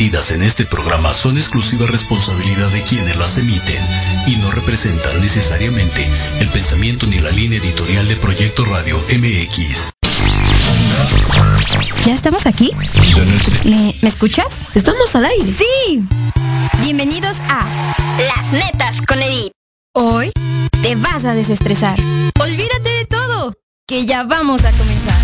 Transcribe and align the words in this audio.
vertidas 0.00 0.30
en 0.30 0.42
este 0.42 0.64
programa 0.64 1.12
son 1.12 1.36
exclusiva 1.36 1.86
responsabilidad 1.86 2.68
de 2.70 2.82
quienes 2.84 3.18
las 3.18 3.36
emiten 3.36 3.84
y 4.26 4.36
no 4.36 4.50
representan 4.50 5.20
necesariamente 5.20 6.10
el 6.40 6.48
pensamiento 6.48 7.04
ni 7.04 7.18
la 7.18 7.30
línea 7.32 7.58
editorial 7.58 8.08
de 8.08 8.16
Proyecto 8.16 8.64
Radio 8.64 8.98
MX. 8.98 9.90
¿Ya 12.06 12.14
estamos 12.14 12.46
aquí? 12.46 12.70
¿Me, 13.66 13.94
¿Me 14.00 14.08
escuchas? 14.08 14.64
Estamos 14.74 15.14
al 15.16 15.26
aire. 15.26 15.52
Sí. 15.52 16.02
Bienvenidos 16.80 17.36
a 17.50 17.66
Las 18.26 18.52
Netas 18.52 19.02
con 19.06 19.20
Edith. 19.20 19.52
Hoy 19.94 20.32
te 20.80 20.94
vas 20.94 21.26
a 21.26 21.34
desestresar. 21.34 21.98
Olvídate 22.40 22.88
de 22.88 23.04
todo, 23.04 23.52
que 23.86 24.06
ya 24.06 24.24
vamos 24.24 24.64
a 24.64 24.72
comenzar. 24.72 25.20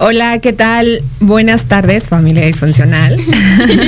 Hola, 0.00 0.38
¿qué 0.38 0.52
tal? 0.52 1.02
Buenas 1.18 1.64
tardes, 1.64 2.08
familia 2.08 2.46
disfuncional. 2.46 3.18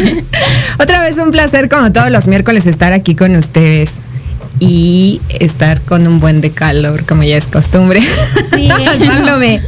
Otra 0.80 1.02
vez 1.02 1.16
un 1.18 1.30
placer, 1.30 1.68
como 1.68 1.92
todos 1.92 2.10
los 2.10 2.26
miércoles, 2.26 2.66
estar 2.66 2.92
aquí 2.92 3.14
con 3.14 3.36
ustedes 3.36 3.92
y 4.58 5.20
estar 5.28 5.80
con 5.82 6.08
un 6.08 6.18
buen 6.18 6.40
de 6.40 6.50
calor, 6.50 7.06
como 7.06 7.22
ya 7.22 7.36
es 7.36 7.46
costumbre. 7.46 8.02
Sí. 8.52 8.68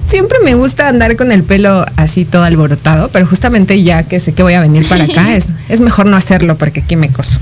Siempre 0.00 0.38
me 0.44 0.54
gusta 0.54 0.86
andar 0.86 1.16
con 1.16 1.32
el 1.32 1.42
pelo 1.42 1.84
así 1.96 2.24
todo 2.24 2.44
alborotado, 2.44 3.08
pero 3.08 3.26
justamente 3.26 3.82
ya 3.82 4.04
que 4.04 4.20
sé 4.20 4.34
que 4.34 4.44
voy 4.44 4.54
a 4.54 4.60
venir 4.60 4.86
para 4.88 5.04
acá, 5.04 5.34
es, 5.34 5.46
es 5.68 5.80
mejor 5.80 6.06
no 6.06 6.16
hacerlo 6.16 6.56
porque 6.56 6.80
aquí 6.80 6.94
me 6.94 7.10
coso. 7.10 7.40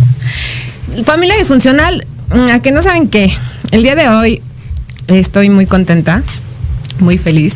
Familia 1.04 1.36
disfuncional, 1.36 2.06
a 2.30 2.60
que 2.60 2.70
no 2.72 2.80
saben 2.80 3.08
qué, 3.08 3.30
el 3.72 3.82
día 3.82 3.94
de 3.94 4.08
hoy 4.08 4.40
estoy 5.06 5.50
muy 5.50 5.66
contenta 5.66 6.22
muy 6.98 7.19
feliz. 7.19 7.54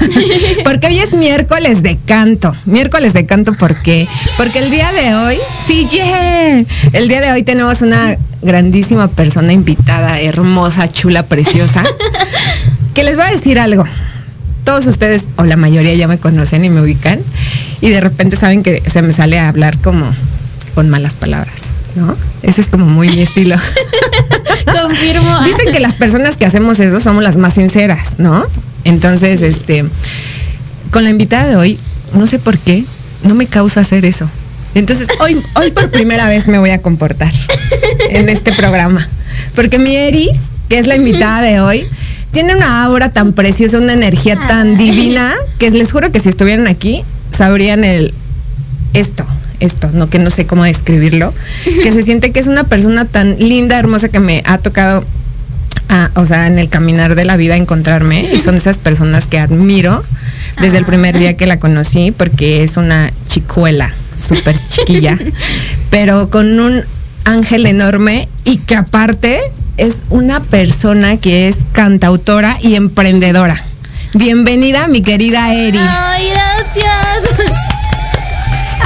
porque 0.64 0.88
hoy 0.88 0.98
es 0.98 1.12
miércoles 1.12 1.82
de 1.82 1.98
canto. 1.98 2.54
Miércoles 2.64 3.12
de 3.12 3.26
canto, 3.26 3.54
¿por 3.54 3.76
qué? 3.76 4.08
Porque 4.36 4.58
el 4.58 4.70
día 4.70 4.90
de 4.92 5.14
hoy, 5.14 5.38
sí, 5.66 5.86
yeah, 5.90 6.64
el 6.92 7.08
día 7.08 7.20
de 7.20 7.32
hoy 7.32 7.42
tenemos 7.42 7.82
una 7.82 8.16
grandísima 8.42 9.08
persona 9.08 9.52
invitada, 9.52 10.20
hermosa, 10.20 10.90
chula, 10.90 11.24
preciosa, 11.24 11.84
que 12.94 13.04
les 13.04 13.16
voy 13.16 13.26
a 13.26 13.30
decir 13.30 13.58
algo. 13.58 13.84
Todos 14.64 14.86
ustedes, 14.86 15.24
o 15.36 15.44
la 15.44 15.56
mayoría 15.56 15.94
ya 15.94 16.08
me 16.08 16.18
conocen 16.18 16.64
y 16.64 16.70
me 16.70 16.80
ubican, 16.80 17.20
y 17.80 17.88
de 17.90 18.00
repente 18.00 18.36
saben 18.36 18.62
que 18.62 18.82
se 18.88 19.02
me 19.02 19.12
sale 19.12 19.38
a 19.38 19.48
hablar 19.48 19.78
como 19.78 20.14
con 20.74 20.88
malas 20.88 21.14
palabras. 21.14 21.62
¿no? 21.96 22.16
Ese 22.42 22.60
es 22.60 22.68
como 22.68 22.86
muy 22.86 23.08
mi 23.08 23.22
estilo. 23.22 23.56
Confirmo. 24.82 25.42
Dicen 25.42 25.72
que 25.72 25.80
las 25.80 25.94
personas 25.94 26.36
que 26.36 26.46
hacemos 26.46 26.78
eso 26.78 27.00
somos 27.00 27.24
las 27.24 27.36
más 27.36 27.54
sinceras, 27.54 28.18
¿no? 28.18 28.46
Entonces, 28.84 29.42
este, 29.42 29.84
con 30.90 31.04
la 31.04 31.10
invitada 31.10 31.48
de 31.48 31.56
hoy, 31.56 31.78
no 32.14 32.26
sé 32.26 32.38
por 32.38 32.58
qué, 32.58 32.84
no 33.22 33.34
me 33.34 33.46
causa 33.46 33.80
hacer 33.80 34.04
eso. 34.04 34.28
Entonces, 34.74 35.08
hoy, 35.20 35.42
hoy 35.56 35.70
por 35.72 35.90
primera 35.90 36.28
vez 36.28 36.46
me 36.46 36.58
voy 36.58 36.70
a 36.70 36.80
comportar 36.80 37.32
en 38.10 38.28
este 38.28 38.52
programa. 38.52 39.06
Porque 39.54 39.78
mi 39.78 39.96
Eri, 39.96 40.30
que 40.68 40.78
es 40.78 40.86
la 40.86 40.96
invitada 40.96 41.42
de 41.42 41.60
hoy, 41.60 41.86
tiene 42.32 42.54
una 42.54 42.84
aura 42.84 43.10
tan 43.10 43.32
preciosa, 43.32 43.78
una 43.78 43.92
energía 43.92 44.36
tan 44.36 44.76
divina, 44.76 45.34
que 45.58 45.70
les 45.70 45.90
juro 45.90 46.12
que 46.12 46.20
si 46.20 46.28
estuvieran 46.28 46.68
aquí, 46.68 47.02
sabrían 47.36 47.82
el 47.84 48.14
esto, 48.94 49.26
esto, 49.58 49.90
no 49.92 50.08
que 50.08 50.18
no 50.18 50.30
sé 50.30 50.46
cómo 50.46 50.64
describirlo, 50.64 51.34
que 51.64 51.92
se 51.92 52.02
siente 52.02 52.32
que 52.32 52.40
es 52.40 52.46
una 52.46 52.64
persona 52.64 53.04
tan 53.04 53.38
linda, 53.38 53.78
hermosa 53.78 54.08
que 54.08 54.20
me 54.20 54.42
ha 54.46 54.58
tocado 54.58 55.04
o 56.14 56.26
sea, 56.26 56.46
en 56.46 56.58
el 56.58 56.68
caminar 56.68 57.14
de 57.14 57.24
la 57.24 57.36
vida 57.36 57.56
encontrarme 57.56 58.22
y 58.22 58.40
son 58.40 58.54
esas 58.54 58.78
personas 58.78 59.26
que 59.26 59.38
admiro 59.38 60.04
desde 60.60 60.78
el 60.78 60.84
primer 60.84 61.18
día 61.18 61.36
que 61.36 61.46
la 61.46 61.58
conocí 61.58 62.12
porque 62.12 62.62
es 62.62 62.76
una 62.76 63.12
chicuela, 63.26 63.92
súper 64.28 64.56
chiquilla, 64.68 65.18
pero 65.90 66.30
con 66.30 66.60
un 66.60 66.84
ángel 67.24 67.66
enorme 67.66 68.28
y 68.44 68.58
que 68.58 68.76
aparte 68.76 69.40
es 69.76 69.96
una 70.10 70.40
persona 70.40 71.16
que 71.16 71.48
es 71.48 71.56
cantautora 71.72 72.58
y 72.60 72.74
emprendedora. 72.74 73.62
Bienvenida, 74.14 74.88
mi 74.88 75.02
querida 75.02 75.54
Eri. 75.54 75.78
Ay, 75.80 76.30
gracias. 76.30 77.46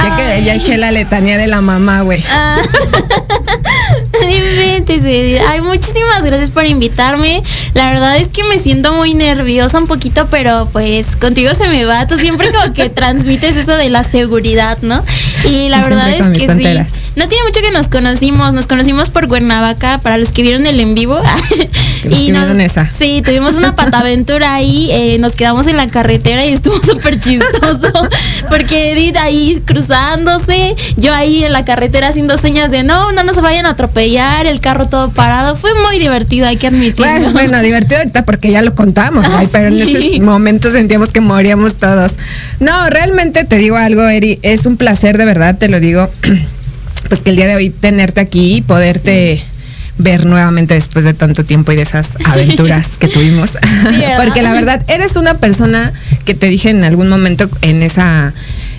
Ya 0.03 0.15
que 0.15 0.43
ya 0.43 0.55
eché 0.55 0.77
la 0.77 0.91
letanía 0.91 1.37
de 1.37 1.47
la 1.47 1.61
mamá, 1.61 2.01
güey. 2.01 2.23
Ah. 2.31 2.61
Ay, 5.47 5.61
muchísimas 5.61 6.23
gracias 6.23 6.51
por 6.51 6.65
invitarme. 6.65 7.41
La 7.73 7.91
verdad 7.91 8.17
es 8.17 8.29
que 8.29 8.43
me 8.43 8.57
siento 8.57 8.93
muy 8.93 9.13
nerviosa 9.13 9.79
un 9.79 9.87
poquito, 9.87 10.27
pero 10.29 10.69
pues 10.71 11.15
contigo 11.15 11.53
se 11.53 11.67
me 11.67 11.85
va. 11.85 12.07
Tú 12.07 12.17
siempre 12.17 12.51
como 12.51 12.73
que 12.73 12.89
transmites 12.89 13.55
eso 13.55 13.75
de 13.75 13.89
la 13.89 14.03
seguridad, 14.03 14.77
¿no? 14.81 15.03
Y 15.49 15.69
la 15.69 15.81
verdad 15.81 16.09
es 16.09 16.37
que 16.37 16.53
sí. 16.55 17.01
No 17.15 17.29
tiene 17.29 17.45
mucho 17.45 17.61
que 17.61 17.71
nos 17.71 17.87
conocimos, 17.87 18.53
nos 18.53 18.67
conocimos 18.67 19.09
por 19.09 19.29
Cuernavaca, 19.29 19.99
para 19.99 20.17
los 20.17 20.33
que 20.33 20.41
vieron 20.41 20.67
el 20.67 20.79
en 20.81 20.95
vivo. 20.95 21.21
y 22.09 22.31
nos, 22.31 22.59
esa. 22.59 22.89
Sí, 22.91 23.21
tuvimos 23.23 23.53
una 23.53 23.73
pataventura 23.73 24.53
ahí, 24.53 24.89
eh, 24.91 25.17
nos 25.19 25.31
quedamos 25.31 25.65
en 25.67 25.77
la 25.77 25.87
carretera 25.87 26.45
y 26.45 26.53
estuvo 26.53 26.75
súper 26.83 27.17
chistoso, 27.17 28.09
porque 28.49 28.91
Edith 28.91 29.15
ahí 29.15 29.61
cruzándose, 29.65 30.75
yo 30.97 31.13
ahí 31.13 31.45
en 31.45 31.53
la 31.53 31.63
carretera 31.63 32.09
haciendo 32.09 32.37
señas 32.37 32.69
de 32.69 32.83
no, 32.83 33.13
no 33.13 33.23
nos 33.23 33.41
vayan 33.41 33.65
a 33.65 33.69
atropellar, 33.69 34.04
el 34.05 34.59
carro 34.61 34.87
todo 34.87 35.11
parado, 35.11 35.55
fue 35.55 35.71
muy 35.87 35.99
divertido, 35.99 36.47
hay 36.47 36.57
que 36.57 36.67
admitirlo. 36.67 37.05
Bueno, 37.05 37.31
bueno 37.31 37.61
divertido 37.61 37.97
ahorita 37.97 38.25
porque 38.25 38.51
ya 38.51 38.61
lo 38.61 38.75
contamos, 38.75 39.25
ah, 39.27 39.43
pero 39.51 39.67
en 39.67 39.81
ese 39.81 40.19
momento 40.19 40.71
sentíamos 40.71 41.09
que 41.09 41.21
moríamos 41.21 41.77
todos. 41.77 42.13
No, 42.59 42.89
realmente 42.89 43.43
te 43.43 43.57
digo 43.57 43.77
algo, 43.77 44.07
Eri, 44.07 44.39
es 44.43 44.65
un 44.65 44.77
placer 44.77 45.17
de 45.17 45.25
verdad, 45.25 45.57
te 45.57 45.69
lo 45.69 45.79
digo 45.79 46.09
pues 47.09 47.21
que 47.21 47.31
el 47.31 47.35
día 47.35 47.47
de 47.47 47.55
hoy 47.55 47.69
tenerte 47.69 48.21
aquí 48.21 48.57
y 48.57 48.61
poderte 48.61 49.43
ver 49.97 50.25
nuevamente 50.25 50.73
después 50.73 51.05
de 51.05 51.13
tanto 51.13 51.45
tiempo 51.45 51.71
y 51.71 51.75
de 51.75 51.83
esas 51.83 52.09
aventuras 52.25 52.87
que 52.99 53.07
tuvimos. 53.07 53.51
Porque 54.23 54.41
la 54.41 54.53
verdad, 54.53 54.83
eres 54.87 55.15
una 55.15 55.35
persona 55.35 55.93
que 56.25 56.35
te 56.35 56.47
dije 56.47 56.69
en 56.69 56.83
algún 56.83 57.09
momento 57.09 57.49
en 57.61 57.81
esa 57.81 58.33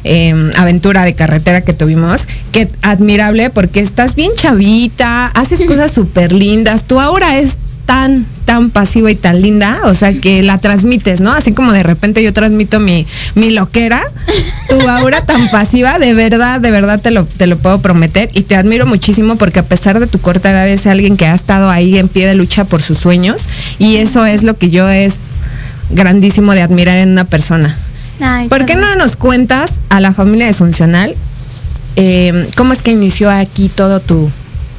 em, 0.06 0.50
aventura 0.56 1.04
de 1.04 1.14
carretera 1.14 1.60
que 1.60 1.72
tuvimos, 1.72 2.26
que 2.52 2.68
admirable 2.82 3.50
porque 3.50 3.80
estás 3.80 4.14
bien 4.14 4.30
chavita, 4.36 5.26
haces 5.28 5.60
cosas 5.64 5.92
súper 5.92 6.32
lindas, 6.32 6.84
tu 6.84 7.00
ahora 7.00 7.38
es 7.38 7.56
tan, 7.86 8.26
tan 8.44 8.70
pasiva 8.70 9.10
y 9.10 9.14
tan 9.14 9.40
linda, 9.40 9.78
o 9.84 9.94
sea, 9.94 10.12
que 10.12 10.42
la 10.42 10.58
transmites, 10.58 11.20
¿no? 11.20 11.32
Así 11.32 11.52
como 11.52 11.72
de 11.72 11.82
repente 11.82 12.22
yo 12.22 12.32
transmito 12.32 12.80
mi, 12.80 13.06
mi 13.34 13.50
loquera, 13.50 14.02
tu 14.68 14.88
aura 14.88 15.22
tan 15.22 15.48
pasiva, 15.50 15.98
de 15.98 16.12
verdad, 16.12 16.60
de 16.60 16.70
verdad 16.72 17.00
te 17.00 17.12
lo, 17.12 17.24
te 17.24 17.46
lo 17.46 17.56
puedo 17.56 17.80
prometer 17.80 18.28
y 18.34 18.42
te 18.42 18.56
admiro 18.56 18.86
muchísimo 18.86 19.36
porque 19.36 19.60
a 19.60 19.62
pesar 19.62 20.00
de 20.00 20.08
tu 20.08 20.20
corta 20.20 20.50
edad 20.50 20.68
es 20.68 20.86
alguien 20.86 21.16
que 21.16 21.26
ha 21.26 21.34
estado 21.34 21.70
ahí 21.70 21.96
en 21.96 22.08
pie 22.08 22.26
de 22.26 22.34
lucha 22.34 22.64
por 22.64 22.82
sus 22.82 22.98
sueños 22.98 23.44
y 23.78 23.96
eso 23.96 24.26
es 24.26 24.42
lo 24.42 24.56
que 24.58 24.68
yo 24.70 24.88
es 24.88 25.14
grandísimo 25.90 26.52
de 26.52 26.62
admirar 26.62 26.96
en 26.96 27.10
una 27.10 27.24
persona. 27.24 27.76
¿Por 28.48 28.64
qué 28.66 28.74
no 28.76 28.94
nos 28.96 29.16
cuentas 29.16 29.72
a 29.88 30.00
la 30.00 30.12
familia 30.12 30.46
disfuncional 30.46 31.14
eh, 31.96 32.48
cómo 32.56 32.72
es 32.72 32.82
que 32.82 32.92
inició 32.92 33.30
aquí 33.30 33.68
todo 33.68 34.00
tu, 34.00 34.30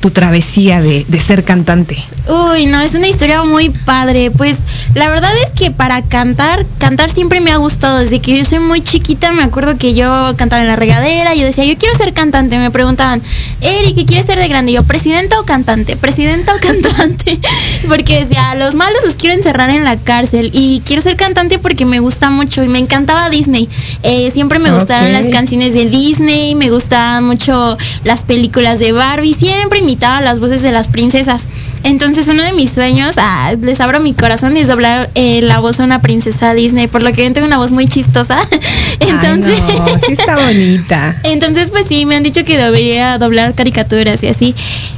tu 0.02 0.12
travesía 0.12 0.82
de, 0.82 1.06
de, 1.08 1.20
ser 1.20 1.44
cantante? 1.44 1.98
Uy, 2.30 2.66
no, 2.66 2.82
es 2.82 2.94
una 2.94 3.08
historia 3.08 3.44
muy 3.44 3.70
padre. 3.70 4.32
Pues 4.32 4.58
la 4.94 5.10
verdad 5.10 5.32
es 5.46 5.52
que 5.52 5.72
para 5.72 6.02
cantar, 6.02 6.66
cantar 6.78 7.10
siempre 7.10 7.40
me 7.40 7.52
ha 7.52 7.58
gustado. 7.58 8.00
Desde 8.00 8.20
que 8.20 8.38
yo 8.38 8.46
soy 8.46 8.60
muy 8.60 8.82
chiquita, 8.82 9.32
me 9.32 9.44
acuerdo 9.44 9.78
que 9.78 9.94
yo 9.94 10.36
cantaba 10.36 10.62
en 10.62 10.68
la 10.68 10.76
regadera, 10.76 11.36
yo 11.36 11.46
decía, 11.46 11.64
yo 11.64 11.78
quiero 11.78 11.98
ser 11.98 12.14
cantante. 12.14 12.58
Me 12.58 12.72
preguntaban, 12.72 13.22
Eri, 13.62 13.94
¿qué 13.94 14.06
quieres 14.06 14.26
ser 14.26 14.40
de 14.40 14.48
grande? 14.48 14.74
yo, 14.74 14.84
¿presidenta 14.84 15.40
o 15.40 15.46
cantante? 15.46 15.96
¿Presidenta 15.96 16.54
o 16.56 16.60
cantante? 16.62 17.40
porque 17.88 18.26
decía, 18.26 18.56
los 18.56 18.76
malos 18.76 19.00
los 19.04 19.16
quiero 19.16 19.36
encerrar 19.36 19.70
en 19.70 19.86
la 19.86 19.98
cárcel. 19.98 20.52
Y 20.54 20.82
quiero 20.86 21.02
ser 21.02 21.16
cantante 21.16 21.60
porque 21.60 21.86
me 21.86 22.00
gusta 22.00 22.30
mucho 22.30 22.64
y 22.64 22.68
me 22.68 22.80
encantaba 22.80 23.30
Disney. 23.30 23.70
Eh, 24.04 24.32
siempre 24.32 24.60
me 24.60 24.72
gustaron 24.72 25.14
las 25.14 25.26
canciones 25.26 25.74
de 25.74 25.86
Disney, 25.86 26.56
me 26.56 26.70
gustaban 26.70 27.24
mucho 27.24 27.78
las 28.04 28.24
películas 28.24 28.80
de 28.80 28.92
Barbie, 28.92 29.34
siempre 29.34 29.80
imitaba 29.80 30.22
las 30.22 30.40
voces 30.40 30.62
de 30.62 30.72
las 30.72 30.88
princesas. 30.88 31.48
Entonces 31.84 32.28
uno 32.28 32.44
de 32.44 32.54
mis 32.54 32.72
sueños, 32.72 33.16
ah, 33.18 33.54
les 33.62 33.80
abro 33.80 34.00
mi 34.00 34.14
corazón, 34.14 34.58
es 34.58 34.68
doblar 34.68 35.10
eh, 35.16 35.42
la 35.42 35.60
voz 35.60 35.78
de 35.78 35.84
una 35.84 36.02
princesa 36.02 36.54
Disney, 36.54 36.88
por 36.88 37.04
lo 37.04 37.12
que 37.12 37.24
yo 37.24 37.34
tengo 37.34 37.48
una 37.48 37.58
voz 37.58 37.72
muy 37.72 37.88
chistosa. 37.88 38.40
Entonces, 39.00 39.62
sí 40.06 40.14
está 40.14 40.38
bonita. 40.38 41.16
Entonces, 41.24 41.70
pues 41.70 41.88
sí, 41.88 42.06
me 42.06 42.16
han 42.16 42.24
dicho 42.24 42.44
que 42.44 42.58
debería 42.58 43.18
doblar 43.18 43.54
caricaturas 43.54 44.24
y 44.24 44.28
así. 44.28 44.56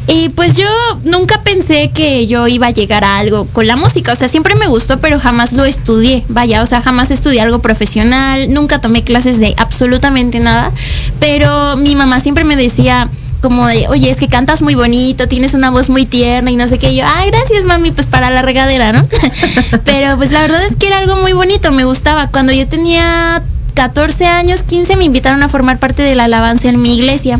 Y 0.07 0.29
pues 0.29 0.57
yo 0.57 0.67
nunca 1.03 1.43
pensé 1.43 1.91
que 1.93 2.25
yo 2.25 2.47
iba 2.47 2.67
a 2.67 2.71
llegar 2.71 3.03
a 3.03 3.19
algo 3.19 3.45
con 3.45 3.67
la 3.67 3.75
música. 3.75 4.13
O 4.13 4.15
sea, 4.15 4.27
siempre 4.27 4.55
me 4.55 4.67
gustó, 4.67 4.99
pero 4.99 5.19
jamás 5.19 5.53
lo 5.53 5.65
estudié. 5.65 6.23
Vaya, 6.29 6.63
o 6.63 6.65
sea, 6.65 6.81
jamás 6.81 7.11
estudié 7.11 7.41
algo 7.41 7.59
profesional, 7.59 8.51
nunca 8.51 8.81
tomé 8.81 9.03
clases 9.03 9.39
de 9.39 9.53
absolutamente 9.57 10.39
nada. 10.39 10.71
Pero 11.19 11.77
mi 11.77 11.93
mamá 11.93 12.19
siempre 12.19 12.43
me 12.43 12.55
decía, 12.55 13.09
como 13.41 13.67
de, 13.67 13.87
oye, 13.87 14.09
es 14.09 14.17
que 14.17 14.27
cantas 14.27 14.61
muy 14.61 14.75
bonito, 14.75 15.27
tienes 15.27 15.53
una 15.53 15.71
voz 15.71 15.89
muy 15.89 16.05
tierna 16.05 16.51
y 16.51 16.55
no 16.55 16.67
sé 16.67 16.77
qué. 16.77 16.91
Y 16.91 16.97
yo, 16.97 17.05
ay, 17.07 17.29
gracias 17.31 17.63
mami, 17.65 17.91
pues 17.91 18.07
para 18.07 18.29
la 18.29 18.41
regadera, 18.41 18.91
¿no? 18.91 19.07
Pero 19.85 20.17
pues 20.17 20.31
la 20.31 20.41
verdad 20.41 20.63
es 20.65 20.75
que 20.75 20.87
era 20.87 20.97
algo 20.97 21.15
muy 21.17 21.33
bonito, 21.33 21.71
me 21.71 21.85
gustaba. 21.85 22.27
Cuando 22.27 22.51
yo 22.53 22.67
tenía 22.67 23.41
14 23.73 24.25
años, 24.25 24.63
15, 24.63 24.95
me 24.95 25.05
invitaron 25.05 25.41
a 25.43 25.49
formar 25.49 25.79
parte 25.79 26.03
de 26.03 26.15
la 26.15 26.25
alabanza 26.25 26.69
en 26.69 26.81
mi 26.81 26.95
iglesia. 26.95 27.39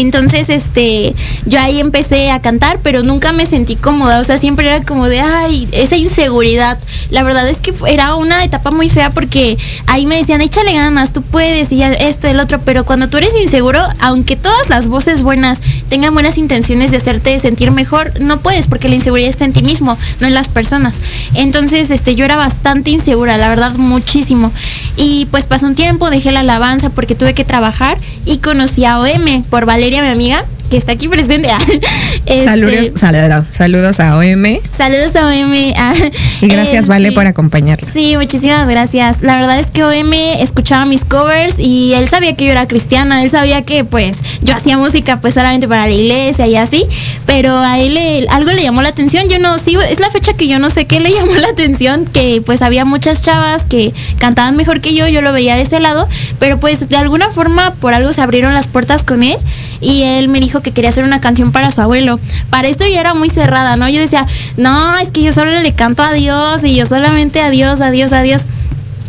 Entonces, 0.00 0.48
este, 0.48 1.14
yo 1.46 1.60
ahí 1.60 1.80
empecé 1.80 2.30
a 2.30 2.40
cantar, 2.40 2.80
pero 2.82 3.02
nunca 3.02 3.32
me 3.32 3.46
sentí 3.46 3.76
cómoda, 3.76 4.20
o 4.20 4.24
sea, 4.24 4.38
siempre 4.38 4.66
era 4.66 4.82
como 4.82 5.08
de, 5.08 5.20
ay, 5.20 5.68
esa 5.72 5.96
inseguridad. 5.96 6.78
La 7.10 7.22
verdad 7.22 7.48
es 7.48 7.58
que 7.58 7.74
era 7.86 8.14
una 8.14 8.44
etapa 8.44 8.70
muy 8.70 8.88
fea 8.88 9.10
porque 9.10 9.56
ahí 9.86 10.06
me 10.06 10.16
decían, 10.16 10.40
échale 10.40 10.72
ganas, 10.72 11.12
tú 11.12 11.22
puedes, 11.22 11.70
y 11.72 11.82
esto, 11.82 12.28
el 12.28 12.40
otro, 12.40 12.60
pero 12.60 12.84
cuando 12.84 13.08
tú 13.08 13.18
eres 13.18 13.34
inseguro, 13.40 13.80
aunque 14.00 14.36
todas 14.36 14.68
las 14.68 14.88
voces 14.88 15.22
buenas 15.22 15.60
tengan 15.88 16.14
buenas 16.14 16.38
intenciones 16.38 16.90
de 16.90 16.96
hacerte 16.96 17.38
sentir 17.38 17.70
mejor, 17.70 18.12
no 18.20 18.40
puedes 18.40 18.66
porque 18.66 18.88
la 18.88 18.96
inseguridad 18.96 19.30
está 19.30 19.44
en 19.44 19.52
ti 19.52 19.62
mismo, 19.62 19.96
no 20.20 20.26
en 20.26 20.34
las 20.34 20.48
personas. 20.48 21.00
Entonces, 21.34 21.90
este, 21.90 22.14
yo 22.14 22.24
era 22.24 22.36
bastante 22.36 22.90
insegura, 22.90 23.36
la 23.36 23.48
verdad, 23.48 23.74
muchísimo. 23.74 24.52
Y 24.96 25.26
pues 25.26 25.44
pasó 25.44 25.66
un 25.66 25.74
tiempo, 25.74 26.10
dejé 26.10 26.32
la 26.32 26.40
alabanza 26.40 26.90
porque 26.90 27.14
tuve 27.14 27.34
que 27.34 27.44
trabajar 27.44 27.98
y 28.24 28.38
conocí 28.38 28.84
a 28.84 29.00
OM 29.00 29.42
por 29.50 29.66
Valeria 29.66 29.83
mi 29.90 30.08
amiga, 30.08 30.44
que 30.70 30.78
está 30.78 30.92
aquí 30.92 31.08
presente. 31.08 31.48
este, 32.26 32.44
saludos, 32.44 33.46
saludos, 33.50 34.00
a 34.00 34.16
OM. 34.16 34.44
Saludos 34.76 35.14
a 35.14 35.26
OM. 35.26 35.52
Ah, 35.76 35.92
y 36.40 36.48
gracias, 36.48 36.86
Vale, 36.86 37.12
por 37.12 37.26
acompañarla. 37.26 37.86
Sí, 37.92 38.16
muchísimas 38.16 38.66
gracias. 38.66 39.18
La 39.20 39.36
verdad 39.36 39.60
es 39.60 39.70
que 39.70 39.84
OM 39.84 40.12
escuchaba 40.40 40.86
mis 40.86 41.04
covers 41.04 41.58
y 41.58 41.92
él 41.94 42.08
sabía 42.08 42.34
que 42.34 42.46
yo 42.46 42.52
era 42.52 42.66
cristiana, 42.66 43.22
él 43.22 43.30
sabía 43.30 43.60
que 43.62 43.84
pues 43.84 44.16
yo 44.42 44.54
hacía 44.54 44.78
música 44.78 45.20
pues 45.20 45.34
solamente 45.34 45.68
para 45.68 45.86
la 45.86 45.92
iglesia 45.92 46.46
y 46.46 46.56
así, 46.56 46.86
pero 47.26 47.54
a 47.56 47.78
él 47.78 48.26
algo 48.30 48.50
le 48.52 48.62
llamó 48.62 48.80
la 48.80 48.88
atención. 48.88 49.28
Yo 49.28 49.38
no, 49.38 49.58
sí, 49.58 49.76
es 49.90 50.00
la 50.00 50.10
fecha 50.10 50.32
que 50.32 50.48
yo 50.48 50.58
no 50.58 50.70
sé 50.70 50.86
qué 50.86 50.98
le 50.98 51.10
llamó 51.14 51.34
la 51.34 51.48
atención, 51.48 52.06
que 52.06 52.42
pues 52.44 52.62
había 52.62 52.86
muchas 52.86 53.20
chavas 53.20 53.64
que 53.66 53.92
cantaban 54.16 54.56
mejor 54.56 54.80
que 54.80 54.94
yo, 54.94 55.06
yo 55.08 55.20
lo 55.20 55.32
veía 55.32 55.56
de 55.56 55.62
ese 55.62 55.78
lado, 55.78 56.08
pero 56.38 56.58
pues 56.58 56.88
de 56.88 56.96
alguna 56.96 57.28
forma 57.28 57.72
por 57.74 57.92
algo 57.92 58.14
se 58.14 58.22
abrieron 58.22 58.54
las 58.54 58.66
puertas 58.66 59.04
con 59.04 59.22
él 59.22 59.36
y 59.84 60.02
él 60.02 60.28
me 60.28 60.40
dijo 60.40 60.62
que 60.62 60.72
quería 60.72 60.90
hacer 60.90 61.04
una 61.04 61.20
canción 61.20 61.52
para 61.52 61.70
su 61.70 61.82
abuelo. 61.82 62.18
Para 62.50 62.68
esto 62.68 62.84
yo 62.86 62.98
era 62.98 63.14
muy 63.14 63.28
cerrada, 63.28 63.76
¿no? 63.76 63.88
Yo 63.88 64.00
decía, 64.00 64.26
no, 64.56 64.96
es 64.96 65.10
que 65.10 65.22
yo 65.22 65.32
solo 65.32 65.60
le 65.60 65.74
canto 65.74 66.02
a 66.02 66.12
Dios 66.12 66.64
y 66.64 66.74
yo 66.74 66.86
solamente 66.86 67.40
a 67.40 67.50
Dios, 67.50 67.80
a 67.80 67.90
Dios, 67.90 68.12
a 68.12 68.22
Dios. 68.22 68.46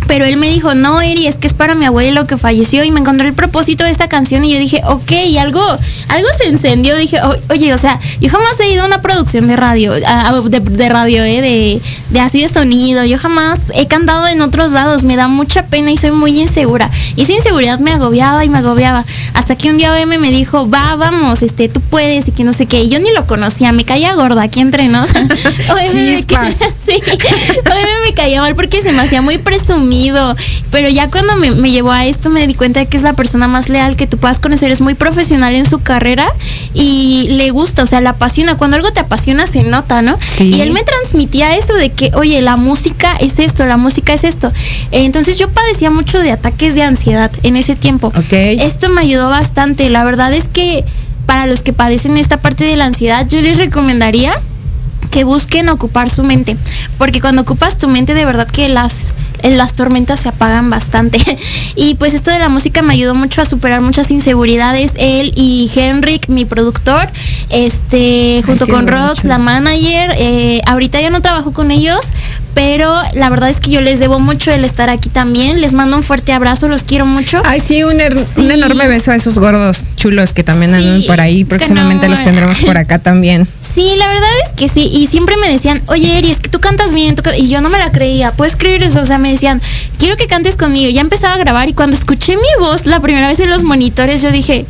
Pero 0.08 0.26
él 0.26 0.38
me 0.38 0.50
dijo, 0.50 0.76
no, 0.76 1.02
Eri, 1.02 1.28
es 1.28 1.36
que 1.36 1.48
es 1.48 1.54
para 1.54 1.76
mi 1.76 1.86
abuelo 1.86 2.28
que 2.28 2.38
falleció 2.38 2.84
y 2.84 2.92
me 2.92 3.00
encontró 3.00 3.28
el 3.28 3.34
propósito 3.34 3.84
de 3.84 3.92
esta 3.92 4.08
canción 4.08 4.46
y 4.46 4.54
yo 4.54 4.60
dije, 4.60 4.82
ok, 4.86 5.12
y 5.12 5.38
algo, 5.38 5.62
algo 6.10 6.28
se 6.38 6.50
encendió. 6.50 6.96
Dije, 6.96 7.18
oye, 7.50 7.74
o 7.74 7.78
sea, 7.78 8.00
yo 8.22 8.30
jamás 8.30 8.60
he 8.60 8.72
ido 8.72 8.84
a 8.84 8.86
una 8.86 9.02
producción 9.02 9.48
de 9.48 9.56
radio, 9.56 9.94
de, 9.94 10.90
radio, 10.90 11.24
¿eh? 11.24 11.42
de, 11.42 11.82
de 12.12 12.20
así 12.20 12.42
de 12.42 12.50
sonido. 12.50 13.04
Yo 13.06 13.18
jamás 13.18 13.60
he 13.74 13.88
cantado 13.88 14.28
en 14.28 14.42
otros 14.42 14.72
lados. 14.72 15.04
Me 15.04 15.16
da 15.16 15.28
mucha 15.28 15.68
pena 15.68 15.92
y 15.92 15.98
soy 15.98 16.12
muy 16.12 16.40
insegura. 16.40 16.90
Y 17.16 17.24
esa 17.24 17.34
inseguridad 17.34 17.80
me 17.80 17.92
agobiaba 17.92 18.46
y 18.46 18.50
me 18.50 18.60
agobiaba. 18.60 19.06
Hasta 19.34 19.56
que 19.56 19.70
un 19.70 19.78
día 19.78 19.94
OM 19.94 20.10
me 20.20 20.32
dijo, 20.32 20.70
va, 20.70 20.96
vamos, 20.96 21.42
este, 21.42 21.68
tú 21.70 21.82
puedes 21.82 22.28
y 22.28 22.32
que 22.32 22.44
no 22.44 22.54
sé 22.54 22.66
qué. 22.66 22.82
Y 22.84 22.90
yo 22.90 23.00
ni 23.00 23.12
lo 23.12 23.26
conocía, 23.26 23.72
me 23.72 23.86
caía 23.86 24.14
gorda 24.14 24.44
aquí 24.44 24.60
entre 24.60 24.88
nos. 24.88 25.10
OM 25.70 25.94
me, 25.94 26.26
sí, 26.86 27.02
me 28.04 28.14
caía 28.14 28.42
mal 28.42 28.56
porque 28.56 28.82
se 28.82 28.92
me 28.92 29.02
hacía 29.02 29.22
muy 29.22 29.38
pero 30.72 30.90
ya 30.90 31.10
cuando 31.10 31.36
me, 31.36 31.72
llevó 31.72 31.92
a 31.92 32.06
esto 32.06 32.30
me 32.30 32.46
di 32.48 32.54
cuenta 32.54 32.80
de 32.80 32.88
que 32.88 32.98
es 32.98 33.04
la 33.04 33.14
persona 33.14 33.48
más 33.48 33.70
leal 33.70 33.96
que 33.96 34.08
tú 34.08 34.18
puedas 34.18 34.40
conocer, 34.40 34.72
es 34.72 34.82
muy 34.82 34.94
profesional 34.94 35.56
en 35.56 35.66
su 35.66 35.80
carrera 35.80 36.28
y 36.74 37.28
le 37.32 37.50
gusta, 37.52 37.84
o 37.84 37.86
sea, 37.86 38.02
la 38.02 38.12
apasiona. 38.12 38.58
Cuando 38.58 38.78
algo 38.78 38.92
te 38.92 39.00
apasiona 39.00 39.48
se 39.48 39.64
nota, 39.64 40.02
¿no? 40.02 40.18
Y 40.40 40.62
él 40.62 40.72
me 40.72 40.84
transmitía 40.84 41.56
eso 41.56 41.74
de 41.74 41.92
que, 41.92 42.12
oye, 42.14 42.42
la 42.42 42.58
música 42.58 43.16
es 43.20 43.40
esto, 43.40 43.66
la 43.66 43.78
música 43.78 44.14
es 44.14 44.24
esto. 44.24 44.52
Entonces 44.92 45.38
yo 45.38 45.50
padecía 45.50 45.90
mucho 45.90 46.20
de 46.20 46.32
ataques 46.32 46.76
de 46.76 46.84
ansiedad 46.84 47.32
en 47.44 47.56
ese 47.56 47.76
tiempo. 47.76 48.12
Esto 48.32 48.90
me 48.90 49.02
ayudó 49.02 49.30
bastante. 49.30 49.90
La 49.90 50.04
verdad 50.04 50.34
es 50.34 50.46
que 50.46 50.84
para 51.26 51.48
los 51.48 51.62
que 51.62 51.74
padecen 51.74 52.18
esta 52.18 52.38
parte 52.38 52.64
de 52.64 52.76
la 52.76 52.86
ansiedad, 52.86 53.28
yo 53.28 53.42
les 53.42 53.58
recomendaría 53.58 54.40
que 55.16 55.24
busquen 55.24 55.70
ocupar 55.70 56.10
su 56.10 56.24
mente, 56.24 56.58
porque 56.98 57.22
cuando 57.22 57.44
ocupas 57.44 57.78
tu 57.78 57.88
mente 57.88 58.14
de 58.14 58.26
verdad 58.26 58.50
que 58.50 58.68
las 58.68 59.14
las 59.44 59.74
tormentas 59.74 60.20
se 60.20 60.28
apagan 60.28 60.70
bastante. 60.70 61.20
y 61.78 61.96
pues 61.96 62.14
esto 62.14 62.32
de 62.32 62.40
la 62.40 62.50
música 62.50 62.82
me 62.82 62.92
ayudó 62.92 63.16
mucho 63.16 63.42
a 63.42 63.46
superar 63.46 63.80
muchas 63.80 64.12
inseguridades. 64.12 64.92
Él 64.98 65.32
y 65.36 65.72
Henrik, 65.74 66.28
mi 66.28 66.44
productor, 66.44 67.08
este, 67.50 68.44
junto 68.46 68.68
con 68.68 68.88
Rox, 68.88 69.24
la 69.24 69.38
manager, 69.38 70.14
eh, 70.18 70.62
ahorita 70.66 71.00
ya 71.00 71.10
no 71.10 71.22
trabajo 71.22 71.54
con 71.54 71.72
ellos, 71.72 72.12
pero 72.56 72.96
la 73.14 73.30
verdad 73.30 73.50
es 73.50 73.60
que 73.60 73.70
yo 73.70 73.82
les 73.82 74.00
debo 74.00 74.20
mucho 74.20 74.50
el 74.50 74.66
estar 74.66 74.90
aquí 74.90 75.10
también. 75.10 75.62
Les 75.62 75.74
mando 75.74 75.98
un 75.98 76.04
fuerte 76.04 76.32
abrazo, 76.32 76.68
los 76.68 76.84
quiero 76.84 77.06
mucho. 77.06 77.42
Ay, 77.46 77.60
sí, 77.60 77.84
un, 77.84 77.98
un 78.38 78.52
enorme 78.52 78.88
beso 78.88 79.12
a 79.12 79.16
esos 79.16 79.38
gordos 79.38 79.84
chulos 79.98 80.34
que 80.34 80.44
también 80.44 80.74
andan 80.74 81.04
por 81.04 81.20
ahí. 81.20 81.44
Próximamente 81.44 82.08
los 82.10 82.24
tendremos 82.24 82.58
por 82.66 82.78
acá 82.78 82.98
también. 82.98 83.48
Sí, 83.76 83.96
la 83.98 84.08
verdad 84.08 84.30
es 84.46 84.54
que 84.54 84.70
sí. 84.70 84.90
Y 84.90 85.08
siempre 85.08 85.36
me 85.36 85.52
decían, 85.52 85.82
oye, 85.88 86.18
Eri, 86.18 86.32
es 86.32 86.38
que 86.38 86.48
tú 86.48 86.62
cantas 86.62 86.94
bien. 86.94 87.14
y 87.38 87.50
yo 87.50 87.60
no 87.60 87.68
me 87.70 87.78
la 87.78 87.92
creía. 87.92 88.32
¿Puedes 88.32 88.56
creer 88.56 88.82
eso? 88.84 89.02
O 89.02 89.06
sea, 89.06 89.18
me 89.18 89.30
decían, 89.30 89.62
quiero 90.00 90.16
que 90.16 90.28
cantes 90.28 90.56
conmigo. 90.56 90.90
Ya 90.92 91.02
empezaba 91.02 91.34
a 91.34 91.38
grabar 91.38 91.68
y 91.68 91.74
cuando 91.74 91.94
escuché 91.98 92.38
mi 92.38 92.48
voz 92.58 92.86
la 92.86 93.02
primera 93.02 93.28
vez 93.28 93.38
en 93.42 93.50
los 93.50 93.64
monitores, 93.64 94.22
yo 94.22 94.32
dije, 94.32 94.66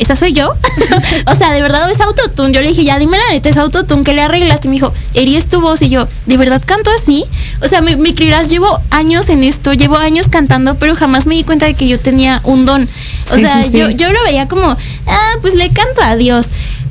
¿esa 0.00 0.16
soy 0.16 0.32
yo? 0.32 0.52
o 1.26 1.34
sea, 1.36 1.52
de 1.52 1.62
verdad 1.62 1.88
es 1.90 2.00
autotune. 2.00 2.52
Yo 2.52 2.60
le 2.60 2.68
dije, 2.68 2.84
ya 2.84 2.98
dime 2.98 3.18
la 3.18 3.30
neta, 3.30 3.48
es 3.48 3.56
autotune, 3.56 4.02
¿qué 4.02 4.14
le 4.14 4.22
arreglaste? 4.22 4.66
Y 4.66 4.70
me 4.70 4.74
dijo, 4.74 4.92
Eri, 5.14 5.36
es 5.36 5.46
tu 5.46 5.60
voz. 5.60 5.82
Y 5.82 5.90
yo, 5.90 6.08
¿de 6.26 6.36
verdad 6.36 6.62
canto 6.64 6.90
así? 6.90 7.24
O 7.62 7.68
sea, 7.68 7.82
me, 7.82 7.96
me 7.96 8.14
creerás, 8.14 8.48
llevo 8.48 8.80
años 8.90 9.28
en 9.28 9.44
esto, 9.44 9.72
llevo 9.74 9.96
años 9.96 10.26
cantando, 10.28 10.74
pero 10.76 10.94
jamás 10.94 11.26
me 11.26 11.34
di 11.34 11.44
cuenta 11.44 11.66
de 11.66 11.74
que 11.74 11.86
yo 11.86 11.98
tenía 12.00 12.40
un 12.44 12.66
don. 12.66 12.88
O 13.30 13.36
sea, 13.36 13.64
Yo, 13.66 13.90
yo 13.90 14.10
lo 14.12 14.22
veía 14.24 14.48
como, 14.48 14.76
ah, 15.06 15.32
pues 15.40 15.54
le 15.54 15.68
canto 15.68 16.02
a 16.02 16.16
Dios 16.16 16.46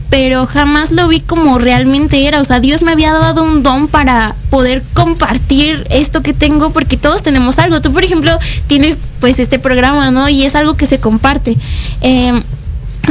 pero 0.09 0.45
jamás 0.47 0.91
lo 0.91 1.07
vi 1.07 1.19
como 1.19 1.59
realmente 1.59 2.27
era. 2.27 2.41
O 2.41 2.43
sea, 2.43 2.59
Dios 2.59 2.81
me 2.81 2.91
había 2.91 3.13
dado 3.13 3.43
un 3.43 3.63
don 3.63 3.87
para 3.87 4.35
poder 4.49 4.83
compartir 4.93 5.85
esto 5.91 6.23
que 6.23 6.33
tengo, 6.33 6.71
porque 6.71 6.97
todos 6.97 7.21
tenemos 7.21 7.59
algo. 7.59 7.81
Tú, 7.81 7.91
por 7.93 8.03
ejemplo, 8.03 8.37
tienes 8.67 8.97
pues 9.19 9.39
este 9.39 9.59
programa, 9.59 10.11
¿no? 10.11 10.27
Y 10.27 10.45
es 10.45 10.55
algo 10.55 10.75
que 10.75 10.87
se 10.87 10.99
comparte. 10.99 11.55
Eh, 12.01 12.41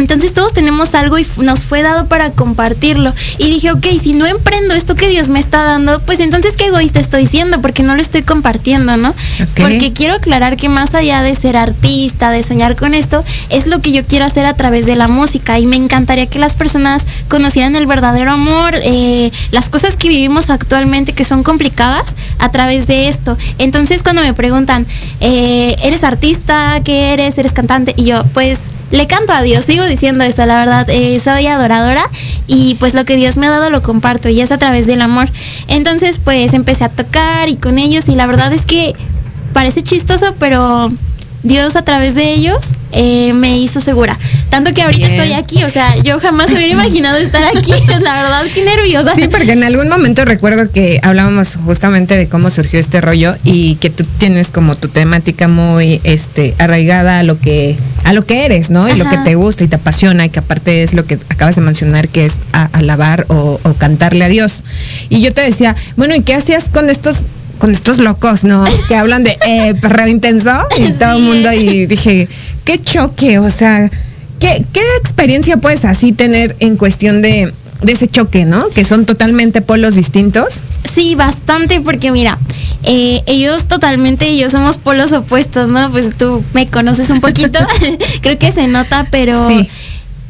entonces 0.00 0.33
todos 0.33 0.52
tenemos 0.52 0.95
algo 0.95 1.19
y 1.19 1.26
nos 1.38 1.61
fue 1.61 1.83
dado 1.83 2.07
para 2.07 2.31
compartirlo. 2.31 3.14
Y 3.38 3.50
dije, 3.50 3.73
ok, 3.73 3.87
si 4.02 4.12
no 4.12 4.26
emprendo 4.26 4.75
esto 4.75 4.95
que 4.95 5.09
Dios 5.09 5.28
me 5.28 5.40
está 5.40 5.62
dando, 5.62 6.00
pues 6.00 6.21
entonces 6.21 6.55
qué 6.57 6.67
egoísta 6.67 7.00
estoy 7.00 7.26
siendo 7.26 7.61
porque 7.61 7.83
no 7.83 7.95
lo 7.95 8.02
estoy 8.02 8.23
compartiendo, 8.23 8.97
¿no? 8.97 9.14
Porque 9.57 9.93
quiero 9.93 10.14
aclarar 10.14 10.57
que 10.57 10.69
más 10.69 10.95
allá 10.95 11.23
de 11.23 11.35
ser 11.35 11.57
artista, 11.57 12.31
de 12.31 12.43
soñar 12.43 12.76
con 12.76 12.95
esto, 12.95 13.25
es 13.50 13.67
lo 13.67 13.81
que 13.81 13.93
yo 13.93 14.05
quiero 14.05 14.25
hacer 14.25 14.47
a 14.47 14.55
través 14.55 14.87
de 14.87 14.97
la 14.97 15.09
música. 15.09 15.59
Y 15.59 15.67
me 15.67 15.76
encantaría 15.76 16.26
que 16.26 16.38
las 16.38 16.55
personas 16.55 17.05
conocieran 17.28 17.76
el 17.76 17.87
verdadero 17.87 18.33
amor, 18.33 18.75
eh, 18.83 19.31
las 19.50 19.69
cosas 19.69 19.97
que 19.97 20.09
vivimos 20.09 20.50
actualmente 20.50 21.12
que 21.12 21.25
son 21.25 21.43
complicadas 21.43 22.14
a 22.38 22.50
través 22.50 22.87
de 22.87 23.09
esto. 23.09 23.37
Entonces 23.59 24.02
cuando 24.02 24.23
me 24.23 24.35
preguntan, 24.35 24.87
eh, 25.21 25.76
¿eres 25.83 26.05
artista? 26.05 26.81
¿Qué 26.85 27.12
eres? 27.12 27.38
¿Eres 27.38 27.52
cantante? 27.52 27.95
Y 27.97 28.05
yo, 28.05 28.25
pues 28.35 28.59
le 28.90 29.07
canto 29.07 29.33
a 29.33 29.42
Dios, 29.42 29.64
sigo 29.64 29.85
diciendo 29.85 30.25
esto, 30.25 30.47
la 30.47 30.59
verdad, 30.59 30.88
eh, 30.88 31.21
soy 31.23 31.47
adoradora 31.47 32.02
y 32.47 32.76
pues 32.80 32.95
lo 32.95 33.04
que 33.04 33.16
Dios 33.16 33.37
me 33.37 33.47
ha 33.47 33.50
dado 33.50 33.71
lo 33.71 33.83
comparto 33.83 34.28
y 34.28 34.40
es 34.40 34.50
a 34.50 34.59
través 34.59 34.87
del 34.87 35.02
amor. 35.02 35.28
Entonces 35.68 36.18
pues 36.23 36.54
empecé 36.54 36.85
a 36.85 36.88
tocar 36.88 37.49
y 37.49 37.57
con 37.57 37.78
ellos 37.78 38.09
y 38.09 38.14
la 38.14 38.26
verdad 38.26 38.52
es 38.52 38.64
que 38.64 38.95
parece 39.52 39.83
chistoso, 39.83 40.35
pero 40.38 40.90
Dios 41.42 41.76
a 41.76 41.83
través 41.83 42.14
de 42.14 42.33
ellos 42.33 42.75
eh, 42.90 43.33
me 43.33 43.59
hizo 43.59 43.80
segura. 43.80 44.18
Tanto 44.49 44.73
que 44.73 44.83
ahorita 44.83 45.07
estoy 45.07 45.33
aquí, 45.33 45.62
o 45.64 45.71
sea, 45.71 45.95
yo 46.02 46.18
jamás 46.21 46.50
hubiera 46.50 46.66
imaginado 46.73 47.18
estar 47.18 47.45
aquí, 47.45 47.73
la 48.02 48.23
verdad, 48.23 48.45
qué 48.52 48.64
nerviosa. 48.64 49.14
Sí, 49.14 49.28
porque 49.28 49.52
en 49.52 49.62
algún 49.62 49.88
momento 49.88 50.25
recuerdo 50.25 50.71
que 50.71 51.00
hablábamos 51.02 51.57
justamente 51.64 52.16
de 52.16 52.28
cómo 52.28 52.50
surgió 52.50 52.80
este 52.80 53.00
rollo 53.00 53.35
y 53.45 53.76
que 53.76 53.90
tú 53.90 54.04
tienes 54.18 54.50
como 54.50 54.76
tu 54.76 54.88
temática 54.88 55.49
muy 55.49 56.00
este 56.04 56.54
arraigada 56.59 57.21
a 57.21 57.23
lo 57.23 57.38
que 57.38 57.76
a 58.04 58.12
lo 58.12 58.25
que 58.25 58.47
eres, 58.47 58.71
¿no? 58.71 58.88
Y 58.88 58.97
lo 58.97 59.09
que 59.09 59.18
te 59.18 59.35
gusta 59.35 59.64
y 59.64 59.68
te 59.68 59.76
apasiona 59.76 60.25
y 60.25 60.30
que 60.30 60.38
aparte 60.38 60.83
es 60.83 60.95
lo 60.95 61.04
que 61.04 61.18
acabas 61.28 61.57
de 61.57 61.61
mencionar 61.62 62.09
que 62.09 62.26
es 62.26 62.33
alabar 62.52 63.26
o, 63.28 63.61
o 63.62 63.75
cantarle 63.75 64.25
a 64.25 64.28
Dios. 64.28 64.64
Y 65.11 65.21
yo 65.21 65.35
te 65.35 65.42
decía, 65.42 65.76
bueno, 65.97 66.14
¿y 66.14 66.23
qué 66.23 66.35
hacías 66.35 66.66
con 66.73 66.88
estos 66.88 67.18
con 67.59 67.73
estos 67.73 67.99
locos, 67.99 68.45
¿no? 68.45 68.65
Que 68.88 68.97
hablan 68.97 69.25
de 69.25 69.38
eh, 69.47 69.75
perreo 69.81 70.09
intenso 70.09 70.59
y 70.79 70.93
todo 70.93 71.17
el 71.17 71.23
mundo 71.23 71.53
y 71.53 71.87
dije, 71.87 72.29
qué 72.65 72.79
choque, 72.79 73.38
o 73.38 73.50
sea, 73.50 73.91
¿qué, 74.38 74.65
¿qué 74.73 74.81
experiencia 75.00 75.57
puedes 75.57 75.85
así 75.85 76.12
tener 76.12 76.57
en 76.61 76.77
cuestión 76.77 77.23
de, 77.23 77.53
de 77.83 77.93
ese 77.93 78.09
choque, 78.09 78.45
¿no? 78.45 78.69
Que 78.69 78.85
son 78.85 79.07
totalmente 79.07 79.61
polos 79.62 79.95
distintos. 79.95 80.61
Sí, 80.93 81.15
bastante, 81.15 81.81
porque 81.81 82.11
mira, 82.11 82.38
eh, 82.83 83.23
ellos 83.27 83.67
totalmente 83.67 84.31
y 84.31 84.38
yo 84.38 84.50
somos 84.50 84.79
polos 84.79 85.12
opuestos, 85.12 85.69
¿no? 85.69 85.91
Pues 85.91 86.17
tú 86.17 86.45
me 86.55 86.67
conoces 86.67 87.11
un 87.11 87.21
poquito, 87.21 87.59
creo 88.23 88.38
que 88.38 88.53
se 88.53 88.67
nota, 88.67 89.07
pero 89.11 89.49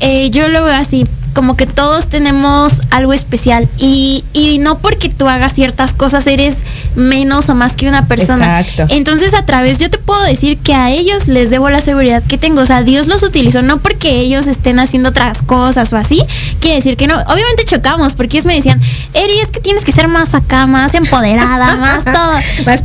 eh, 0.00 0.30
yo 0.30 0.48
lo 0.48 0.64
veo 0.64 0.74
así 0.74 1.06
como 1.38 1.56
que 1.56 1.66
todos 1.66 2.08
tenemos 2.08 2.82
algo 2.90 3.12
especial 3.12 3.68
y, 3.78 4.24
y 4.32 4.58
no 4.58 4.78
porque 4.78 5.08
tú 5.08 5.28
hagas 5.28 5.54
ciertas 5.54 5.92
cosas 5.92 6.26
eres 6.26 6.56
menos 6.96 7.48
o 7.48 7.54
más 7.54 7.76
que 7.76 7.86
una 7.88 8.06
persona. 8.06 8.60
Exacto. 8.60 8.92
Entonces 8.92 9.34
a 9.34 9.44
través 9.46 9.78
yo 9.78 9.88
te 9.88 9.98
puedo 9.98 10.20
decir 10.22 10.58
que 10.58 10.74
a 10.74 10.90
ellos 10.90 11.28
les 11.28 11.50
debo 11.50 11.70
la 11.70 11.80
seguridad 11.80 12.22
que 12.24 12.38
tengo. 12.38 12.60
O 12.60 12.66
sea, 12.66 12.82
Dios 12.82 13.06
los 13.06 13.22
utilizó 13.22 13.62
no 13.62 13.78
porque 13.78 14.18
ellos 14.18 14.48
estén 14.48 14.80
haciendo 14.80 15.10
otras 15.10 15.42
cosas 15.42 15.92
o 15.92 15.96
así. 15.96 16.22
Quiere 16.60 16.76
decir 16.76 16.96
que 16.96 17.06
no. 17.06 17.14
Obviamente 17.14 17.64
chocamos 17.64 18.14
porque 18.14 18.38
ellos 18.38 18.46
me 18.46 18.54
decían, 18.54 18.80
Eri, 19.14 19.38
es 19.38 19.48
que 19.48 19.60
tienes 19.60 19.84
que 19.84 19.92
ser 19.92 20.08
más 20.08 20.34
acá, 20.34 20.66
más 20.66 20.92
empoderada, 20.94 21.76
más 21.78 22.04
todo. 22.04 22.32
más 22.66 22.82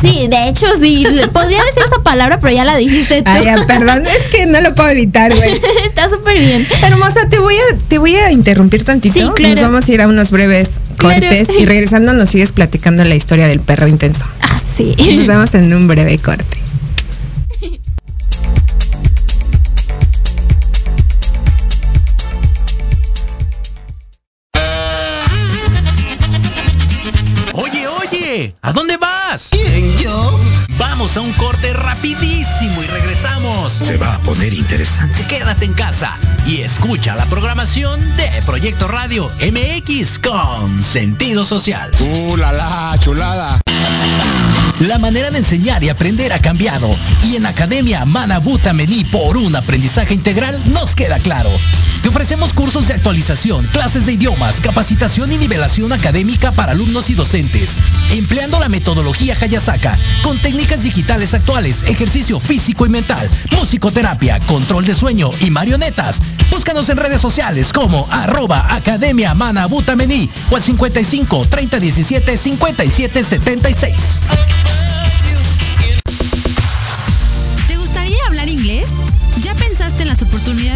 sí, 0.00 0.28
de 0.28 0.48
hecho 0.48 0.66
sí. 0.80 1.04
Podría 1.32 1.62
decir 1.64 1.82
esa 1.84 2.02
palabra, 2.04 2.38
pero 2.40 2.54
ya 2.54 2.64
la 2.64 2.76
dijiste 2.76 3.22
tú. 3.22 3.30
Ay, 3.30 3.46
perdón, 3.66 4.06
es 4.06 4.28
que 4.28 4.46
no 4.46 4.60
lo 4.60 4.74
puedo 4.76 4.90
evitar, 4.90 5.34
güey. 5.34 5.60
Está 5.84 6.08
súper 6.08 6.38
bien. 6.38 6.55
Hermosa, 6.82 7.28
te 7.28 7.38
voy 7.38 7.54
a 7.54 7.76
voy 7.98 8.16
a 8.16 8.30
interrumpir 8.30 8.84
tantito. 8.84 9.18
Sí, 9.18 9.28
claro. 9.34 9.54
Nos 9.54 9.62
vamos 9.62 9.88
a 9.88 9.92
ir 9.92 10.00
a 10.00 10.08
unos 10.08 10.30
breves 10.30 10.70
cortes 10.96 11.48
y 11.58 11.64
regresando 11.66 12.12
nos 12.12 12.30
sigues 12.30 12.52
platicando 12.52 13.04
la 13.04 13.14
historia 13.14 13.48
del 13.48 13.60
perro 13.60 13.88
intenso. 13.88 14.24
Ah, 14.40 14.60
sí. 14.76 14.94
Nos 15.16 15.26
vemos 15.26 15.54
en 15.54 15.72
un 15.74 15.88
breve 15.88 16.18
corte. 16.18 16.65
Vamos 31.06 31.18
a 31.18 31.20
un 31.20 31.32
corte 31.34 31.72
rapidísimo 31.72 32.82
y 32.82 32.86
regresamos. 32.88 33.72
Se 33.74 33.96
va 33.96 34.16
a 34.16 34.18
poner 34.18 34.52
interesante. 34.52 35.24
Quédate 35.28 35.64
en 35.64 35.72
casa 35.72 36.16
y 36.48 36.62
escucha 36.62 37.14
la 37.14 37.24
programación 37.26 38.00
de 38.16 38.28
Proyecto 38.44 38.88
Radio 38.88 39.30
MX 39.40 40.18
con 40.18 40.82
sentido 40.82 41.44
social. 41.44 41.92
¡Uh, 42.00 42.36
la, 42.36 42.50
la 42.50 42.96
chulada! 42.98 43.60
La 44.80 44.98
manera 44.98 45.30
de 45.30 45.38
enseñar 45.38 45.84
y 45.84 45.90
aprender 45.90 46.32
ha 46.32 46.40
cambiado 46.40 46.90
y 47.22 47.36
en 47.36 47.46
Academia 47.46 48.04
Manabuta 48.04 48.72
Mení 48.72 49.04
por 49.04 49.36
un 49.36 49.54
aprendizaje 49.54 50.12
integral 50.12 50.60
nos 50.72 50.96
queda 50.96 51.20
claro. 51.20 51.50
Te 52.06 52.10
ofrecemos 52.10 52.52
cursos 52.52 52.86
de 52.86 52.94
actualización, 52.94 53.66
clases 53.72 54.06
de 54.06 54.12
idiomas, 54.12 54.60
capacitación 54.60 55.32
y 55.32 55.38
nivelación 55.38 55.92
académica 55.92 56.52
para 56.52 56.70
alumnos 56.70 57.10
y 57.10 57.14
docentes, 57.14 57.78
empleando 58.12 58.60
la 58.60 58.68
metodología 58.68 59.36
Hayasaka 59.40 59.98
con 60.22 60.38
técnicas 60.38 60.84
digitales 60.84 61.34
actuales, 61.34 61.82
ejercicio 61.82 62.38
físico 62.38 62.86
y 62.86 62.90
mental, 62.90 63.28
musicoterapia, 63.58 64.38
control 64.46 64.84
de 64.84 64.94
sueño 64.94 65.32
y 65.40 65.50
marionetas. 65.50 66.20
Búscanos 66.48 66.88
en 66.90 66.98
redes 66.98 67.20
sociales 67.20 67.72
como 67.72 68.06
arroba 68.12 68.72
Academia 68.76 69.34
Manabuta 69.34 69.96
Mení 69.96 70.30
o 70.50 70.54
al 70.54 70.62
55 70.62 71.44
30 71.50 71.80
17 71.80 72.36
57 72.36 73.24
76. 73.24 73.94
¿Te 77.66 77.76
gustaría 77.76 78.24
hablar 78.28 78.48
inglés? 78.48 78.86
¿Ya 79.42 79.54
pensaste 79.56 80.02
en 80.02 80.08
las 80.08 80.22
oportunidades 80.22 80.75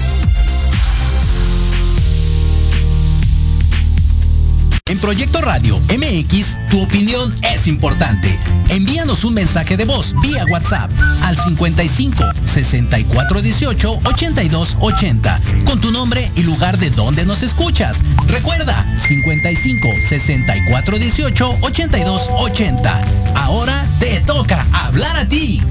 En 4.91 4.99
Proyecto 4.99 5.39
Radio 5.39 5.79
MX, 5.87 6.57
tu 6.69 6.81
opinión 6.81 7.33
es 7.43 7.67
importante. 7.67 8.37
Envíanos 8.67 9.23
un 9.23 9.33
mensaje 9.33 9.77
de 9.77 9.85
voz 9.85 10.13
vía 10.21 10.43
WhatsApp 10.51 10.91
al 11.21 11.37
55 11.37 12.21
64 12.43 13.41
18 13.41 13.99
82 14.03 14.75
80 14.81 15.41
con 15.63 15.79
tu 15.79 15.93
nombre 15.93 16.29
y 16.35 16.43
lugar 16.43 16.77
de 16.77 16.89
donde 16.89 17.25
nos 17.25 17.41
escuchas. 17.41 18.03
Recuerda 18.27 18.85
55 19.07 19.87
64 20.09 20.99
18 20.99 21.57
82 21.61 22.29
80. 22.29 23.01
Ahora 23.35 23.85
te 24.01 24.19
toca 24.19 24.67
hablar 24.73 25.15
a 25.15 25.25
ti. 25.25 25.61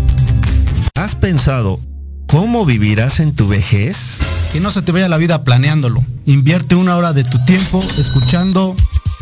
¿Has 0.95 1.15
pensado 1.15 1.79
cómo 2.27 2.65
vivirás 2.65 3.21
en 3.21 3.35
tu 3.35 3.49
vejez? 3.49 4.17
Que 4.55 4.61
no 4.61 4.71
se 4.71 4.81
te 4.81 4.93
vaya 4.93 5.11
la 5.11 5.19
vida 5.19 5.45
planeándolo. 5.45 6.03
Invierte 6.25 6.75
una 6.75 6.97
hora 6.97 7.13
de 7.13 7.25
tu 7.25 7.39
tiempo 7.45 7.85
escuchando 7.99 8.77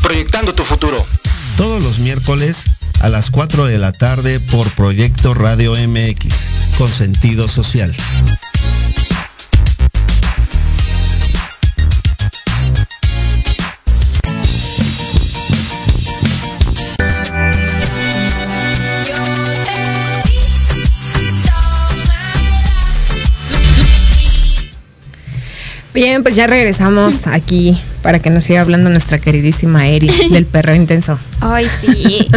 Proyectando 0.09 0.55
tu 0.55 0.63
futuro. 0.63 1.05
Todos 1.55 1.83
los 1.83 1.99
miércoles 1.99 2.63
a 2.99 3.09
las 3.09 3.29
4 3.29 3.65
de 3.65 3.77
la 3.77 3.91
tarde 3.91 4.39
por 4.39 4.67
Proyecto 4.71 5.35
Radio 5.35 5.75
MX, 5.75 6.33
con 6.79 6.89
sentido 6.89 7.47
social. 7.47 7.95
Bien, 25.93 26.23
pues 26.23 26.33
ya 26.33 26.47
regresamos 26.47 27.27
aquí 27.27 27.79
para 28.01 28.19
que 28.19 28.29
nos 28.29 28.45
siga 28.45 28.61
hablando 28.61 28.89
nuestra 28.89 29.19
queridísima 29.19 29.87
Eri 29.87 30.09
del 30.31 30.45
perro 30.45 30.75
intenso. 30.75 31.19
Ay, 31.41 31.67
sí. 31.81 32.27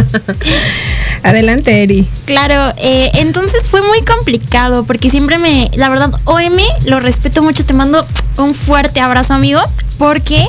Adelante, 1.23 1.83
Eri. 1.83 2.05
Claro, 2.25 2.73
eh, 2.77 3.11
entonces 3.15 3.69
fue 3.69 3.81
muy 3.81 4.01
complicado 4.01 4.83
porque 4.83 5.09
siempre 5.09 5.37
me, 5.37 5.71
la 5.75 5.89
verdad, 5.89 6.11
OM 6.25 6.57
lo 6.85 6.99
respeto 6.99 7.41
mucho, 7.41 7.65
te 7.65 7.73
mando 7.73 8.05
un 8.37 8.53
fuerte 8.53 8.99
abrazo, 8.99 9.33
amigo, 9.33 9.61
porque 9.97 10.45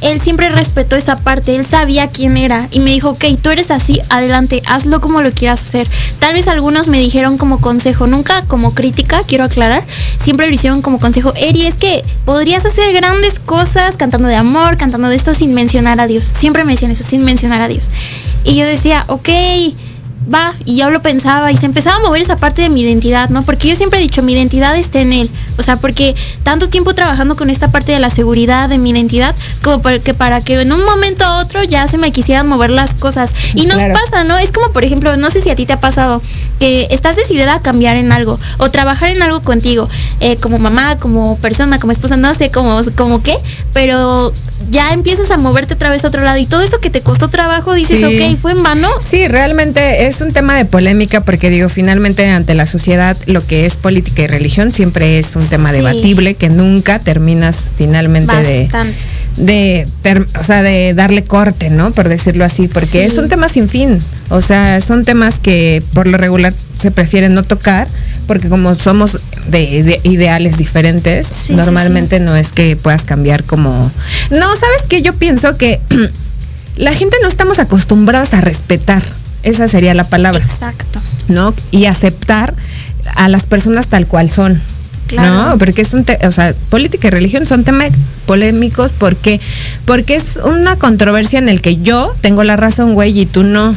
él 0.00 0.20
siempre 0.20 0.48
respetó 0.48 0.96
esa 0.96 1.20
parte, 1.20 1.54
él 1.54 1.66
sabía 1.66 2.08
quién 2.08 2.36
era 2.36 2.68
y 2.70 2.80
me 2.80 2.90
dijo, 2.90 3.10
ok, 3.10 3.24
tú 3.40 3.50
eres 3.50 3.70
así, 3.70 4.00
adelante, 4.08 4.62
hazlo 4.66 5.00
como 5.00 5.20
lo 5.20 5.32
quieras 5.32 5.60
hacer. 5.62 5.86
Tal 6.18 6.34
vez 6.34 6.48
algunos 6.48 6.88
me 6.88 6.98
dijeron 6.98 7.38
como 7.38 7.60
consejo, 7.60 8.06
nunca 8.06 8.42
como 8.46 8.74
crítica, 8.74 9.22
quiero 9.26 9.44
aclarar, 9.44 9.84
siempre 10.22 10.46
lo 10.46 10.54
hicieron 10.54 10.82
como 10.82 10.98
consejo, 10.98 11.32
Eri, 11.36 11.66
es 11.66 11.74
que 11.74 12.04
podrías 12.24 12.64
hacer 12.64 12.92
grandes 12.92 13.38
cosas 13.38 13.96
cantando 13.96 14.28
de 14.28 14.36
amor, 14.36 14.76
cantando 14.76 15.08
de 15.08 15.16
esto 15.16 15.34
sin 15.34 15.54
mencionar 15.54 16.00
a 16.00 16.06
Dios. 16.06 16.24
Siempre 16.24 16.64
me 16.64 16.72
decían 16.72 16.90
eso, 16.90 17.04
sin 17.04 17.24
mencionar 17.24 17.62
a 17.62 17.68
Dios. 17.68 17.90
Y 18.44 18.56
yo 18.56 18.64
decía, 18.64 19.04
ok, 19.08 19.28
va, 20.32 20.52
y 20.64 20.76
yo 20.76 20.90
lo 20.90 21.02
pensaba 21.02 21.50
y 21.52 21.56
se 21.56 21.66
empezaba 21.66 21.96
a 21.96 22.00
mover 22.00 22.20
esa 22.22 22.36
parte 22.36 22.62
de 22.62 22.68
mi 22.68 22.82
identidad, 22.82 23.30
¿no? 23.30 23.42
Porque 23.42 23.68
yo 23.68 23.76
siempre 23.76 23.98
he 23.98 24.02
dicho, 24.02 24.22
mi 24.22 24.32
identidad 24.32 24.76
está 24.76 25.00
en 25.00 25.12
él. 25.12 25.30
O 25.56 25.62
sea, 25.62 25.76
porque 25.76 26.14
tanto 26.42 26.68
tiempo 26.68 26.94
trabajando 26.94 27.36
con 27.36 27.50
esta 27.50 27.70
parte 27.70 27.92
de 27.92 28.00
la 28.00 28.10
seguridad 28.10 28.68
de 28.68 28.78
mi 28.78 28.90
identidad, 28.90 29.34
como 29.62 29.82
para 29.82 29.98
que, 29.98 30.14
para 30.14 30.40
que 30.40 30.60
en 30.60 30.72
un 30.72 30.84
momento 30.84 31.24
a 31.24 31.40
otro 31.40 31.62
ya 31.64 31.88
se 31.88 31.98
me 31.98 32.12
quisieran 32.12 32.48
mover 32.48 32.70
las 32.70 32.94
cosas. 32.94 33.32
Y 33.54 33.66
nos 33.66 33.82
pasa, 33.82 34.24
¿no? 34.24 34.38
Es 34.38 34.52
como, 34.52 34.72
por 34.72 34.84
ejemplo, 34.84 35.16
no 35.16 35.30
sé 35.30 35.40
si 35.40 35.50
a 35.50 35.56
ti 35.56 35.66
te 35.66 35.72
ha 35.72 35.80
pasado 35.80 36.22
que 36.58 36.88
estás 36.90 37.16
decidida 37.16 37.54
a 37.54 37.62
cambiar 37.62 37.96
en 37.96 38.12
algo 38.12 38.38
o 38.58 38.70
trabajar 38.70 39.10
en 39.10 39.22
algo 39.22 39.40
contigo, 39.40 39.88
eh, 40.20 40.36
como 40.36 40.58
mamá, 40.58 40.98
como 40.98 41.36
persona, 41.38 41.78
como 41.78 41.92
esposa, 41.92 42.16
no 42.16 42.34
sé, 42.34 42.50
como, 42.50 42.80
como 42.96 43.22
qué, 43.22 43.36
pero 43.72 44.32
ya 44.70 44.92
empiezas 44.92 45.30
a 45.30 45.38
moverte 45.38 45.74
otra 45.74 45.88
vez 45.88 46.04
a 46.04 46.08
otro 46.08 46.22
lado 46.22 46.38
y 46.38 46.46
todo 46.46 46.62
eso 46.62 46.80
que 46.80 46.90
te 46.90 47.00
costó 47.00 47.28
trabajo 47.28 47.74
dices, 47.74 48.02
ok, 48.02 48.38
fue 48.40 48.52
en 48.52 48.62
vano. 48.62 48.90
Sí, 49.00 49.28
realmente 49.28 50.06
es 50.06 50.17
un 50.20 50.32
tema 50.32 50.56
de 50.56 50.64
polémica 50.64 51.22
porque 51.22 51.50
digo, 51.50 51.68
finalmente 51.68 52.28
ante 52.28 52.54
la 52.54 52.66
sociedad 52.66 53.16
lo 53.26 53.46
que 53.46 53.66
es 53.66 53.76
política 53.76 54.22
y 54.22 54.26
religión 54.26 54.70
siempre 54.70 55.18
es 55.18 55.36
un 55.36 55.48
tema 55.48 55.72
debatible 55.72 56.34
que 56.34 56.48
nunca 56.48 56.98
terminas 56.98 57.56
finalmente 57.76 58.34
de 58.36 58.68
de, 59.38 59.86
o 60.38 60.44
sea, 60.44 60.62
de 60.62 60.94
darle 60.94 61.24
corte, 61.24 61.70
¿no? 61.70 61.92
Por 61.92 62.08
decirlo 62.08 62.44
así, 62.44 62.68
porque 62.68 63.04
es 63.04 63.18
un 63.18 63.28
tema 63.28 63.48
sin 63.48 63.68
fin. 63.68 63.98
O 64.30 64.40
sea, 64.40 64.80
son 64.80 65.04
temas 65.04 65.38
que 65.38 65.82
por 65.94 66.06
lo 66.06 66.18
regular 66.18 66.52
se 66.78 66.90
prefieren 66.90 67.34
no 67.34 67.42
tocar, 67.42 67.86
porque 68.26 68.48
como 68.48 68.74
somos 68.74 69.18
de, 69.48 70.00
ideales 70.02 70.58
diferentes, 70.58 71.50
normalmente 71.50 72.20
no 72.20 72.36
es 72.36 72.52
que 72.52 72.76
puedas 72.76 73.02
cambiar 73.02 73.44
como... 73.44 73.90
No, 74.30 74.46
sabes 74.56 74.82
que 74.88 75.02
yo 75.02 75.14
pienso 75.14 75.56
que 75.56 75.80
la 76.76 76.92
gente 76.92 77.16
no 77.22 77.28
estamos 77.28 77.58
acostumbrados 77.58 78.34
a 78.34 78.40
respetar, 78.40 79.02
esa 79.48 79.68
sería 79.68 79.94
la 79.94 80.04
palabra. 80.04 80.44
Exacto. 80.44 81.00
¿No? 81.28 81.54
Y 81.70 81.86
aceptar 81.86 82.54
a 83.14 83.28
las 83.28 83.44
personas 83.44 83.86
tal 83.86 84.06
cual 84.06 84.30
son. 84.30 84.60
No, 85.16 85.56
porque 85.58 85.82
es 85.82 85.94
un, 85.94 86.04
o 86.26 86.32
sea, 86.32 86.54
política 86.68 87.08
y 87.08 87.10
religión 87.10 87.46
son 87.46 87.64
temas 87.64 87.90
polémicos 88.26 88.92
porque 88.96 89.40
porque 89.86 90.16
es 90.16 90.38
una 90.44 90.76
controversia 90.76 91.38
en 91.38 91.48
el 91.48 91.62
que 91.62 91.80
yo 91.80 92.14
tengo 92.20 92.44
la 92.44 92.56
razón, 92.56 92.94
güey, 92.94 93.18
y 93.18 93.26
tú 93.26 93.42
no. 93.42 93.74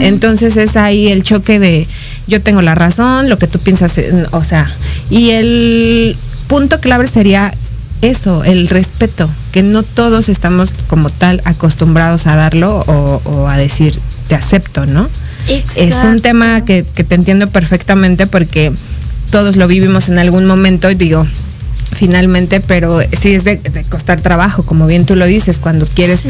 Entonces 0.00 0.56
es 0.58 0.76
ahí 0.76 1.08
el 1.08 1.22
choque 1.22 1.58
de 1.58 1.86
yo 2.26 2.42
tengo 2.42 2.60
la 2.60 2.74
razón, 2.74 3.30
lo 3.30 3.38
que 3.38 3.46
tú 3.46 3.58
piensas, 3.58 3.94
o 4.30 4.44
sea, 4.44 4.70
y 5.10 5.30
el 5.30 6.16
punto 6.46 6.78
clave 6.78 7.06
sería 7.06 7.54
eso, 8.02 8.44
el 8.44 8.68
respeto, 8.68 9.30
que 9.52 9.62
no 9.62 9.82
todos 9.82 10.28
estamos 10.28 10.70
como 10.88 11.10
tal 11.10 11.40
acostumbrados 11.44 12.26
a 12.26 12.34
darlo 12.34 12.80
o, 12.86 13.48
a 13.48 13.56
decir 13.56 13.98
te 14.28 14.34
acepto, 14.34 14.86
¿no? 14.86 15.08
Es 15.76 15.96
un 16.04 16.20
tema 16.20 16.64
que, 16.64 16.82
te 16.82 17.14
entiendo 17.14 17.48
perfectamente 17.48 18.26
porque 18.26 18.72
todos 19.30 19.56
lo 19.56 19.68
vivimos 19.68 20.08
en 20.08 20.18
algún 20.18 20.46
momento 20.46 20.90
y 20.90 20.94
digo, 20.94 21.26
finalmente, 21.94 22.60
pero 22.60 23.00
sí 23.20 23.34
es 23.34 23.44
de, 23.44 23.58
costar 23.90 24.20
trabajo, 24.20 24.64
como 24.64 24.86
bien 24.86 25.04
tú 25.04 25.16
lo 25.16 25.26
dices, 25.26 25.58
cuando 25.58 25.86
quieres 25.86 26.26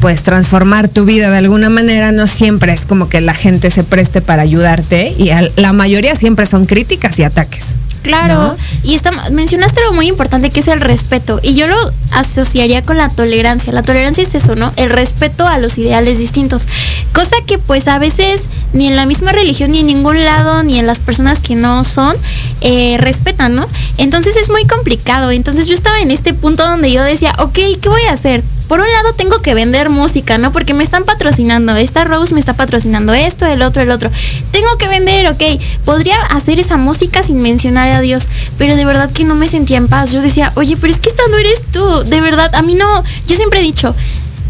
pues 0.00 0.22
transformar 0.22 0.88
tu 0.88 1.04
vida 1.04 1.30
de 1.30 1.38
alguna 1.38 1.70
manera, 1.70 2.10
no 2.10 2.26
siempre 2.26 2.72
es 2.72 2.84
como 2.84 3.08
que 3.08 3.20
la 3.20 3.34
gente 3.34 3.70
se 3.70 3.84
preste 3.84 4.20
para 4.20 4.42
ayudarte 4.42 5.14
y 5.16 5.30
la 5.56 5.72
mayoría 5.72 6.16
siempre 6.16 6.46
son 6.46 6.66
críticas 6.66 7.18
y 7.18 7.22
ataques. 7.22 7.66
Claro, 8.06 8.56
y 8.82 8.94
está, 8.94 9.10
mencionaste 9.30 9.80
algo 9.80 9.94
muy 9.94 10.08
importante 10.08 10.50
que 10.50 10.60
es 10.60 10.68
el 10.68 10.80
respeto, 10.80 11.40
y 11.42 11.54
yo 11.54 11.66
lo 11.66 11.76
asociaría 12.12 12.82
con 12.82 12.96
la 12.96 13.08
tolerancia. 13.08 13.72
La 13.72 13.82
tolerancia 13.82 14.22
es 14.22 14.34
eso, 14.34 14.54
¿no? 14.54 14.72
El 14.76 14.90
respeto 14.90 15.46
a 15.46 15.58
los 15.58 15.76
ideales 15.78 16.18
distintos, 16.18 16.66
cosa 17.12 17.36
que 17.46 17.58
pues 17.58 17.88
a 17.88 17.98
veces 17.98 18.44
ni 18.72 18.86
en 18.86 18.96
la 18.96 19.06
misma 19.06 19.32
religión, 19.32 19.70
ni 19.70 19.80
en 19.80 19.86
ningún 19.86 20.24
lado, 20.24 20.62
ni 20.62 20.78
en 20.78 20.86
las 20.86 20.98
personas 20.98 21.40
que 21.40 21.54
no 21.54 21.82
son, 21.84 22.16
eh, 22.60 22.96
respetan, 22.98 23.54
¿no? 23.54 23.66
Entonces 23.96 24.36
es 24.36 24.48
muy 24.50 24.64
complicado. 24.66 25.30
Entonces 25.30 25.66
yo 25.66 25.74
estaba 25.74 26.00
en 26.00 26.10
este 26.10 26.34
punto 26.34 26.66
donde 26.66 26.92
yo 26.92 27.02
decía, 27.02 27.34
ok, 27.38 27.54
¿qué 27.80 27.88
voy 27.88 28.02
a 28.02 28.12
hacer? 28.12 28.42
Por 28.68 28.80
un 28.80 28.90
lado 28.90 29.12
tengo 29.12 29.40
que 29.40 29.54
vender 29.54 29.90
música, 29.90 30.38
¿no? 30.38 30.52
Porque 30.52 30.74
me 30.74 30.82
están 30.82 31.04
patrocinando, 31.04 31.76
esta 31.76 32.04
Rose 32.04 32.34
me 32.34 32.40
está 32.40 32.54
patrocinando 32.54 33.14
esto, 33.14 33.46
el 33.46 33.62
otro, 33.62 33.82
el 33.82 33.90
otro. 33.90 34.10
Tengo 34.50 34.76
que 34.78 34.88
vender, 34.88 35.28
ok. 35.28 35.42
Podría 35.84 36.16
hacer 36.30 36.58
esa 36.58 36.76
música 36.76 37.22
sin 37.22 37.38
mencionar 37.38 37.88
a 37.90 38.00
Dios, 38.00 38.26
pero 38.58 38.74
de 38.74 38.84
verdad 38.84 39.10
que 39.12 39.24
no 39.24 39.34
me 39.34 39.48
sentía 39.48 39.76
en 39.76 39.88
paz. 39.88 40.12
Yo 40.12 40.20
decía, 40.20 40.52
oye, 40.56 40.76
pero 40.76 40.92
es 40.92 40.98
que 40.98 41.10
esta 41.10 41.22
no 41.30 41.38
eres 41.38 41.62
tú, 41.70 42.02
de 42.04 42.20
verdad, 42.20 42.54
a 42.54 42.62
mí 42.62 42.74
no, 42.74 43.04
yo 43.28 43.36
siempre 43.36 43.60
he 43.60 43.62
dicho, 43.62 43.94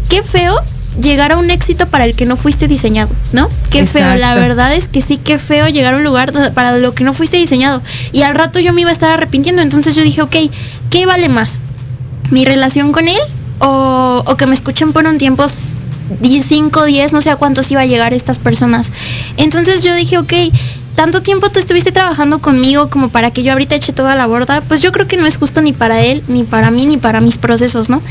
qué 0.09 0.23
feo 0.23 0.59
llegar 0.99 1.31
a 1.31 1.37
un 1.37 1.51
éxito 1.51 1.85
para 1.85 2.05
el 2.05 2.15
que 2.15 2.25
no 2.25 2.37
fuiste 2.37 2.67
diseñado, 2.67 3.09
¿no? 3.33 3.49
Qué 3.69 3.85
feo, 3.85 4.15
la 4.15 4.33
verdad 4.33 4.73
es 4.73 4.87
que 4.87 5.03
sí, 5.03 5.17
qué 5.17 5.37
feo 5.37 5.67
llegar 5.67 5.93
a 5.93 5.97
un 5.97 6.03
lugar 6.03 6.33
para 6.53 6.77
lo 6.79 6.95
que 6.95 7.03
no 7.03 7.13
fuiste 7.13 7.37
diseñado. 7.37 7.83
Y 8.11 8.23
al 8.23 8.33
rato 8.33 8.59
yo 8.59 8.73
me 8.73 8.81
iba 8.81 8.89
a 8.89 8.93
estar 8.93 9.11
arrepintiendo, 9.11 9.61
entonces 9.61 9.95
yo 9.95 10.01
dije, 10.01 10.23
ok, 10.23 10.35
¿qué 10.89 11.05
vale 11.05 11.29
más? 11.29 11.59
¿Mi 12.31 12.45
relación 12.45 12.91
con 12.91 13.07
él 13.07 13.19
o, 13.59 14.23
que 14.37 14.45
me 14.45 14.53
escuchen 14.53 14.93
por 14.93 15.05
un 15.05 15.17
tiempo 15.17 15.45
5, 15.47 16.85
10, 16.85 17.13
no 17.13 17.21
sé 17.21 17.29
a 17.29 17.35
cuántos 17.35 17.69
iba 17.71 17.81
a 17.81 17.85
llegar 17.85 18.13
estas 18.13 18.39
personas. 18.39 18.91
Entonces 19.37 19.83
yo 19.83 19.93
dije, 19.95 20.17
ok, 20.17 20.33
tanto 20.95 21.21
tiempo 21.21 21.49
tú 21.49 21.59
estuviste 21.59 21.91
trabajando 21.91 22.39
conmigo 22.39 22.89
como 22.89 23.09
para 23.09 23.29
que 23.29 23.43
yo 23.43 23.51
ahorita 23.51 23.75
eche 23.75 23.93
toda 23.93 24.15
la 24.15 24.25
borda, 24.25 24.61
pues 24.61 24.81
yo 24.81 24.91
creo 24.91 25.07
que 25.07 25.15
no 25.15 25.27
es 25.27 25.37
justo 25.37 25.61
ni 25.61 25.71
para 25.71 26.01
él, 26.01 26.23
ni 26.27 26.43
para 26.43 26.71
mí, 26.71 26.87
ni 26.87 26.97
para 26.97 27.21
mis 27.21 27.37
procesos, 27.37 27.89
¿no? 27.89 28.01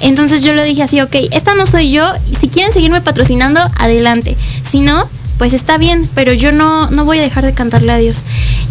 Entonces 0.00 0.42
yo 0.42 0.54
le 0.54 0.62
dije 0.64 0.84
así, 0.84 1.00
ok, 1.00 1.14
esta 1.32 1.54
no 1.54 1.66
soy 1.66 1.90
yo, 1.90 2.04
si 2.38 2.48
quieren 2.48 2.72
seguirme 2.72 3.00
patrocinando, 3.00 3.60
adelante. 3.78 4.36
Si 4.62 4.80
no, 4.80 5.08
pues 5.38 5.52
está 5.52 5.78
bien, 5.78 6.08
pero 6.14 6.32
yo 6.32 6.52
no, 6.52 6.90
no 6.90 7.04
voy 7.04 7.18
a 7.18 7.22
dejar 7.22 7.44
de 7.44 7.52
cantarle 7.52 7.92
a 7.92 7.96
Dios. 7.96 8.24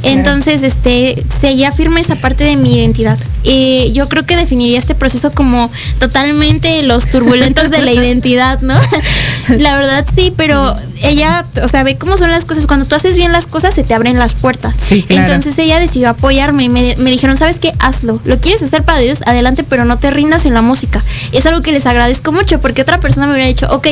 Entonces, 0.03 0.63
este, 0.63 1.23
seguía 1.39 1.71
firme 1.71 2.01
esa 2.01 2.15
parte 2.15 2.43
de 2.43 2.55
mi 2.55 2.77
identidad. 2.77 3.17
Y 3.43 3.91
yo 3.93 4.07
creo 4.09 4.25
que 4.25 4.35
definiría 4.35 4.79
este 4.79 4.95
proceso 4.95 5.31
como 5.31 5.71
totalmente 5.99 6.81
los 6.83 7.05
turbulentos 7.05 7.69
de 7.69 7.81
la 7.81 7.91
identidad, 7.93 8.61
¿no? 8.61 8.79
la 9.49 9.77
verdad 9.77 10.05
sí, 10.15 10.33
pero 10.35 10.75
ella, 11.09 11.45
o 11.63 11.67
sea, 11.67 11.83
ve 11.83 11.97
cómo 11.97 12.17
son 12.17 12.31
las 12.31 12.45
cosas. 12.45 12.67
Cuando 12.67 12.85
tú 12.85 12.95
haces 12.95 13.15
bien 13.15 13.31
las 13.31 13.45
cosas, 13.45 13.73
se 13.73 13.83
te 13.83 13.93
abren 13.93 14.17
las 14.17 14.33
puertas. 14.33 14.77
Entonces 14.89 15.57
ella 15.57 15.79
decidió 15.79 16.09
apoyarme 16.09 16.63
y 16.63 16.69
me, 16.69 16.95
me, 16.97 17.11
dijeron, 17.11 17.37
¿sabes 17.37 17.59
qué? 17.59 17.73
Hazlo. 17.79 18.19
Lo 18.25 18.39
quieres 18.39 18.61
hacer 18.63 18.83
para 18.83 18.99
Dios, 18.99 19.21
adelante, 19.25 19.63
pero 19.63 19.85
no 19.85 19.97
te 19.97 20.11
rindas 20.11 20.45
en 20.45 20.53
la 20.53 20.61
música. 20.61 21.01
Es 21.31 21.45
algo 21.45 21.61
que 21.61 21.71
les 21.71 21.85
agradezco 21.85 22.31
mucho 22.31 22.59
porque 22.59 22.81
otra 22.81 22.99
persona 22.99 23.27
me 23.27 23.33
hubiera 23.33 23.47
dicho, 23.47 23.67
ok, 23.69 23.87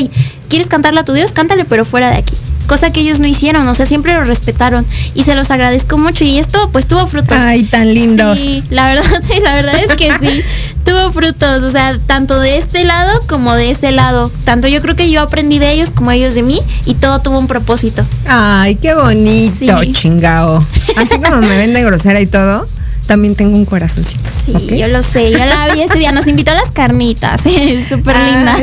¿quieres 0.49 0.67
cantarle 0.67 0.99
a 0.99 1.05
tu 1.05 1.13
Dios? 1.13 1.31
Cántale, 1.31 1.65
pero 1.65 1.85
fuera 1.85 2.09
de 2.09 2.17
aquí 2.17 2.35
cosa 2.67 2.91
que 2.91 3.01
ellos 3.01 3.19
no 3.19 3.27
hicieron, 3.27 3.67
o 3.67 3.75
sea, 3.75 3.85
siempre 3.85 4.13
lo 4.13 4.23
respetaron 4.23 4.85
y 5.13 5.23
se 5.23 5.35
los 5.35 5.51
agradezco 5.51 5.97
mucho 5.97 6.23
y 6.23 6.39
esto 6.39 6.69
pues 6.71 6.87
tuvo 6.87 7.05
frutos. 7.07 7.37
Ay, 7.37 7.63
tan 7.63 7.93
lindos. 7.93 8.39
Sí, 8.39 8.63
la 8.69 8.87
verdad, 8.87 9.21
sí, 9.21 9.39
la 9.41 9.55
verdad 9.55 9.75
es 9.75 9.95
que 9.95 10.11
sí, 10.11 10.41
tuvo 10.85 11.11
frutos, 11.11 11.63
o 11.63 11.71
sea, 11.71 11.97
tanto 12.05 12.39
de 12.39 12.57
este 12.57 12.83
lado 12.83 13.19
como 13.27 13.53
de 13.55 13.71
ese 13.71 13.91
lado. 13.91 14.31
Tanto 14.45 14.67
yo 14.67 14.81
creo 14.81 14.95
que 14.95 15.09
yo 15.09 15.21
aprendí 15.21 15.59
de 15.59 15.71
ellos 15.71 15.91
como 15.91 16.11
ellos 16.11 16.35
de 16.35 16.43
mí 16.43 16.59
y 16.85 16.95
todo 17.03 17.19
tuvo 17.19 17.37
un 17.37 17.47
propósito. 17.47 18.05
Ay, 18.25 18.75
qué 18.75 18.93
bonito, 18.93 19.83
chingao. 19.91 20.65
Así 20.95 21.19
como 21.19 21.41
me 21.41 21.57
vende 21.57 21.83
grosera 21.83 22.21
y 22.21 22.27
todo 22.27 22.65
también 23.07 23.35
tengo 23.35 23.57
un 23.57 23.65
corazoncito. 23.65 24.23
Sí, 24.45 24.77
yo 24.77 24.87
lo 24.87 25.03
sé, 25.03 25.29
yo 25.31 25.45
la 25.45 25.67
vi 25.73 25.81
ese 25.81 25.99
día, 25.99 26.13
nos 26.13 26.27
invitó 26.27 26.51
a 26.51 26.55
las 26.55 26.71
carnitas, 26.71 27.41
es 27.45 27.89
súper 27.89 28.15
linda. 28.15 28.55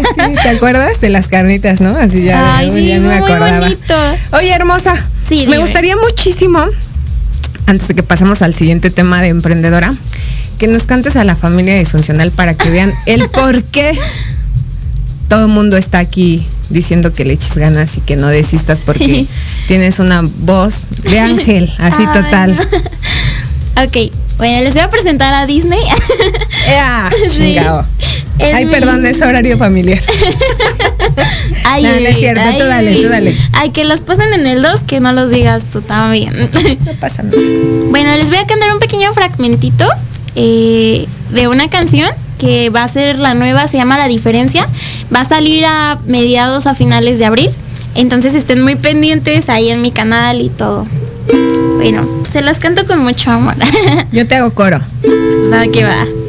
¿Te 0.42 0.48
acuerdas 0.48 1.03
de 1.03 1.11
las 1.11 1.29
carnitas, 1.29 1.83
no? 1.83 1.94
Así 1.94 2.24
ya, 2.24 2.57
Ay, 2.57 2.70
sí, 2.72 2.87
ya 2.87 2.98
me 2.98 3.18
acordaba. 3.18 3.61
Bonito. 3.61 3.94
Oye, 4.33 4.50
hermosa, 4.55 4.94
sí, 5.29 5.46
me 5.46 5.59
gustaría 5.59 5.94
muchísimo, 5.96 6.64
antes 7.66 7.88
de 7.88 7.94
que 7.94 8.03
pasemos 8.03 8.40
al 8.40 8.55
siguiente 8.55 8.88
tema 8.88 9.20
de 9.20 9.29
emprendedora, 9.29 9.92
que 10.59 10.66
nos 10.66 10.87
cantes 10.87 11.16
a 11.16 11.24
la 11.24 11.37
familia 11.37 11.76
disfuncional 11.76 12.31
para 12.31 12.55
que 12.55 12.70
vean 12.70 12.94
el 13.05 13.29
por 13.29 13.64
qué 13.64 13.92
todo 15.29 15.42
el 15.44 15.53
mundo 15.53 15.76
está 15.76 15.98
aquí 15.98 16.46
diciendo 16.71 17.13
que 17.13 17.25
le 17.25 17.35
eches 17.35 17.57
ganas 17.57 17.97
y 17.97 18.01
que 18.01 18.17
no 18.17 18.29
desistas 18.29 18.81
porque 18.87 19.27
tienes 19.67 19.99
una 19.99 20.23
voz 20.23 20.75
de 21.03 21.21
ángel, 21.21 21.73
así 21.79 22.07
total. 22.07 22.59
Ok, 23.77 24.13
bueno, 24.37 24.63
les 24.63 24.75
voy 24.75 24.83
a 24.83 24.91
presentar 24.91 25.33
a 25.33 25.47
Disney. 25.47 25.81
Ah, 26.73 27.09
chingado. 27.31 27.87
Ay, 28.39 28.67
perdón, 28.67 29.07
es 29.07 29.21
horario 29.23 29.57
familiar. 29.57 30.01
Ay, 31.65 31.83
no, 31.83 32.01
no 32.01 32.07
es 32.07 32.19
cierto, 32.19 32.43
tú 32.59 32.65
dale, 32.67 32.95
tú 32.95 33.09
dale. 33.09 33.35
Ay, 33.53 33.71
que 33.71 33.85
los 33.85 34.03
pasen 34.03 34.33
en 34.35 34.47
el 34.47 34.63
2, 34.63 34.81
que 34.87 35.01
no 35.01 35.13
los 35.13 35.31
digas 35.31 35.63
tú 35.73 35.81
también. 35.81 36.35
No 36.85 36.93
pasa 37.01 37.23
nada. 37.23 37.39
Bueno, 37.89 38.15
les 38.17 38.29
voy 38.29 38.39
a 38.39 38.47
cantar 38.47 38.73
un 38.73 38.79
pequeño 38.79 39.13
fragmentito 39.15 39.89
eh, 40.37 41.07
de 41.31 41.49
una 41.49 41.71
canción 41.71 42.11
que 42.40 42.70
va 42.70 42.83
a 42.83 42.88
ser 42.88 43.18
la 43.18 43.35
nueva, 43.35 43.68
se 43.68 43.76
llama 43.76 43.98
La 43.98 44.09
Diferencia. 44.09 44.66
Va 45.14 45.20
a 45.20 45.24
salir 45.24 45.64
a 45.66 45.98
mediados 46.07 46.66
a 46.66 46.74
finales 46.74 47.18
de 47.18 47.26
abril. 47.26 47.50
Entonces 47.94 48.35
estén 48.35 48.62
muy 48.62 48.76
pendientes 48.76 49.48
ahí 49.48 49.68
en 49.68 49.83
mi 49.83 49.90
canal 49.90 50.40
y 50.40 50.48
todo. 50.48 50.87
Bueno, 51.76 52.09
se 52.31 52.40
las 52.40 52.59
canto 52.59 52.87
con 52.87 53.00
mucho 53.00 53.31
amor. 53.31 53.57
Yo 54.12 54.26
te 54.26 54.37
hago 54.37 54.53
coro. 54.53 54.81
Va 55.53 55.66
que 55.68 55.85
va. 55.85 56.20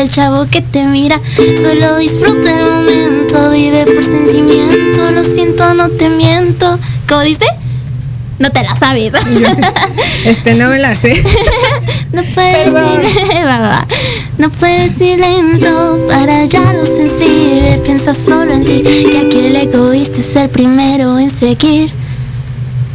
Del 0.00 0.10
chavo 0.10 0.46
que 0.46 0.62
te 0.62 0.84
mira. 0.84 1.20
Solo 1.36 1.98
disfruta 1.98 2.58
el 2.58 2.64
momento, 2.64 3.50
vive 3.50 3.84
por 3.84 4.02
sentimiento. 4.02 5.10
Lo 5.10 5.22
siento, 5.24 5.74
no 5.74 5.90
te 5.90 6.08
miento. 6.08 6.78
¿Cómo 7.06 7.20
dice? 7.20 7.44
No 8.38 8.50
te 8.50 8.62
la 8.62 8.74
sabes. 8.74 9.12
este, 10.24 10.54
no 10.54 10.70
me 10.70 10.78
la 10.78 10.96
sé. 10.96 11.22
no 12.12 12.22
puedes 12.22 12.66
ir, 12.66 12.72
No 14.38 14.50
puedes 14.50 14.98
ir 15.00 15.18
lento 15.18 16.06
para 16.08 16.46
ya 16.46 16.72
lo 16.72 16.86
sensible. 16.86 17.78
Piensa 17.84 18.14
solo 18.14 18.54
en 18.54 18.64
ti, 18.64 18.82
que 18.82 19.26
aquel 19.26 19.54
egoísta 19.56 20.18
es 20.18 20.34
el 20.36 20.48
primero 20.48 21.18
en 21.18 21.30
seguir. 21.30 21.90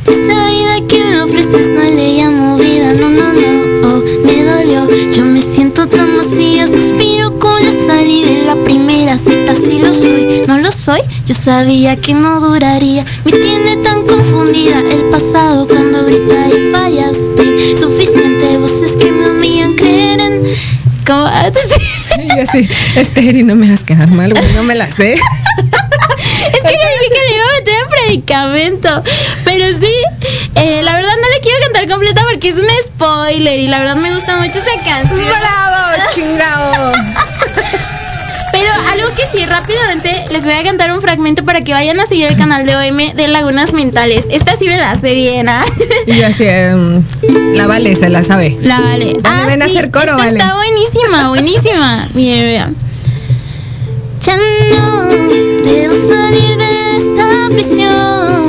Esta 0.08 0.50
vida 0.50 0.88
que 0.88 1.04
me 1.04 1.22
ofreces 1.22 1.68
no 1.68 1.82
le 1.82 2.16
Yo 11.26 11.34
sabía 11.34 11.96
que 11.98 12.14
no 12.14 12.40
duraría, 12.40 13.04
me 13.24 13.32
tiene 13.32 13.78
tan 13.78 14.06
confundida 14.06 14.80
el 14.80 15.06
pasado 15.10 15.68
cuando 15.68 16.06
grita 16.06 16.48
y 16.50 16.72
fallaste. 16.72 17.78
Suficiente 17.78 18.58
voces 18.58 18.96
que 18.96 19.12
me 19.12 19.32
humillan, 19.32 19.74
creer 19.74 20.20
en. 20.20 20.44
Así, 22.42 22.68
Esther, 22.96 23.36
y 23.36 23.44
no 23.44 23.56
me 23.56 23.70
vas 23.70 23.82
a 23.82 23.86
quedar 23.86 24.08
mal, 24.10 24.34
no 24.56 24.64
me 24.64 24.76
la 24.76 24.92
sé. 24.92 25.14
es 25.14 26.62
que 26.62 26.78
le 26.78 26.90
dije 26.94 27.10
que 27.10 27.22
me 27.28 27.36
iba 27.36 27.44
a 27.44 27.60
meter 27.60 27.74
en 27.74 27.88
predicamento. 27.88 29.04
Pero 29.46 29.66
sí, 29.80 29.94
eh, 30.56 30.82
la 30.84 30.96
verdad 30.96 31.14
no 31.22 31.30
le 31.30 31.40
quiero 31.42 31.58
cantar 31.64 31.88
completa 31.88 32.24
porque 32.32 32.50
es 32.50 32.56
un 32.56 32.68
spoiler 32.86 33.60
y 33.60 33.68
la 33.68 33.80
verdad 33.80 33.96
me 33.96 34.14
gusta 34.14 34.38
mucho 34.38 34.60
esa 34.60 34.84
canción. 34.84 35.22
¡Bravo, 35.22 36.04
chingado! 36.14 36.94
Pero 38.56 38.72
algo 38.94 39.14
que 39.18 39.38
sí, 39.38 39.46
rápidamente 39.46 40.24
les 40.32 40.46
voy 40.46 40.54
a 40.54 40.64
cantar 40.64 40.94
un 40.94 41.02
fragmento 41.02 41.44
para 41.44 41.60
que 41.60 41.74
vayan 41.74 42.00
a 42.00 42.06
seguir 42.06 42.28
el 42.28 42.38
canal 42.38 42.66
de 42.66 42.78
OM 42.78 43.14
de 43.14 43.28
Lagunas 43.28 43.74
Mentales. 43.74 44.28
Esta 44.30 44.56
sí 44.56 44.64
me 44.64 44.78
la 44.78 44.92
hace 44.92 45.14
bien, 45.14 45.50
¿ah? 45.50 45.66
Y 46.08 46.22
así, 46.22 46.46
um, 46.74 47.04
la 47.54 47.68
Vale 47.68 47.94
se 47.98 48.08
la 48.08 48.24
sabe. 48.24 48.58
La 48.62 48.80
Vale. 48.80 49.18
Ah, 49.26 49.44
ven 49.46 49.62
a 49.62 49.66
hacer 49.66 49.92
coro, 49.92 50.16
Vale. 50.16 50.40
Está 50.40 50.56
buenísima, 50.56 51.28
buenísima. 51.28 52.08
Miren, 52.14 52.46
vean. 52.46 52.76
Ya 54.22 54.38
no 54.38 55.04
debo 55.66 55.94
salir 56.08 56.58
de 56.58 56.98
esta 56.98 57.50
prisión. 57.50 58.45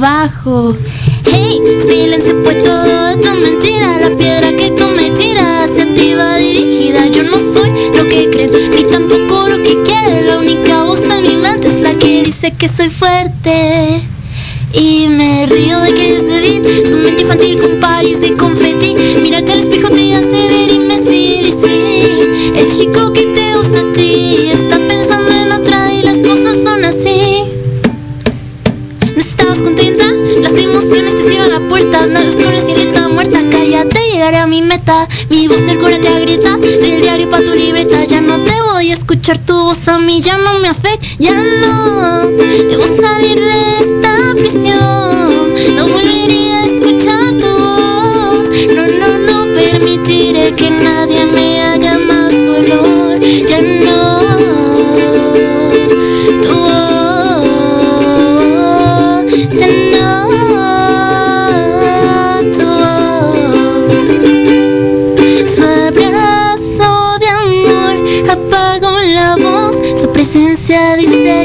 Hey, 0.00 1.60
silencio, 1.80 2.40
pues 2.44 2.62
todo 2.62 3.08
esto 3.08 3.32
es 3.32 3.40
mentira. 3.44 3.98
La 3.98 4.16
piedra 4.16 4.52
que 4.52 4.72
cometida 4.80 5.64
hacia 5.64 5.92
ti 5.92 6.14
va 6.14 6.36
dirigida. 6.36 7.08
Yo 7.08 7.24
no 7.24 7.36
soy 7.38 7.70
lo 7.96 8.04
que 8.04 8.30
creen, 8.30 8.52
ni 8.76 8.84
tampoco 8.84 9.48
lo 9.48 9.56
que 9.56 9.82
quieren. 9.82 10.26
La 10.26 10.38
única 10.38 10.84
voz 10.84 11.00
mente 11.00 11.66
es 11.66 11.80
la 11.80 11.94
que 11.94 12.22
dice 12.22 12.52
que 12.56 12.68
soy 12.68 12.90
fuerte. 12.90 14.00
Y 14.72 15.08
me 15.08 15.46
río 15.46 15.80
de 15.80 15.92
que 15.92 16.20
se 16.20 16.40
vi 16.42 16.86
su 16.86 16.96
mente 16.96 17.22
infantil 17.22 17.58
con 17.60 17.80
paris 17.80 18.20
de 18.20 18.36
confeti. 18.36 18.94
Mirarte 19.20 19.50
al 19.50 19.58
espejo 19.58 19.88
te 19.88 20.14
hace 20.14 20.30
ver 20.30 20.70
imbécil 20.70 21.46
y 21.48 21.50
sí, 21.50 22.52
el 22.54 22.70
chico 22.70 23.12
que 23.12 23.24
te 23.34 23.57
llegaré 34.28 34.42
a 34.42 34.46
mi 34.46 34.62
meta. 34.62 35.08
Mi 35.30 35.48
voz 35.48 35.60
el 35.68 35.78
coro 35.78 35.98
te 36.00 36.08
agrieta, 36.08 36.56
del 36.56 37.00
diario 37.00 37.30
pa' 37.30 37.38
tu 37.38 37.52
libreta. 37.52 38.04
Ya 38.04 38.20
no 38.20 38.38
te 38.44 38.54
voy 38.62 38.90
a 38.90 38.94
escuchar 38.94 39.38
tu 39.38 39.54
voz 39.54 39.88
a 39.88 39.98
mí, 39.98 40.20
ya 40.20 40.38
no 40.38 40.58
me 40.58 40.68
afecta, 40.68 41.06
ya 41.18 41.34
no. 41.34 42.26
Debo 42.26 42.82
salir 43.00 43.38
de 43.38 43.78
esta 43.80 44.34
prisión, 44.34 45.17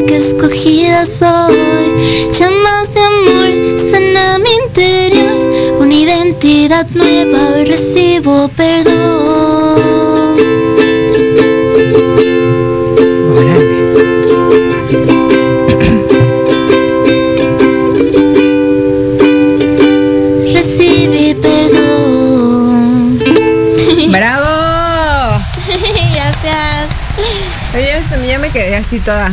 que 0.01 0.17
escogida 0.17 1.05
soy. 1.05 1.93
Llamas 2.31 2.93
de 2.93 2.99
amor 2.99 3.91
sana 3.91 4.39
mi 4.39 4.49
interior. 4.65 5.77
Una 5.79 5.93
identidad 5.93 6.87
nueva 6.93 7.59
y 7.61 7.65
recibo 7.65 8.47
perdón. 8.49 9.83
Recibí 20.53 21.35
perdón. 21.35 23.19
¡Bravo! 24.11 25.39
Gracias. 26.15 26.89
Oye, 27.75 28.27
ya 28.27 28.39
me 28.39 28.49
quedé 28.49 28.75
así 28.75 28.99
toda, 28.99 29.29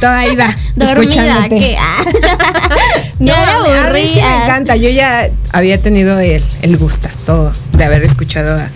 toda 0.00 0.26
ida. 0.26 0.56
Dormida, 0.76 1.48
que 1.48 1.76
No, 3.18 3.26
Ya 3.26 3.56
a 3.56 3.60
mí- 3.60 3.68
a 3.88 3.92
mí 3.92 4.00
sí 4.14 4.20
me 4.20 4.44
encanta. 4.44 4.76
Yo 4.76 4.88
ya 4.88 5.28
había 5.52 5.78
tenido 5.80 6.18
el, 6.20 6.42
el 6.62 6.76
gustazo 6.76 7.52
de 7.76 7.84
haber 7.84 8.02
escuchado 8.04 8.56
a, 8.56 8.70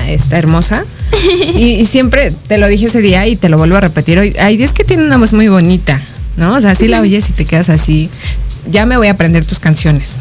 a 0.00 0.08
esta 0.10 0.38
hermosa. 0.38 0.84
Y, 1.54 1.74
y 1.74 1.86
siempre 1.86 2.32
te 2.48 2.58
lo 2.58 2.66
dije 2.68 2.86
ese 2.86 3.00
día 3.00 3.26
y 3.26 3.36
te 3.36 3.48
lo 3.48 3.58
vuelvo 3.58 3.76
a 3.76 3.80
repetir 3.80 4.18
hoy. 4.18 4.34
Ay, 4.40 4.60
es 4.62 4.72
que 4.72 4.82
tiene 4.82 5.04
una 5.04 5.18
voz 5.18 5.32
muy 5.32 5.46
bonita, 5.48 6.00
¿no? 6.36 6.54
O 6.54 6.60
sea, 6.60 6.70
así 6.70 6.88
la 6.88 7.00
oyes 7.00 7.28
y 7.28 7.32
te 7.32 7.44
quedas 7.44 7.68
así. 7.68 8.10
Ya 8.66 8.86
me 8.86 8.96
voy 8.96 9.08
a 9.08 9.12
aprender 9.12 9.44
tus 9.44 9.58
canciones. 9.58 10.12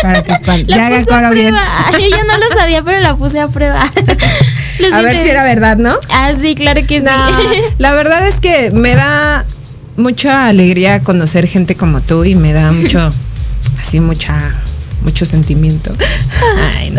Para 0.00 0.22
que 0.22 0.30
La 0.30 0.76
ya 0.76 0.86
haga 0.86 1.04
coro 1.04 1.30
bien. 1.32 1.54
Yo 1.92 1.98
ya 2.08 2.22
no 2.24 2.38
lo 2.38 2.56
sabía, 2.56 2.82
pero 2.82 3.00
la 3.00 3.14
puse 3.16 3.40
a 3.40 3.48
prueba. 3.48 3.82
A 4.92 5.02
ver 5.02 5.16
si 5.16 5.28
era 5.28 5.44
verdad, 5.44 5.76
¿no? 5.76 5.92
Ah, 6.10 6.32
sí, 6.40 6.54
claro 6.54 6.80
que 6.86 7.00
No, 7.00 7.10
sí. 7.10 7.58
la 7.78 7.92
verdad 7.92 8.26
es 8.26 8.36
que 8.40 8.70
me 8.70 8.94
da 8.94 9.44
mucha 10.02 10.46
alegría 10.46 11.00
conocer 11.00 11.46
gente 11.46 11.74
como 11.74 12.00
tú 12.00 12.24
y 12.24 12.34
me 12.34 12.52
da 12.52 12.72
mucho, 12.72 12.98
así 13.80 14.00
mucha, 14.00 14.38
mucho 15.04 15.24
sentimiento. 15.24 15.94
Ay, 16.76 16.90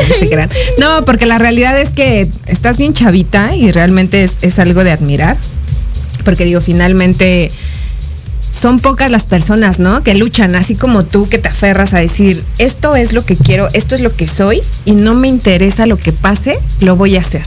no 0.80 1.06
porque 1.06 1.26
la 1.26 1.38
realidad 1.38 1.80
es 1.80 1.90
que 1.90 2.28
estás 2.48 2.78
bien 2.78 2.94
chavita 2.94 3.56
y 3.56 3.72
realmente 3.72 4.24
es, 4.24 4.38
es 4.42 4.58
algo 4.60 4.84
de 4.84 4.92
admirar. 4.92 5.38
Porque 6.24 6.46
digo, 6.46 6.62
finalmente 6.62 7.52
son 8.64 8.80
pocas 8.80 9.12
las 9.12 9.24
personas, 9.24 9.80
¿no? 9.80 10.04
Que 10.04 10.14
luchan, 10.14 10.56
así 10.56 10.76
como 10.76 11.04
tú, 11.04 11.28
que 11.28 11.38
te 11.38 11.50
aferras 11.50 11.94
a 11.94 12.00
decir, 12.00 12.42
esto 12.60 12.96
es 12.96 13.12
lo 13.12 13.26
que 13.26 13.36
quiero, 13.36 13.68
esto 13.74 13.94
es 13.94 14.00
lo 14.00 14.16
que 14.16 14.28
soy 14.28 14.62
y 14.86 14.94
no 14.94 15.16
me 15.16 15.28
interesa 15.28 15.86
lo 15.86 15.98
que 15.98 16.14
pase, 16.14 16.58
lo 16.80 16.96
voy 16.96 17.18
a 17.18 17.20
hacer, 17.20 17.44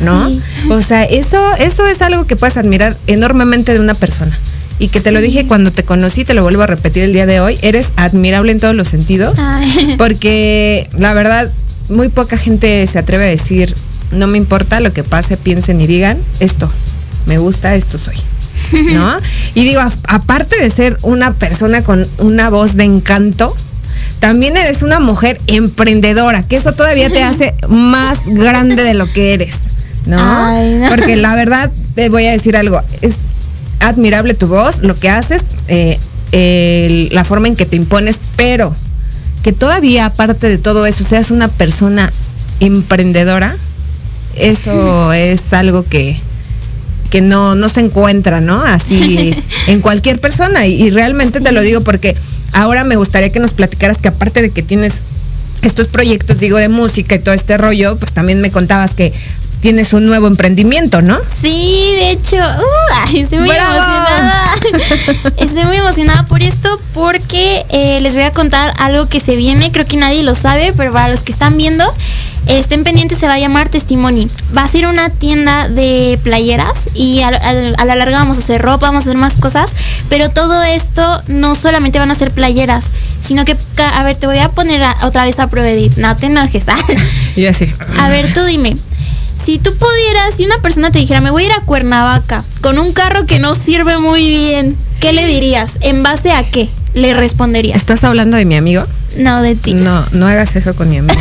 ¿no? 0.00 0.28
Sí. 0.28 0.42
O 0.70 0.82
sea, 0.82 1.04
eso, 1.04 1.38
eso 1.56 1.86
es 1.86 2.02
algo 2.02 2.26
que 2.26 2.36
puedes 2.36 2.58
admirar 2.58 2.94
enormemente 3.06 3.72
de 3.72 3.80
una 3.80 3.94
persona. 3.94 4.36
Y 4.80 4.88
que 4.88 5.00
te 5.00 5.12
lo 5.12 5.20
dije 5.20 5.46
cuando 5.46 5.70
te 5.70 5.84
conocí, 5.84 6.24
te 6.24 6.34
lo 6.34 6.42
vuelvo 6.42 6.62
a 6.62 6.66
repetir 6.66 7.04
el 7.04 7.12
día 7.12 7.26
de 7.26 7.38
hoy, 7.38 7.58
eres 7.62 7.90
admirable 7.96 8.50
en 8.50 8.58
todos 8.58 8.74
los 8.74 8.88
sentidos. 8.88 9.38
Ay. 9.38 9.94
Porque 9.98 10.88
la 10.98 11.12
verdad, 11.14 11.48
muy 11.90 12.08
poca 12.08 12.36
gente 12.38 12.84
se 12.86 12.98
atreve 12.98 13.24
a 13.26 13.28
decir, 13.28 13.74
no 14.10 14.26
me 14.26 14.38
importa 14.38 14.80
lo 14.80 14.92
que 14.92 15.04
pase, 15.04 15.36
piensen 15.36 15.80
y 15.82 15.86
digan, 15.86 16.18
esto, 16.40 16.72
me 17.26 17.36
gusta, 17.38 17.74
esto 17.76 17.98
soy. 17.98 18.16
¿No? 18.94 19.18
Y 19.54 19.64
digo, 19.64 19.80
a- 19.82 19.92
aparte 20.08 20.58
de 20.60 20.70
ser 20.70 20.96
una 21.02 21.34
persona 21.34 21.82
con 21.82 22.06
una 22.18 22.48
voz 22.48 22.74
de 22.74 22.84
encanto, 22.84 23.54
también 24.18 24.56
eres 24.56 24.82
una 24.82 24.98
mujer 24.98 25.38
emprendedora, 25.46 26.42
que 26.42 26.56
eso 26.56 26.72
todavía 26.72 27.10
te 27.10 27.22
hace 27.22 27.54
más 27.68 28.20
grande 28.26 28.82
de 28.82 28.94
lo 28.94 29.12
que 29.12 29.34
eres. 29.34 29.54
¿no? 30.06 30.16
Ay, 30.18 30.76
no. 30.80 30.88
Porque 30.88 31.16
la 31.16 31.34
verdad, 31.34 31.70
te 31.94 32.08
voy 32.08 32.24
a 32.26 32.30
decir 32.32 32.56
algo, 32.56 32.80
es 33.02 33.12
admirable 33.80 34.34
tu 34.34 34.46
voz, 34.46 34.80
lo 34.82 34.94
que 34.94 35.08
haces, 35.08 35.42
eh, 35.68 37.08
la 37.10 37.24
forma 37.24 37.48
en 37.48 37.56
que 37.56 37.66
te 37.66 37.76
impones, 37.76 38.16
pero 38.36 38.74
que 39.42 39.52
todavía 39.52 40.06
aparte 40.06 40.48
de 40.48 40.58
todo 40.58 40.86
eso 40.86 41.02
seas 41.04 41.30
una 41.30 41.48
persona 41.48 42.12
emprendedora, 42.60 43.54
eso 44.36 45.12
es 45.12 45.52
algo 45.52 45.84
que, 45.84 46.18
que 47.10 47.20
no, 47.20 47.54
no 47.54 47.68
se 47.68 47.80
encuentra, 47.80 48.40
¿no? 48.40 48.62
Así 48.62 49.34
en 49.66 49.80
cualquier 49.80 50.20
persona. 50.20 50.66
Y, 50.66 50.90
realmente 50.90 51.40
te 51.40 51.52
lo 51.52 51.62
digo 51.62 51.80
porque 51.82 52.16
ahora 52.52 52.84
me 52.84 52.96
gustaría 52.96 53.30
que 53.30 53.40
nos 53.40 53.52
platicaras 53.52 53.98
que 53.98 54.08
aparte 54.08 54.42
de 54.42 54.50
que 54.50 54.62
tienes 54.62 54.94
estos 55.62 55.88
proyectos, 55.88 56.38
digo, 56.38 56.56
de 56.56 56.68
música 56.68 57.14
y 57.16 57.18
todo 57.18 57.34
este 57.34 57.58
rollo, 57.58 57.96
pues 57.98 58.12
también 58.12 58.40
me 58.40 58.50
contabas 58.50 58.94
que 58.94 59.12
tienes 59.60 59.92
un 59.92 60.06
nuevo 60.06 60.26
emprendimiento, 60.26 61.02
¿no? 61.02 61.18
Sí, 61.40 61.92
de 61.94 62.10
hecho, 62.10 62.36
uh, 62.36 63.16
estoy 63.16 63.38
muy 63.38 63.50
emocionada. 63.50 64.54
estoy 65.36 65.64
muy 65.64 65.76
emocionada 65.76 66.24
por 66.24 66.42
esto 66.42 66.80
porque 66.94 67.64
eh, 67.68 68.00
les 68.00 68.14
voy 68.14 68.24
a 68.24 68.32
contar 68.32 68.74
algo 68.78 69.08
que 69.08 69.20
se 69.20 69.36
viene, 69.36 69.70
creo 69.70 69.86
que 69.86 69.96
nadie 69.96 70.22
lo 70.22 70.34
sabe, 70.34 70.72
pero 70.76 70.92
para 70.92 71.10
los 71.10 71.20
que 71.20 71.32
están 71.32 71.56
viendo, 71.56 71.84
estén 72.46 72.84
pendientes, 72.84 73.18
se 73.18 73.26
va 73.26 73.34
a 73.34 73.38
llamar 73.38 73.68
Testimony. 73.68 74.26
Va 74.56 74.64
a 74.64 74.68
ser 74.68 74.86
una 74.86 75.10
tienda 75.10 75.68
de 75.68 76.18
playeras 76.22 76.88
y 76.94 77.20
a, 77.20 77.30
la 77.30 77.94
larga 77.94 78.18
vamos 78.18 78.38
a 78.38 78.40
hacer 78.40 78.62
ropa, 78.62 78.86
vamos 78.86 79.06
a 79.06 79.10
hacer 79.10 79.18
más 79.18 79.34
cosas, 79.34 79.72
pero 80.08 80.30
todo 80.30 80.62
esto 80.62 81.22
no 81.28 81.54
solamente 81.54 81.98
van 81.98 82.10
a 82.10 82.14
ser 82.14 82.30
playeras, 82.30 82.86
sino 83.20 83.44
que, 83.44 83.56
a 83.78 84.02
ver, 84.04 84.16
te 84.16 84.26
voy 84.26 84.38
a 84.38 84.48
poner 84.48 84.82
otra 85.02 85.24
vez 85.24 85.38
a 85.38 85.48
prueba, 85.48 85.68
No 85.96 86.16
te 86.16 86.26
enojes. 86.26 86.64
y 87.36 87.44
así. 87.44 87.70
A 87.98 88.08
ver, 88.08 88.32
tú 88.32 88.44
dime, 88.44 88.74
si 89.44 89.58
tú 89.58 89.74
pudieras, 89.76 90.34
si 90.36 90.44
una 90.44 90.58
persona 90.58 90.90
te 90.90 90.98
dijera, 90.98 91.20
me 91.20 91.30
voy 91.30 91.44
a 91.44 91.46
ir 91.46 91.52
a 91.52 91.60
Cuernavaca 91.60 92.44
con 92.60 92.78
un 92.78 92.92
carro 92.92 93.26
que 93.26 93.38
no 93.38 93.54
sirve 93.54 93.98
muy 93.98 94.28
bien, 94.28 94.76
¿qué 95.00 95.12
le 95.12 95.26
dirías? 95.26 95.78
¿En 95.80 96.02
base 96.02 96.32
a 96.32 96.48
qué 96.48 96.68
le 96.94 97.14
responderías? 97.14 97.78
¿Estás 97.78 98.04
hablando 98.04 98.36
de 98.36 98.44
mi 98.44 98.56
amigo? 98.56 98.84
No, 99.16 99.42
de 99.42 99.56
ti. 99.56 99.74
No, 99.74 100.04
no 100.12 100.26
hagas 100.26 100.56
eso 100.56 100.74
con 100.74 100.90
mi 100.90 100.98
amigo. 100.98 101.20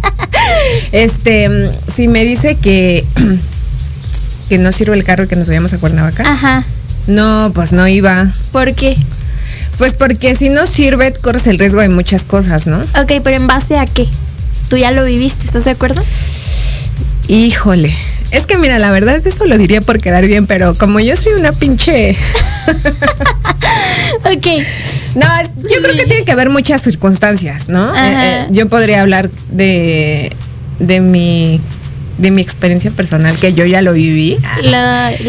este, 0.92 1.70
si 1.94 2.08
me 2.08 2.24
dice 2.24 2.56
que, 2.56 3.04
que 4.48 4.58
no 4.58 4.72
sirve 4.72 4.96
el 4.96 5.04
carro 5.04 5.24
y 5.24 5.28
que 5.28 5.36
nos 5.36 5.46
vayamos 5.46 5.72
a 5.72 5.78
Cuernavaca. 5.78 6.24
Ajá. 6.24 6.64
No, 7.06 7.52
pues 7.54 7.72
no 7.72 7.86
iba. 7.86 8.32
¿Por 8.50 8.74
qué? 8.74 8.96
Pues 9.78 9.92
porque 9.92 10.34
si 10.34 10.48
no 10.48 10.66
sirve, 10.66 11.12
corres 11.12 11.46
el 11.46 11.58
riesgo 11.58 11.80
de 11.80 11.88
muchas 11.90 12.24
cosas, 12.24 12.66
¿no? 12.66 12.80
Ok, 13.00 13.20
pero 13.22 13.36
¿en 13.36 13.46
base 13.46 13.78
a 13.78 13.84
qué? 13.84 14.08
Tú 14.68 14.76
ya 14.76 14.90
lo 14.90 15.04
viviste, 15.04 15.44
¿estás 15.44 15.64
de 15.64 15.72
acuerdo? 15.72 16.02
Híjole. 17.28 17.94
Es 18.30 18.46
que 18.46 18.58
mira, 18.58 18.78
la 18.78 18.90
verdad 18.90 19.24
eso 19.24 19.44
lo 19.44 19.56
diría 19.56 19.80
por 19.80 20.00
quedar 20.00 20.26
bien, 20.26 20.46
pero 20.46 20.74
como 20.74 21.00
yo 21.00 21.16
soy 21.16 21.32
una 21.32 21.52
pinche... 21.52 22.10
ok. 24.24 24.46
No, 25.14 25.26
yo 25.56 25.82
creo 25.82 25.96
que 25.96 26.04
tiene 26.04 26.24
que 26.24 26.32
haber 26.32 26.50
muchas 26.50 26.82
circunstancias, 26.82 27.68
¿no? 27.68 27.94
Eh, 27.94 27.98
eh, 28.04 28.46
yo 28.50 28.68
podría 28.68 29.00
hablar 29.00 29.30
de, 29.50 30.34
de 30.78 31.00
mi 31.00 31.60
de 32.18 32.30
mi 32.30 32.40
experiencia 32.40 32.90
personal 32.90 33.36
que 33.38 33.52
yo 33.52 33.66
ya 33.66 33.82
lo 33.82 33.92
viví, 33.92 34.38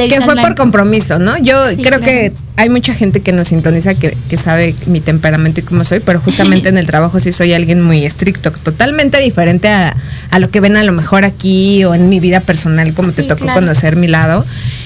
que 0.09 0.21
fue 0.21 0.35
por 0.35 0.55
compromiso, 0.55 1.19
¿no? 1.19 1.37
Yo 1.37 1.61
creo 1.81 1.99
que 1.99 2.31
hay 2.55 2.69
mucha 2.69 2.93
gente 2.93 3.21
que 3.21 3.33
nos 3.33 3.49
sintoniza 3.49 3.93
que, 3.95 4.15
sabe 4.37 4.75
mi 4.85 5.01
temperamento 5.01 5.59
y 5.59 5.63
cómo 5.63 5.83
soy, 5.83 5.99
pero 5.99 6.19
justamente 6.19 6.69
en 6.69 6.77
el 6.77 6.85
trabajo 6.85 7.19
sí 7.19 7.31
soy 7.31 7.53
alguien 7.53 7.81
muy 7.81 8.05
estricto, 8.05 8.51
totalmente 8.51 9.19
diferente 9.19 9.67
a, 9.69 9.95
lo 10.39 10.49
que 10.49 10.59
ven 10.59 10.77
a 10.77 10.83
lo 10.83 10.91
mejor 10.91 11.25
aquí 11.25 11.83
o 11.83 11.95
en 11.95 12.09
mi 12.09 12.19
vida 12.19 12.39
personal, 12.39 12.93
como 12.93 13.11
te 13.11 13.23
tocó 13.23 13.47
conocer 13.47 13.95
mi 13.95 14.07
lado, 14.07 14.45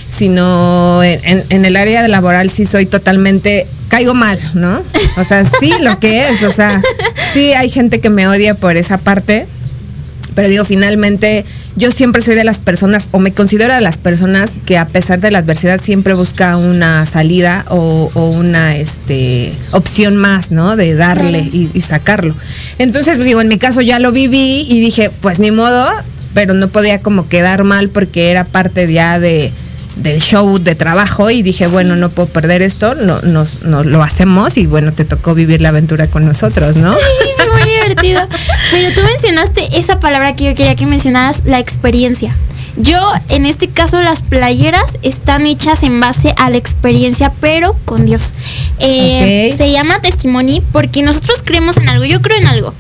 sino 0.10 1.04
en, 1.04 1.44
en 1.50 1.66
el 1.66 1.76
área 1.76 2.08
laboral 2.08 2.50
sí 2.50 2.66
soy 2.66 2.86
totalmente 2.86 3.68
caigo 3.90 4.14
mal, 4.14 4.40
¿no? 4.54 4.82
O 5.18 5.26
sea, 5.26 5.44
sí, 5.60 5.74
lo 5.82 6.00
que 6.00 6.30
es, 6.30 6.44
o 6.44 6.52
sea, 6.52 6.82
sí 7.34 7.54
hay 7.54 7.70
gente 7.70 8.00
que 8.00 8.10
me 8.10 8.26
odia 8.28 8.56
por 8.56 8.78
esa 8.78 8.98
parte, 8.98 9.46
pero 10.34 10.48
digo, 10.48 10.64
finalmente 10.64 11.46
yo 11.76 11.92
siempre 11.92 12.22
soy 12.22 12.36
de 12.36 12.44
las 12.44 12.60
personas, 12.60 13.08
o 13.12 13.20
me 13.20 13.34
considero 13.34 13.74
de 13.74 13.82
las 13.82 13.98
personas 13.98 14.52
que 14.66 14.78
a 14.78 14.88
pesar 14.88 15.20
de 15.20 15.32
la 15.32 15.40
adversidad 15.40 15.82
siempre 15.82 16.14
busca 16.14 16.58
una 16.58 17.06
salida 17.06 17.66
o, 17.70 18.12
una 18.16 18.76
este, 18.76 19.54
opción 19.72 20.16
más, 20.16 20.52
¿no? 20.52 20.76
De 20.76 20.96
darle 20.96 21.40
y, 21.40 21.70
sacarlo. 21.82 22.36
Entonces, 22.78 23.20
digo, 23.20 23.42
en 23.42 23.48
mi 23.48 23.58
caso 23.58 23.82
ya 23.82 24.00
lo 24.00 24.12
viví 24.12 24.66
y 24.70 24.80
dije, 24.80 25.10
pues 25.22 25.40
ni 25.40 25.52
modo, 25.52 25.88
pero 26.34 26.54
no 26.54 26.68
podía 26.68 27.02
como 27.02 27.28
quedar 27.28 27.64
mal 27.64 27.90
porque 27.90 28.32
era 28.32 28.44
parte 28.44 28.92
ya 28.92 29.20
de 29.20 29.52
del 30.02 30.22
show 30.22 30.58
de 30.58 30.76
trabajo 30.76 31.30
y 31.30 31.42
dije, 31.42 31.68
bueno, 31.68 31.96
no 31.96 32.10
puedo 32.10 32.28
perder 32.30 32.62
esto, 32.62 32.96
no, 32.96 33.22
nos, 33.22 33.64
lo 33.64 34.04
hacemos 34.04 34.58
y 34.58 34.66
bueno, 34.66 34.94
te 34.94 35.06
tocó 35.06 35.34
vivir 35.34 35.62
la 35.62 35.70
aventura 35.70 36.08
con 36.08 36.26
nosotros, 36.26 36.76
¿no? 36.76 36.96
muy 37.52 37.64
divertido. 37.64 38.22
Pero 38.72 38.94
tú 38.96 39.02
mencionaste 39.06 39.78
esa 39.78 40.00
palabra 40.00 40.36
que 40.36 40.46
yo 40.46 40.56
quería 40.56 40.76
que 40.76 40.86
mencionaras, 40.86 41.42
la 41.46 41.60
experiencia. 41.60 42.36
Yo, 42.78 43.12
en 43.28 43.46
este 43.46 43.68
caso, 43.68 44.02
las 44.02 44.22
playeras 44.22 44.98
están 45.02 45.46
hechas 45.46 45.84
en 45.84 46.00
base 46.00 46.34
a 46.38 46.50
la 46.50 46.58
experiencia, 46.58 47.32
pero 47.42 47.76
con 47.84 48.06
Dios. 48.06 48.34
Eh, 48.80 49.54
se 49.58 49.72
llama 49.72 50.00
testimony 50.02 50.62
porque 50.72 51.04
nosotros 51.04 51.42
creemos 51.44 51.76
en 51.78 51.90
algo, 51.90 52.06
yo 52.06 52.22
creo 52.22 52.38
en 52.38 52.48
algo. 52.48 52.74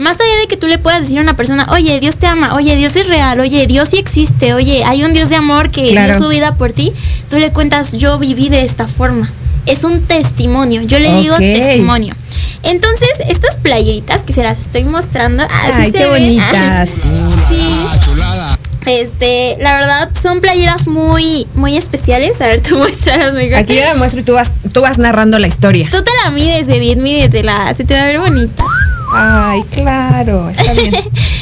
Más 0.00 0.18
allá 0.18 0.34
de 0.40 0.46
que 0.48 0.56
tú 0.56 0.66
le 0.66 0.78
puedas 0.78 1.02
decir 1.02 1.18
a 1.18 1.22
una 1.22 1.34
persona, 1.34 1.66
oye, 1.70 2.00
Dios 2.00 2.16
te 2.16 2.26
ama, 2.26 2.54
oye, 2.54 2.74
Dios 2.76 2.96
es 2.96 3.06
real, 3.06 3.38
oye, 3.38 3.66
Dios 3.66 3.90
sí 3.90 3.98
existe, 3.98 4.54
oye, 4.54 4.82
hay 4.84 5.04
un 5.04 5.12
Dios 5.12 5.28
de 5.28 5.36
amor 5.36 5.70
que 5.70 5.90
dio 5.90 6.18
su 6.18 6.28
vida 6.28 6.54
por 6.54 6.72
ti, 6.72 6.94
tú 7.28 7.38
le 7.38 7.50
cuentas, 7.50 7.92
yo 7.92 8.18
viví 8.18 8.48
de 8.48 8.64
esta 8.64 8.86
forma. 8.86 9.30
Es 9.66 9.84
un 9.84 10.00
testimonio, 10.00 10.80
yo 10.80 10.98
le 10.98 11.14
digo 11.20 11.36
testimonio. 11.36 12.14
Entonces, 12.62 13.10
estas 13.28 13.56
playeritas 13.56 14.22
que 14.22 14.32
se 14.32 14.42
las 14.42 14.60
estoy 14.60 14.84
mostrando. 14.84 15.42
Así 15.42 15.72
Ay, 15.74 15.92
qué 15.92 16.06
bonitas. 16.06 16.88
sí. 17.48 17.99
Este, 18.86 19.56
la 19.60 19.74
verdad 19.74 20.10
son 20.20 20.40
playeras 20.40 20.86
muy, 20.86 21.46
muy 21.54 21.76
especiales. 21.76 22.40
A 22.40 22.46
ver, 22.46 22.60
tú 22.68 22.76
muéstralas 22.76 23.34
mejor. 23.34 23.58
Aquí 23.58 23.74
yo 23.74 23.82
la 23.82 23.94
muestro 23.94 24.20
y 24.20 24.24
tú 24.24 24.32
vas, 24.34 24.52
tú 24.72 24.80
vas 24.80 24.98
narrando 24.98 25.38
la 25.38 25.46
historia. 25.46 25.88
Tú 25.90 26.02
te 26.02 26.10
la 26.24 26.30
mides, 26.30 26.68
Edith, 26.68 26.98
mídetela. 26.98 27.72
Se 27.74 27.84
te 27.84 27.94
va 27.94 28.02
a 28.02 28.06
ver 28.06 28.20
bonita. 28.20 28.64
Ay, 29.12 29.62
claro, 29.74 30.48
está 30.48 30.72
bien. 30.72 30.94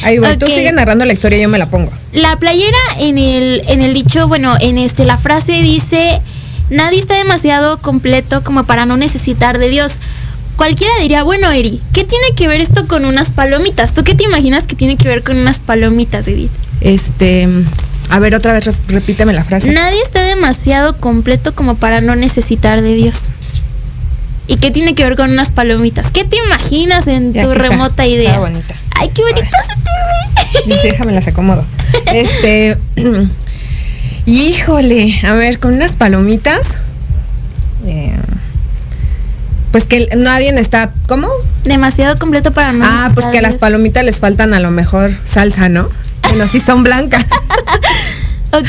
Ahí 0.02 0.18
va, 0.18 0.36
tú 0.38 0.46
sigue 0.46 0.72
narrando 0.72 1.04
la 1.04 1.12
historia 1.12 1.38
y 1.38 1.42
yo 1.42 1.48
me 1.48 1.58
la 1.58 1.68
pongo. 1.68 1.92
La 2.12 2.36
playera 2.36 2.78
en 2.98 3.18
el, 3.18 3.62
en 3.68 3.82
el 3.82 3.92
dicho, 3.92 4.26
bueno, 4.26 4.54
en 4.60 4.78
este, 4.78 5.04
la 5.04 5.18
frase 5.18 5.52
dice, 5.52 6.22
nadie 6.70 6.98
está 6.98 7.16
demasiado 7.16 7.78
completo 7.78 8.42
como 8.42 8.64
para 8.64 8.86
no 8.86 8.96
necesitar 8.96 9.58
de 9.58 9.68
Dios 9.68 9.98
cualquiera 10.58 10.92
diría, 11.00 11.22
bueno, 11.22 11.50
Eri, 11.50 11.80
¿qué 11.94 12.04
tiene 12.04 12.34
que 12.36 12.48
ver 12.48 12.60
esto 12.60 12.86
con 12.88 13.04
unas 13.04 13.30
palomitas? 13.30 13.94
¿Tú 13.94 14.02
qué 14.02 14.14
te 14.14 14.24
imaginas 14.24 14.66
que 14.66 14.74
tiene 14.74 14.96
que 14.96 15.08
ver 15.08 15.22
con 15.22 15.38
unas 15.38 15.60
palomitas, 15.60 16.26
Edith? 16.26 16.50
Este, 16.80 17.48
a 18.10 18.18
ver, 18.18 18.34
otra 18.34 18.52
vez 18.52 18.70
repíteme 18.88 19.32
la 19.32 19.44
frase. 19.44 19.72
Nadie 19.72 20.00
está 20.02 20.22
demasiado 20.22 20.96
completo 20.98 21.54
como 21.54 21.76
para 21.76 22.00
no 22.00 22.16
necesitar 22.16 22.82
de 22.82 22.94
Dios. 22.94 23.30
¿Y 24.46 24.56
qué 24.56 24.70
tiene 24.70 24.94
que 24.94 25.04
ver 25.04 25.14
con 25.14 25.30
unas 25.30 25.50
palomitas? 25.50 26.10
¿Qué 26.10 26.24
te 26.24 26.36
imaginas 26.36 27.06
en 27.06 27.34
tu 27.34 27.52
remota 27.52 28.06
idea? 28.06 28.30
Está 28.30 28.40
bonita. 28.40 28.74
Ay, 28.92 29.10
qué 29.14 29.22
bonita 29.22 29.46
se 29.46 29.74
te 29.74 30.60
ve. 30.64 30.74
Dice, 30.74 30.88
déjame 30.88 31.12
las 31.12 31.26
acomodo. 31.28 31.64
Este, 32.12 32.78
híjole, 34.26 35.20
a 35.22 35.34
ver, 35.34 35.58
con 35.58 35.74
unas 35.74 35.96
palomitas. 35.96 36.62
Eh, 37.86 38.16
pues 39.70 39.84
que 39.84 40.08
nadie 40.16 40.48
está, 40.58 40.92
¿cómo? 41.06 41.28
Demasiado 41.64 42.18
completo 42.18 42.52
para 42.52 42.72
no. 42.72 42.86
Ah, 42.88 43.10
pues 43.12 43.26
que 43.26 43.38
a 43.38 43.42
las 43.42 43.56
palomitas 43.56 44.02
les 44.02 44.16
faltan 44.16 44.54
a 44.54 44.60
lo 44.60 44.70
mejor 44.70 45.10
salsa, 45.26 45.68
¿no? 45.68 45.90
Pero 46.30 46.48
sí 46.48 46.60
son 46.60 46.82
blancas. 46.82 47.24
ok, 48.52 48.68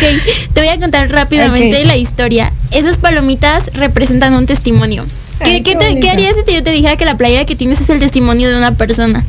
te 0.54 0.62
voy 0.62 0.70
a 0.70 0.80
contar 0.80 1.10
rápidamente 1.10 1.84
la 1.86 1.98
historia. 1.98 2.52
Esas 2.72 2.98
palomitas 2.98 3.72
representan 3.74 4.34
un 4.34 4.46
testimonio. 4.46 5.06
¿Qué, 5.44 5.64
qué, 5.64 6.10
harías 6.10 6.36
si 6.46 6.54
yo 6.54 6.64
te 6.64 6.72
dijera 6.72 6.98
que 6.98 7.06
la 7.06 7.16
playera 7.18 7.46
que 7.46 7.56
tienes 7.56 7.80
es 7.80 7.90
el 7.90 8.00
testimonio 8.00 8.50
de 8.50 8.58
una 8.58 8.74
persona? 8.74 9.24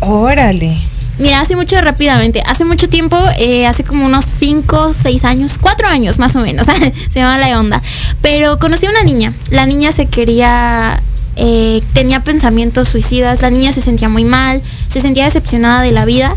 Órale. 0.00 0.80
Mira, 1.18 1.40
hace 1.40 1.54
mucho 1.54 1.78
rápidamente, 1.80 2.42
hace 2.46 2.64
mucho 2.64 2.88
tiempo, 2.88 3.18
eh, 3.36 3.66
hace 3.66 3.84
como 3.84 4.06
unos 4.06 4.24
5, 4.24 4.94
6 4.94 5.24
años, 5.24 5.58
4 5.60 5.86
años 5.86 6.18
más 6.18 6.34
o 6.34 6.40
menos, 6.40 6.66
se 7.10 7.18
llama 7.18 7.36
La 7.36 7.60
Onda, 7.60 7.82
pero 8.22 8.58
conocí 8.58 8.86
a 8.86 8.90
una 8.90 9.02
niña, 9.02 9.34
la 9.50 9.66
niña 9.66 9.92
se 9.92 10.06
quería, 10.06 11.02
eh, 11.36 11.82
tenía 11.92 12.24
pensamientos 12.24 12.88
suicidas, 12.88 13.42
la 13.42 13.50
niña 13.50 13.70
se 13.72 13.82
sentía 13.82 14.08
muy 14.08 14.24
mal, 14.24 14.62
se 14.88 15.02
sentía 15.02 15.26
decepcionada 15.26 15.82
de 15.82 15.92
la 15.92 16.06
vida 16.06 16.34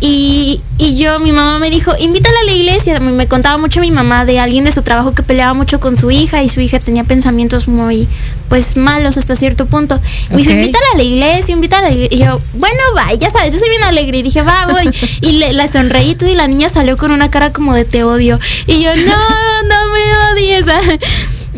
y, 0.00 0.60
y, 0.78 0.96
yo, 0.96 1.18
mi 1.20 1.32
mamá 1.32 1.58
me 1.58 1.70
dijo, 1.70 1.92
invítala 1.98 2.38
a 2.40 2.44
la 2.44 2.52
iglesia. 2.52 3.00
Me 3.00 3.26
contaba 3.26 3.56
mucho 3.56 3.80
mi 3.80 3.90
mamá 3.90 4.24
de 4.24 4.38
alguien 4.38 4.64
de 4.64 4.72
su 4.72 4.82
trabajo 4.82 5.14
que 5.14 5.22
peleaba 5.22 5.54
mucho 5.54 5.80
con 5.80 5.96
su 5.96 6.10
hija 6.10 6.42
y 6.42 6.48
su 6.48 6.60
hija 6.60 6.78
tenía 6.78 7.04
pensamientos 7.04 7.66
muy, 7.66 8.06
pues, 8.48 8.76
malos 8.76 9.16
hasta 9.16 9.36
cierto 9.36 9.66
punto. 9.66 9.98
Me 10.30 10.38
dijo, 10.38 10.52
invítala 10.52 10.84
a 10.94 10.96
la 10.98 11.02
iglesia, 11.02 11.52
invítala 11.52 11.86
a 11.86 11.90
la 11.90 11.96
iglesia. 11.96 12.16
Y 12.16 12.20
yo, 12.20 12.40
bueno, 12.54 12.80
va, 12.96 13.14
ya 13.14 13.30
sabes, 13.30 13.54
yo 13.54 13.58
soy 13.58 13.70
bien 13.70 13.84
alegre. 13.84 14.18
Y 14.18 14.22
dije, 14.22 14.42
va, 14.42 14.66
voy. 14.66 14.90
y 15.22 15.32
le, 15.32 15.52
la 15.54 15.66
sonreí 15.66 16.16
y 16.20 16.34
la 16.34 16.46
niña 16.46 16.68
salió 16.68 16.96
con 16.96 17.10
una 17.10 17.30
cara 17.30 17.52
como 17.52 17.74
de 17.74 17.84
te 17.84 18.04
odio. 18.04 18.38
Y 18.66 18.82
yo, 18.82 18.94
no, 18.94 19.62
no 19.62 19.92
me 19.92 20.56
esa. 20.56 20.78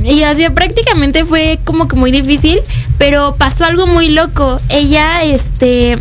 Y 0.05 0.23
así 0.23 0.49
prácticamente 0.51 1.25
fue 1.25 1.59
como 1.65 1.89
que 1.89 1.97
muy 1.97 2.13
difícil, 2.13 2.61
pero 2.99 3.35
pasó 3.37 3.65
algo 3.65 3.87
muy 3.87 4.11
loco. 4.11 4.61
Ella, 4.69 5.25
este, 5.25 5.99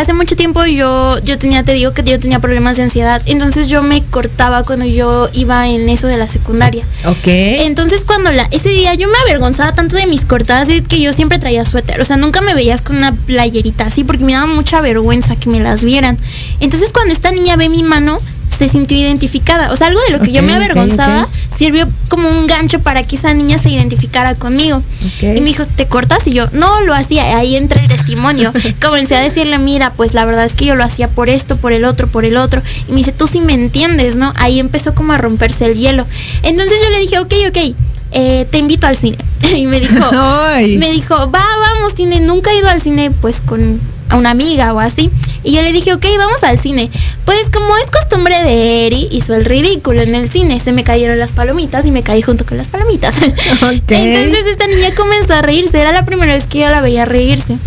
hace 0.00 0.12
mucho 0.12 0.36
tiempo 0.36 0.64
yo, 0.66 1.18
yo 1.22 1.38
tenía, 1.38 1.62
te 1.62 1.72
digo 1.72 1.92
que 1.92 2.02
yo 2.02 2.18
tenía 2.18 2.38
problemas 2.38 2.76
de 2.76 2.84
ansiedad, 2.84 3.22
entonces 3.26 3.68
yo 3.68 3.82
me 3.82 4.02
cortaba 4.02 4.62
cuando 4.62 4.84
yo 4.84 5.28
iba 5.32 5.68
en 5.68 5.88
eso 5.88 6.06
de 6.06 6.16
la 6.16 6.28
secundaria. 6.28 6.84
Ok. 7.06 7.26
Entonces 7.26 8.04
cuando 8.04 8.32
la, 8.32 8.44
ese 8.50 8.68
día 8.70 8.94
yo 8.94 9.08
me 9.08 9.18
avergonzaba 9.18 9.72
tanto 9.74 9.96
de 9.96 10.06
mis 10.06 10.24
cortadas 10.24 10.68
que 10.88 11.00
yo 11.00 11.12
siempre 11.12 11.38
traía 11.38 11.64
suéter, 11.64 12.00
o 12.00 12.04
sea, 12.04 12.16
nunca 12.16 12.40
me 12.40 12.54
veías 12.54 12.82
con 12.82 12.96
una 12.96 13.12
playerita 13.12 13.86
así 13.86 14.04
porque 14.04 14.24
me 14.24 14.32
daba 14.32 14.46
mucha 14.46 14.80
vergüenza 14.80 15.36
que 15.36 15.48
me 15.48 15.60
las 15.60 15.84
vieran. 15.84 16.18
Entonces 16.60 16.92
cuando 16.92 17.12
esta 17.12 17.30
niña 17.30 17.56
ve 17.56 17.68
mi 17.68 17.82
mano, 17.82 18.18
se 18.48 18.68
sintió 18.68 18.96
identificada. 18.96 19.72
O 19.72 19.76
sea, 19.76 19.88
algo 19.88 20.00
de 20.06 20.12
lo 20.12 20.20
que 20.20 20.32
yo 20.32 20.42
me 20.42 20.54
avergonzaba 20.54 21.28
sirvió 21.56 21.88
como 22.08 22.28
un 22.28 22.46
gancho 22.46 22.80
para 22.80 23.02
que 23.02 23.16
esa 23.16 23.34
niña 23.34 23.58
se 23.58 23.70
identificara 23.70 24.34
conmigo. 24.34 24.82
Y 25.20 25.26
me 25.26 25.40
dijo, 25.40 25.66
¿te 25.66 25.86
cortas? 25.86 26.26
Y 26.26 26.32
yo, 26.32 26.46
no, 26.52 26.80
lo 26.82 26.94
hacía. 26.94 27.36
Ahí 27.36 27.56
entra 27.56 27.80
el 27.80 27.88
testimonio. 27.88 28.52
Comencé 28.82 29.16
a 29.16 29.20
decirle, 29.20 29.58
mira, 29.58 29.92
pues 29.92 30.14
la 30.14 30.24
verdad 30.24 30.44
es 30.44 30.54
que 30.54 30.66
yo 30.66 30.74
lo 30.74 30.84
hacía 30.84 31.08
por 31.08 31.28
esto, 31.28 31.56
por 31.56 31.72
el 31.72 31.84
otro, 31.84 32.08
por 32.08 32.24
el 32.24 32.36
otro. 32.36 32.62
Y 32.88 32.92
me 32.92 32.98
dice, 32.98 33.12
tú 33.12 33.26
sí 33.26 33.40
me 33.40 33.54
entiendes, 33.54 34.16
¿no? 34.16 34.32
Ahí 34.36 34.60
empezó 34.60 34.94
como 34.94 35.12
a 35.12 35.18
romperse 35.18 35.66
el 35.66 35.78
hielo. 35.78 36.06
Entonces 36.42 36.78
yo 36.82 36.90
le 36.90 37.00
dije, 37.00 37.18
ok, 37.18 37.32
ok. 37.48 37.76
Eh, 38.12 38.46
te 38.50 38.58
invito 38.58 38.86
al 38.86 38.96
cine. 38.96 39.18
y 39.54 39.66
me 39.66 39.80
dijo, 39.80 39.94
me 40.78 40.90
dijo, 40.90 41.30
va, 41.30 41.44
vamos, 41.60 41.94
cine. 41.94 42.20
Nunca 42.20 42.52
he 42.52 42.58
ido 42.58 42.68
al 42.68 42.80
cine 42.80 43.10
pues 43.10 43.40
con 43.40 43.80
a 44.08 44.16
una 44.16 44.30
amiga 44.30 44.72
o 44.72 44.80
así. 44.80 45.10
Y 45.42 45.52
yo 45.52 45.62
le 45.62 45.72
dije, 45.72 45.94
ok, 45.94 46.04
vamos 46.18 46.42
al 46.42 46.58
cine. 46.58 46.90
Pues 47.24 47.50
como 47.50 47.76
es 47.76 47.86
costumbre 47.90 48.42
de 48.42 48.86
Eri, 48.86 49.08
hizo 49.10 49.34
el 49.34 49.44
ridículo 49.44 50.02
en 50.02 50.14
el 50.14 50.30
cine. 50.30 50.58
Se 50.60 50.72
me 50.72 50.84
cayeron 50.84 51.18
las 51.18 51.32
palomitas 51.32 51.86
y 51.86 51.90
me 51.90 52.02
caí 52.02 52.22
junto 52.22 52.44
con 52.44 52.58
las 52.58 52.66
palomitas. 52.66 53.14
Entonces 53.22 54.46
esta 54.46 54.66
niña 54.66 54.94
comenzó 54.96 55.34
a 55.34 55.42
reírse. 55.42 55.80
Era 55.80 55.92
la 55.92 56.04
primera 56.04 56.32
vez 56.34 56.46
que 56.46 56.60
yo 56.60 56.68
la 56.68 56.80
veía 56.80 57.04
reírse. 57.04 57.58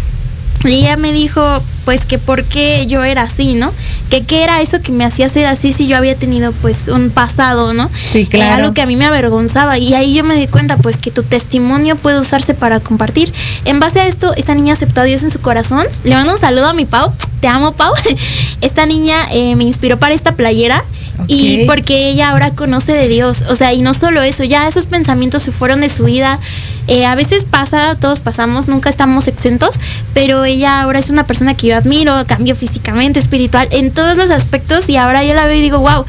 Y 0.66 0.74
ella 0.74 0.97
me 0.97 1.13
dijo, 1.13 1.41
pues 1.86 2.05
que 2.05 2.18
por 2.18 2.43
qué 2.43 2.86
yo 2.88 3.03
era 3.03 3.24
así, 3.24 3.53
¿no? 3.53 3.72
Que 4.10 4.26
qué 4.26 4.43
era 4.43 4.62
eso 4.62 4.82
que 4.82 4.91
me 4.91 5.05
hacía 5.05 5.30
ser 5.30 5.45
así 5.45 5.74
si 5.74 5.88
yo 5.88 5.97
había 5.97 6.16
tenido 6.16 6.51
pues 6.51 6.88
un 6.88 7.12
pasado, 7.12 7.74
¿no? 7.74 7.89
Sí, 8.12 8.26
claro. 8.26 8.45
Era 8.45 8.55
algo 8.55 8.74
que 8.74 8.82
a 8.82 8.86
mí 8.86 8.95
me 8.95 9.05
avergonzaba 9.05 9.78
y 9.78 9.93
ahí 9.93 10.14
yo 10.14 10.24
me 10.24 10.36
di 10.36 10.47
cuenta 10.47 10.78
pues 10.78 10.97
que 10.97 11.12
tu 11.12 11.24
testimonio 11.24 11.95
puede 11.95 12.20
usarse 12.20 12.53
para 12.53 12.80
compartir. 12.80 13.32
En 13.66 13.80
base 13.80 13.99
a 13.99 14.07
esto, 14.07 14.34
esta 14.36 14.55
niña 14.55 14.74
aceptó 14.74 15.01
a 15.01 15.03
Dios 15.03 15.24
en 15.24 15.30
su 15.30 15.39
corazón. 15.39 15.86
Le 16.03 16.16
mando 16.16 16.34
un 16.34 16.39
saludo 16.39 16.68
a 16.68 16.74
mi 16.74 16.86
Pau. 16.86 17.12
Te 17.39 17.47
amo, 17.47 17.74
Pau. 17.74 17.93
Esta 18.62 18.86
niña 18.86 19.28
eh, 19.32 19.55
me 19.55 19.64
inspiró 19.64 19.97
para 19.97 20.14
esta 20.14 20.36
playera 20.36 20.84
y 21.28 21.65
porque 21.65 22.09
ella 22.09 22.30
ahora 22.30 22.51
conoce 22.51 22.93
de 22.93 23.07
Dios. 23.07 23.43
O 23.49 23.55
sea, 23.55 23.74
y 23.74 23.82
no 23.82 23.93
solo 23.93 24.22
eso, 24.22 24.43
ya 24.43 24.67
esos 24.67 24.86
pensamientos 24.86 25.43
se 25.43 25.51
fueron 25.51 25.82
de 25.82 25.89
su 25.89 26.05
vida. 26.05 26.39
Eh, 26.88 27.05
a 27.05 27.15
veces 27.15 27.45
pasa, 27.45 27.95
todos 27.99 28.20
pasamos, 28.20 28.67
nunca 28.67 28.89
estamos 28.89 29.28
exentos, 29.28 29.80
pero 30.13 30.43
ella 30.43 30.82
ahora 30.82 30.99
es 30.99 31.09
una 31.09 31.28
persona 31.28 31.53
que 31.53 31.67
yo 31.67 31.78
admiro, 31.78 32.13
cambio 32.26 32.55
físicamente, 32.55 33.20
espiritual, 33.20 33.67
en 33.72 33.91
todos 33.91 34.17
los 34.17 34.32
aspectos 34.32 34.89
y 34.89 34.97
ahora 34.97 35.24
yo 35.24 35.36
la 35.36 35.45
veo 35.45 35.57
y 35.57 35.61
digo, 35.61 35.80
wow, 35.80 36.05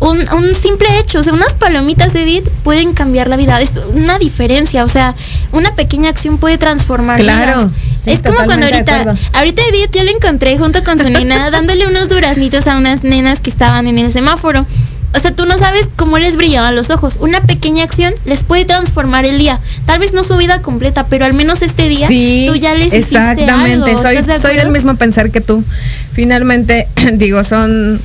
un, 0.00 0.24
un, 0.32 0.54
simple 0.54 0.98
hecho, 0.98 1.20
o 1.20 1.22
sea, 1.22 1.32
unas 1.32 1.54
palomitas 1.54 2.14
Edith 2.14 2.48
pueden 2.62 2.94
cambiar 2.94 3.28
la 3.28 3.36
vida, 3.36 3.60
es 3.60 3.80
una 3.94 4.18
diferencia, 4.18 4.84
o 4.84 4.88
sea, 4.88 5.14
una 5.52 5.74
pequeña 5.74 6.10
acción 6.10 6.38
puede 6.38 6.58
transformar 6.58 7.20
claro, 7.20 7.70
es 8.08 8.22
como 8.22 8.44
cuando 8.44 8.66
ahorita, 8.66 9.14
ahorita 9.32 9.62
Edith 9.70 9.90
yo 9.92 10.02
la 10.04 10.10
encontré 10.10 10.58
junto 10.58 10.82
con 10.84 10.98
su 10.98 11.08
nena 11.08 11.50
dándole 11.52 11.86
unos 11.86 12.08
duraznitos 12.08 12.66
a 12.66 12.76
unas 12.76 13.04
nenas 13.04 13.40
que 13.40 13.50
estaban 13.50 13.86
en 13.86 13.98
el 13.98 14.12
semáforo. 14.12 14.66
O 15.14 15.20
sea, 15.20 15.34
tú 15.34 15.46
no 15.46 15.56
sabes 15.56 15.88
cómo 15.96 16.18
les 16.18 16.36
brillaban 16.36 16.76
los 16.76 16.90
ojos. 16.90 17.16
Una 17.20 17.40
pequeña 17.40 17.82
acción 17.82 18.12
les 18.26 18.42
puede 18.42 18.66
transformar 18.66 19.24
el 19.24 19.38
día. 19.38 19.58
Tal 19.86 19.98
vez 19.98 20.12
no 20.12 20.22
su 20.22 20.36
vida 20.36 20.60
completa, 20.60 21.06
pero 21.06 21.24
al 21.24 21.32
menos 21.32 21.62
este 21.62 21.88
día 21.88 22.08
tú 22.08 22.56
ya 22.56 22.74
les 22.74 22.92
exactamente. 22.92 23.90
Hiciste 23.90 24.06
algo. 24.06 24.22
Soy, 24.26 24.40
soy 24.40 24.56
del 24.56 24.68
mismo 24.68 24.94
pensar 24.96 25.30
que 25.30 25.40
tú. 25.40 25.64
Finalmente, 26.12 26.88
digo, 27.14 27.42
son 27.42 27.98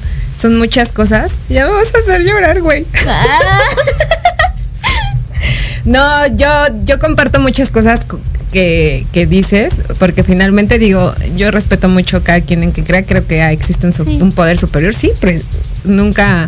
son 0.43 0.57
muchas 0.57 0.89
cosas. 0.91 1.31
Ya 1.47 1.65
me 1.67 1.73
vas 1.73 1.87
a 1.95 1.99
hacer 1.99 2.25
llorar, 2.25 2.61
güey. 2.61 2.85
Ah. 3.07 3.59
no, 5.85 6.27
yo, 6.35 6.49
yo 6.83 6.99
comparto 6.99 7.39
muchas 7.39 7.71
cosas 7.71 8.01
que, 8.53 9.05
que, 9.11 9.25
dices, 9.25 9.73
porque 9.99 10.23
finalmente 10.23 10.77
digo, 10.77 11.13
yo 11.35 11.51
respeto 11.51 11.89
mucho 11.89 12.17
a 12.17 12.23
cada 12.23 12.39
quien 12.39 12.63
en 12.63 12.71
que 12.71 12.83
crea, 12.83 13.05
creo 13.05 13.25
que 13.25 13.45
existe 13.51 13.87
un, 13.87 14.21
un 14.21 14.31
poder 14.31 14.57
superior, 14.57 14.95
sí, 14.95 15.11
pero 15.19 15.41
nunca 15.83 16.47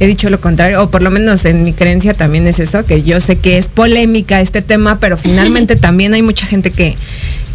he 0.00 0.06
dicho 0.06 0.30
lo 0.30 0.40
contrario, 0.40 0.82
o 0.82 0.90
por 0.90 1.02
lo 1.02 1.10
menos 1.10 1.44
en 1.44 1.62
mi 1.62 1.72
creencia 1.72 2.14
también 2.14 2.46
es 2.46 2.58
eso, 2.58 2.84
que 2.84 3.02
yo 3.02 3.20
sé 3.20 3.36
que 3.36 3.58
es 3.58 3.66
polémica 3.66 4.40
este 4.40 4.62
tema, 4.62 4.98
pero 4.98 5.16
finalmente 5.18 5.76
también 5.76 6.14
hay 6.14 6.22
mucha 6.22 6.46
gente 6.46 6.70
que, 6.70 6.96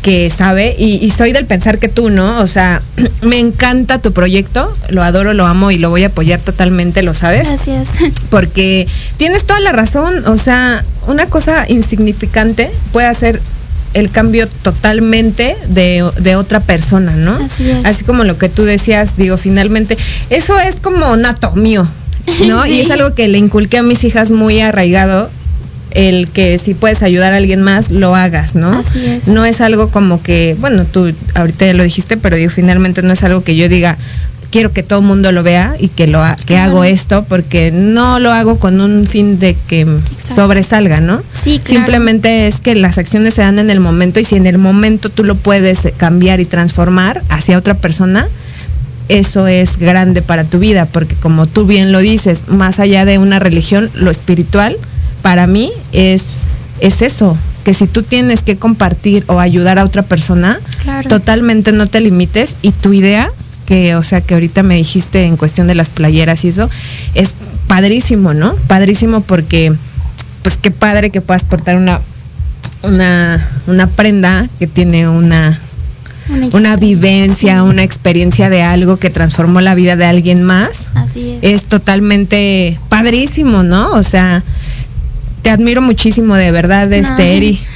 que 0.01 0.29
sabe 0.29 0.73
y, 0.77 1.11
soy 1.11 1.33
del 1.33 1.45
pensar 1.45 1.79
que 1.79 1.89
tú, 1.89 2.09
¿no? 2.09 2.39
O 2.39 2.47
sea, 2.47 2.79
me 3.21 3.39
encanta 3.39 3.99
tu 3.99 4.13
proyecto, 4.13 4.71
lo 4.89 5.03
adoro, 5.03 5.33
lo 5.33 5.45
amo 5.45 5.71
y 5.71 5.77
lo 5.77 5.89
voy 5.89 6.03
a 6.03 6.07
apoyar 6.07 6.39
totalmente, 6.39 7.01
lo 7.01 7.13
sabes. 7.13 7.47
Gracias. 7.47 7.89
Porque 8.29 8.87
tienes 9.17 9.43
toda 9.43 9.59
la 9.59 9.71
razón, 9.73 10.25
o 10.27 10.37
sea, 10.37 10.85
una 11.07 11.25
cosa 11.25 11.65
insignificante 11.67 12.71
puede 12.93 13.07
hacer 13.07 13.41
el 13.93 14.11
cambio 14.11 14.47
totalmente 14.47 15.55
de, 15.69 16.09
de, 16.19 16.35
otra 16.35 16.59
persona, 16.59 17.15
¿no? 17.15 17.33
Así 17.33 17.69
es. 17.69 17.85
Así 17.85 18.03
como 18.03 18.23
lo 18.23 18.38
que 18.38 18.49
tú 18.49 18.63
decías, 18.63 19.17
digo, 19.17 19.38
finalmente, 19.38 19.97
eso 20.29 20.59
es 20.59 20.75
como 20.79 21.15
nato 21.15 21.53
mío, 21.53 21.88
¿no? 22.47 22.65
Y 22.67 22.81
es 22.81 22.91
algo 22.91 23.13
que 23.13 23.27
le 23.27 23.38
inculqué 23.38 23.77
a 23.77 23.83
mis 23.83 24.03
hijas 24.03 24.31
muy 24.31 24.61
arraigado 24.61 25.29
el 25.91 26.29
que 26.29 26.59
si 26.59 26.73
puedes 26.73 27.01
ayudar 27.01 27.33
a 27.33 27.38
alguien 27.38 27.63
más, 27.63 27.89
lo 27.89 28.15
hagas, 28.15 28.55
¿no? 28.55 28.71
Así 28.71 29.05
es. 29.05 29.27
No 29.27 29.45
es 29.45 29.61
algo 29.61 29.89
como 29.89 30.21
que, 30.21 30.55
bueno, 30.59 30.85
tú 30.85 31.13
ahorita 31.33 31.65
ya 31.65 31.73
lo 31.73 31.83
dijiste, 31.83 32.17
pero 32.17 32.35
digo, 32.35 32.51
finalmente 32.51 33.01
no 33.01 33.13
es 33.13 33.23
algo 33.23 33.43
que 33.43 33.55
yo 33.55 33.67
diga, 33.69 33.97
quiero 34.57 34.73
que 34.73 34.81
todo 34.81 35.01
el 35.01 35.05
mundo 35.05 35.31
lo 35.31 35.43
vea 35.43 35.75
y 35.79 35.89
que 35.89 36.07
lo 36.07 36.23
que 36.47 36.57
hago 36.57 36.83
esto 36.83 37.25
porque 37.29 37.69
no 37.71 38.19
lo 38.19 38.31
hago 38.31 38.57
con 38.57 38.81
un 38.81 39.05
fin 39.05 39.37
de 39.37 39.55
que 39.67 39.85
sobresalga, 40.33 40.99
¿no? 40.99 41.21
Sí, 41.31 41.59
claro. 41.59 41.81
Simplemente 41.81 42.47
es 42.47 42.59
que 42.59 42.73
las 42.73 42.97
acciones 42.97 43.35
se 43.35 43.43
dan 43.43 43.59
en 43.59 43.69
el 43.69 43.79
momento 43.79 44.19
y 44.19 44.23
si 44.23 44.35
en 44.35 44.47
el 44.47 44.57
momento 44.57 45.09
tú 45.09 45.23
lo 45.23 45.35
puedes 45.35 45.81
cambiar 45.97 46.39
y 46.39 46.45
transformar 46.45 47.21
hacia 47.29 47.55
otra 47.55 47.75
persona, 47.75 48.27
eso 49.09 49.45
es 49.45 49.77
grande 49.77 50.23
para 50.23 50.43
tu 50.43 50.57
vida, 50.57 50.87
porque 50.87 51.13
como 51.13 51.45
tú 51.45 51.67
bien 51.67 51.91
lo 51.91 51.99
dices, 51.99 52.39
más 52.47 52.79
allá 52.79 53.05
de 53.05 53.19
una 53.19 53.37
religión, 53.37 53.91
lo 53.93 54.09
espiritual 54.09 54.75
para 55.21 55.45
mí 55.45 55.71
es, 55.91 56.23
es 56.79 57.03
eso, 57.03 57.37
que 57.63 57.75
si 57.75 57.85
tú 57.85 58.01
tienes 58.01 58.41
que 58.41 58.57
compartir 58.57 59.23
o 59.27 59.39
ayudar 59.39 59.77
a 59.77 59.83
otra 59.83 60.01
persona, 60.01 60.59
totalmente 61.09 61.73
no 61.73 61.85
te 61.85 61.99
limites 61.99 62.55
y 62.63 62.71
tu 62.71 62.93
idea, 62.93 63.29
que 63.68 63.95
o 63.95 64.03
sea 64.03 64.22
que 64.22 64.34
ahorita 64.34 64.63
me 64.63 64.78
dijiste 64.78 65.26
en 65.26 65.38
cuestión 65.38 65.68
de 65.68 65.76
las 65.76 65.89
playeras 65.89 66.43
y 66.45 66.47
eso, 66.47 66.70
es 67.13 67.34
padrísimo, 67.68 68.34
¿no? 68.34 68.55
Padrísimo 68.68 69.22
porque 69.22 69.74
pues 70.41 70.57
qué 70.57 70.72
padre 70.72 71.11
que 71.11 71.22
puedas 71.22 71.43
portar 71.43 71.76
una 71.76 72.01
una, 72.82 73.45
una 73.68 73.88
prenda 73.88 74.47
que 74.57 74.68
tiene 74.68 75.07
una 75.07 75.59
una, 76.53 76.76
vivencia, 76.76 77.63
una 77.63 77.84
experiencia 77.84 78.49
de 78.49 78.61
algo 78.61 78.97
que 78.97 79.09
transformó 79.09 79.61
la 79.61 79.76
vida 79.76 79.95
de 79.95 80.05
alguien 80.05 80.43
más. 80.43 80.88
Así 80.93 81.32
es. 81.32 81.39
Es 81.41 81.63
totalmente 81.63 82.78
padrísimo, 82.89 83.63
¿no? 83.63 83.93
O 83.93 84.03
sea, 84.03 84.43
te 85.41 85.49
admiro 85.49 85.82
muchísimo, 85.82 86.36
de 86.36 86.51
verdad, 86.51 86.91
este, 86.91 87.38
Eri. 87.38 87.61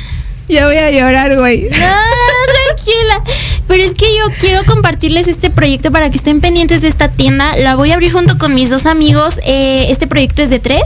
Ya 0.50 0.66
voy 0.66 0.76
a 0.76 0.92
llorar, 0.92 1.38
güey. 1.38 1.62
No, 1.62 1.70
tranquila. 1.70 3.24
Pero 3.72 3.84
es 3.84 3.94
que 3.94 4.06
yo 4.18 4.26
quiero 4.42 4.66
compartirles 4.66 5.30
este 5.30 5.50
proyecto 5.50 5.94
para 5.94 6.10
que 6.10 6.18
estén 6.18 6.42
pendientes 6.42 6.82
de 6.82 6.90
esta 6.90 7.08
tienda. 7.08 7.56
La 7.56 7.78
voy 7.78 7.92
a 7.92 7.94
abrir 7.94 8.12
junto 8.12 8.38
con 8.38 8.54
mis 8.54 8.70
dos 8.70 8.86
amigos. 8.86 9.40
Eh, 9.46 9.86
este 9.88 10.08
proyecto 10.08 10.42
es 10.42 10.50
de 10.50 10.60
tres. 10.60 10.84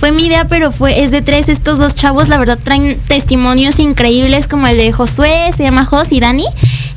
Fue 0.00 0.10
mi 0.10 0.26
idea, 0.26 0.44
pero 0.48 0.72
fue 0.72 1.04
es 1.04 1.12
de 1.12 1.22
tres. 1.22 1.48
Estos 1.48 1.78
dos 1.78 1.94
chavos, 1.94 2.28
la 2.28 2.36
verdad, 2.36 2.58
traen 2.60 2.98
testimonios 3.06 3.78
increíbles 3.78 4.48
como 4.48 4.66
el 4.66 4.78
de 4.78 4.90
Josué, 4.90 5.52
se 5.56 5.62
llama 5.62 5.84
Jos 5.84 6.10
y 6.10 6.18
Dani. 6.18 6.46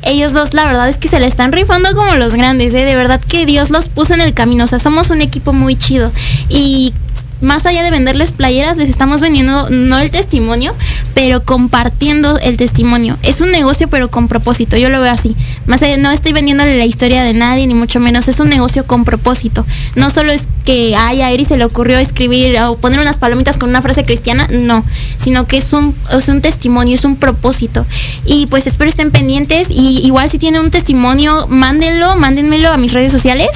Ellos 0.02 0.32
dos, 0.32 0.54
la 0.54 0.64
verdad 0.64 0.88
es 0.88 0.98
que 0.98 1.06
se 1.06 1.20
le 1.20 1.26
están 1.26 1.52
rifando 1.52 1.94
como 1.94 2.16
los 2.16 2.34
grandes, 2.34 2.74
¿eh? 2.74 2.84
De 2.84 2.96
verdad 2.96 3.20
que 3.20 3.46
Dios 3.46 3.70
los 3.70 3.86
puso 3.86 4.14
en 4.14 4.20
el 4.20 4.34
camino. 4.34 4.64
O 4.64 4.66
sea, 4.66 4.80
somos 4.80 5.10
un 5.10 5.22
equipo 5.22 5.52
muy 5.52 5.76
chido. 5.76 6.10
Y 6.48 6.94
más 7.40 7.66
allá 7.66 7.82
de 7.82 7.90
venderles 7.90 8.32
playeras, 8.32 8.76
les 8.76 8.88
estamos 8.88 9.20
vendiendo 9.20 9.70
no 9.70 9.98
el 9.98 10.10
testimonio, 10.10 10.74
pero 11.14 11.42
compartiendo 11.44 12.38
el 12.38 12.56
testimonio. 12.56 13.16
Es 13.22 13.40
un 13.40 13.50
negocio, 13.50 13.88
pero 13.88 14.10
con 14.10 14.28
propósito. 14.28 14.76
Yo 14.76 14.88
lo 14.88 15.00
veo 15.00 15.12
así. 15.12 15.36
Más 15.66 15.82
allá, 15.82 15.96
no 15.96 16.10
estoy 16.10 16.32
vendiéndole 16.32 16.76
la 16.78 16.84
historia 16.84 17.22
de 17.22 17.34
nadie, 17.34 17.66
ni 17.66 17.74
mucho 17.74 18.00
menos. 18.00 18.28
Es 18.28 18.40
un 18.40 18.48
negocio 18.48 18.86
con 18.86 19.04
propósito. 19.04 19.64
No 19.94 20.10
solo 20.10 20.32
es 20.32 20.48
que 20.64 20.96
ay, 20.96 21.22
a 21.22 21.30
Eri 21.30 21.44
se 21.44 21.56
le 21.56 21.64
ocurrió 21.64 21.98
escribir 21.98 22.58
o 22.60 22.76
poner 22.76 23.00
unas 23.00 23.16
palomitas 23.16 23.56
con 23.56 23.70
una 23.70 23.82
frase 23.82 24.04
cristiana, 24.04 24.46
no. 24.50 24.84
Sino 25.16 25.46
que 25.46 25.58
es 25.58 25.72
un, 25.72 25.94
es 26.12 26.28
un 26.28 26.40
testimonio, 26.40 26.94
es 26.94 27.04
un 27.04 27.16
propósito. 27.16 27.86
Y 28.24 28.46
pues 28.46 28.66
espero 28.66 28.90
estén 28.90 29.10
pendientes. 29.10 29.68
Y 29.70 30.00
igual 30.04 30.28
si 30.28 30.38
tienen 30.38 30.62
un 30.62 30.70
testimonio, 30.70 31.46
mándenlo, 31.48 32.16
mándenmelo 32.16 32.70
a 32.70 32.76
mis 32.76 32.92
redes 32.92 33.12
sociales. 33.12 33.48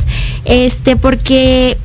Este, 0.45 0.97
porque 0.97 1.78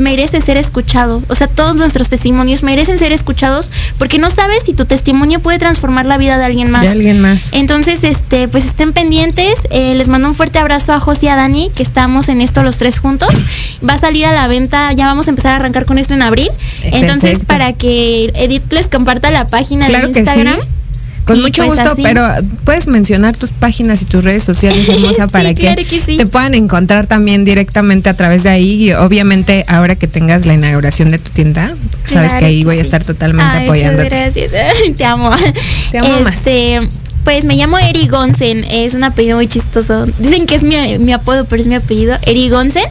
merece 0.00 0.40
ser 0.40 0.56
escuchado. 0.56 1.22
O 1.28 1.34
sea, 1.34 1.46
todos 1.46 1.76
nuestros 1.76 2.08
testimonios 2.08 2.62
merecen 2.62 2.98
ser 2.98 3.12
escuchados 3.12 3.70
porque 3.98 4.18
no 4.18 4.30
sabes 4.30 4.62
si 4.64 4.72
tu 4.74 4.84
testimonio 4.86 5.40
puede 5.40 5.58
transformar 5.58 6.06
la 6.06 6.18
vida 6.18 6.38
de 6.38 6.44
alguien 6.44 6.70
más. 6.70 6.82
De 6.82 6.88
alguien 6.88 7.20
más. 7.20 7.48
Entonces, 7.52 8.02
este, 8.02 8.48
pues 8.48 8.64
estén 8.64 8.92
pendientes. 8.92 9.54
Eh, 9.70 9.94
les 9.94 10.08
mando 10.08 10.28
un 10.28 10.34
fuerte 10.34 10.58
abrazo 10.58 10.92
a 10.92 11.00
José 11.00 11.26
y 11.26 11.28
a 11.28 11.36
Dani, 11.36 11.70
que 11.74 11.82
estamos 11.82 12.28
en 12.28 12.40
esto 12.40 12.62
los 12.62 12.76
tres 12.78 12.98
juntos. 12.98 13.34
Va 13.88 13.94
a 13.94 13.98
salir 13.98 14.24
a 14.26 14.32
la 14.32 14.48
venta, 14.48 14.92
ya 14.92 15.06
vamos 15.06 15.26
a 15.26 15.30
empezar 15.30 15.52
a 15.52 15.56
arrancar 15.56 15.84
con 15.84 15.98
esto 15.98 16.14
en 16.14 16.22
abril. 16.22 16.50
Entonces, 16.82 17.30
Perfecto. 17.32 17.46
para 17.46 17.72
que 17.74 18.32
Edith 18.34 18.72
les 18.72 18.86
comparta 18.88 19.30
la 19.30 19.46
página 19.46 19.86
Claro 19.86 20.08
de 20.08 20.12
que 20.14 20.18
Instagram. 20.20 20.56
sí. 20.56 20.66
Con 21.34 21.42
mucho 21.42 21.64
pues 21.64 21.78
gusto, 21.78 21.92
así. 21.92 22.02
pero 22.02 22.28
puedes 22.64 22.86
mencionar 22.86 23.36
tus 23.36 23.50
páginas 23.50 24.02
y 24.02 24.04
tus 24.04 24.24
redes 24.24 24.42
sociales, 24.44 24.88
hermosa, 24.88 25.26
Sí, 25.26 25.30
para 25.32 25.54
que, 25.54 25.60
claro 25.62 25.82
que 25.88 26.00
sí. 26.00 26.16
te 26.16 26.26
puedan 26.26 26.54
encontrar 26.54 27.06
también 27.06 27.44
directamente 27.44 28.08
a 28.08 28.14
través 28.14 28.42
de 28.42 28.50
ahí. 28.50 28.84
Y 28.88 28.92
obviamente, 28.92 29.64
ahora 29.68 29.94
que 29.96 30.06
tengas 30.06 30.46
la 30.46 30.54
inauguración 30.54 31.10
de 31.10 31.18
tu 31.18 31.30
tienda, 31.30 31.74
sabes 32.04 32.30
Claro 32.30 32.38
que 32.38 32.44
ahí 32.46 32.58
que 32.60 32.64
voy 32.64 32.78
a 32.78 32.82
estar 32.82 33.04
totalmente 33.04 33.56
Ay, 33.56 33.64
apoyándote. 33.64 34.04
Muchas 34.10 34.34
gracias. 34.52 34.76
Te 34.96 35.04
amo. 35.04 35.30
Te 35.92 35.98
amo 35.98 36.20
más. 36.20 36.36
Pues 37.30 37.44
me 37.44 37.54
llamo 37.54 37.78
Eri 37.78 38.08
Gonsen, 38.08 38.64
es 38.64 38.94
un 38.94 39.04
apellido 39.04 39.36
muy 39.36 39.46
chistoso. 39.46 40.04
Dicen 40.18 40.46
que 40.46 40.56
es 40.56 40.64
mi, 40.64 41.12
apodo, 41.12 41.44
pero 41.44 41.62
es 41.62 41.68
mi 41.68 41.76
apellido, 41.76 42.18
Eri 42.22 42.48
Gonsen. 42.48 42.82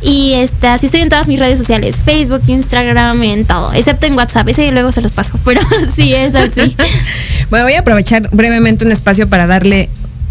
Y 0.00 0.34
este, 0.34 0.68
así 0.68 0.86
estoy 0.86 1.00
en 1.00 1.08
todas 1.08 1.26
mis 1.26 1.40
redes 1.40 1.58
sociales, 1.58 2.00
Facebook, 2.00 2.40
Instagram, 2.46 3.20
en 3.24 3.44
todo, 3.44 3.72
excepto 3.72 4.06
en 4.06 4.14
WhatsApp, 4.14 4.46
ese 4.46 4.70
luego 4.70 4.92
se 4.92 5.02
los 5.02 5.10
paso, 5.10 5.40
pero 5.44 5.60
sí 5.96 6.14
es 6.14 6.36
así. 6.36 6.76
Bueno, 7.50 7.64
voy 7.64 7.74
a 7.74 7.80
aprovechar 7.80 8.30
brevemente 8.30 8.84
un 8.84 8.92
espacio 8.92 9.28
para 9.28 9.48
darle, 9.48 9.88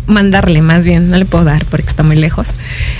mandarle 0.08 0.62
más 0.62 0.86
bien, 0.86 1.10
no 1.10 1.18
le 1.18 1.26
puedo 1.26 1.44
dar 1.44 1.66
porque 1.66 1.88
está 1.88 2.02
muy 2.02 2.16
lejos. 2.16 2.48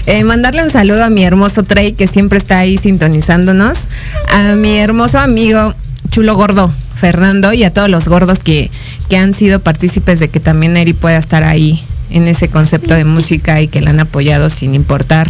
Eh, 0.08 0.26
mandarle 0.26 0.62
un 0.62 0.72
saludo 0.72 1.06
a 1.06 1.10
mi 1.10 1.24
hermoso 1.24 1.64
Trey 1.64 1.94
que 1.94 2.06
siempre 2.06 2.38
está 2.38 2.60
ahí 2.60 2.78
sintonizándonos, 2.78 3.86
a 4.28 4.56
mi 4.58 4.78
hermoso 4.78 5.20
amigo 5.20 5.74
Chulo 6.12 6.36
Gordo, 6.36 6.70
Fernando, 7.00 7.54
y 7.54 7.64
a 7.64 7.74
todos 7.74 7.90
los 7.90 8.08
gordos 8.08 8.40
que, 8.40 8.70
que 9.10 9.18
han 9.18 9.34
sido 9.34 9.60
partícipes 9.60 10.20
de 10.20 10.30
que 10.30 10.40
también 10.40 10.78
Eri 10.78 10.94
pueda 10.94 11.18
estar 11.18 11.44
ahí 11.44 11.84
en 12.10 12.28
ese 12.28 12.50
concepto 12.50 12.94
de 12.94 13.06
música 13.06 13.62
y 13.62 13.68
que 13.68 13.82
la 13.82 13.92
han 13.92 14.00
apoyado 14.00 14.50
sin 14.50 14.76
importar 14.76 15.30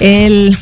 el 0.00 0.58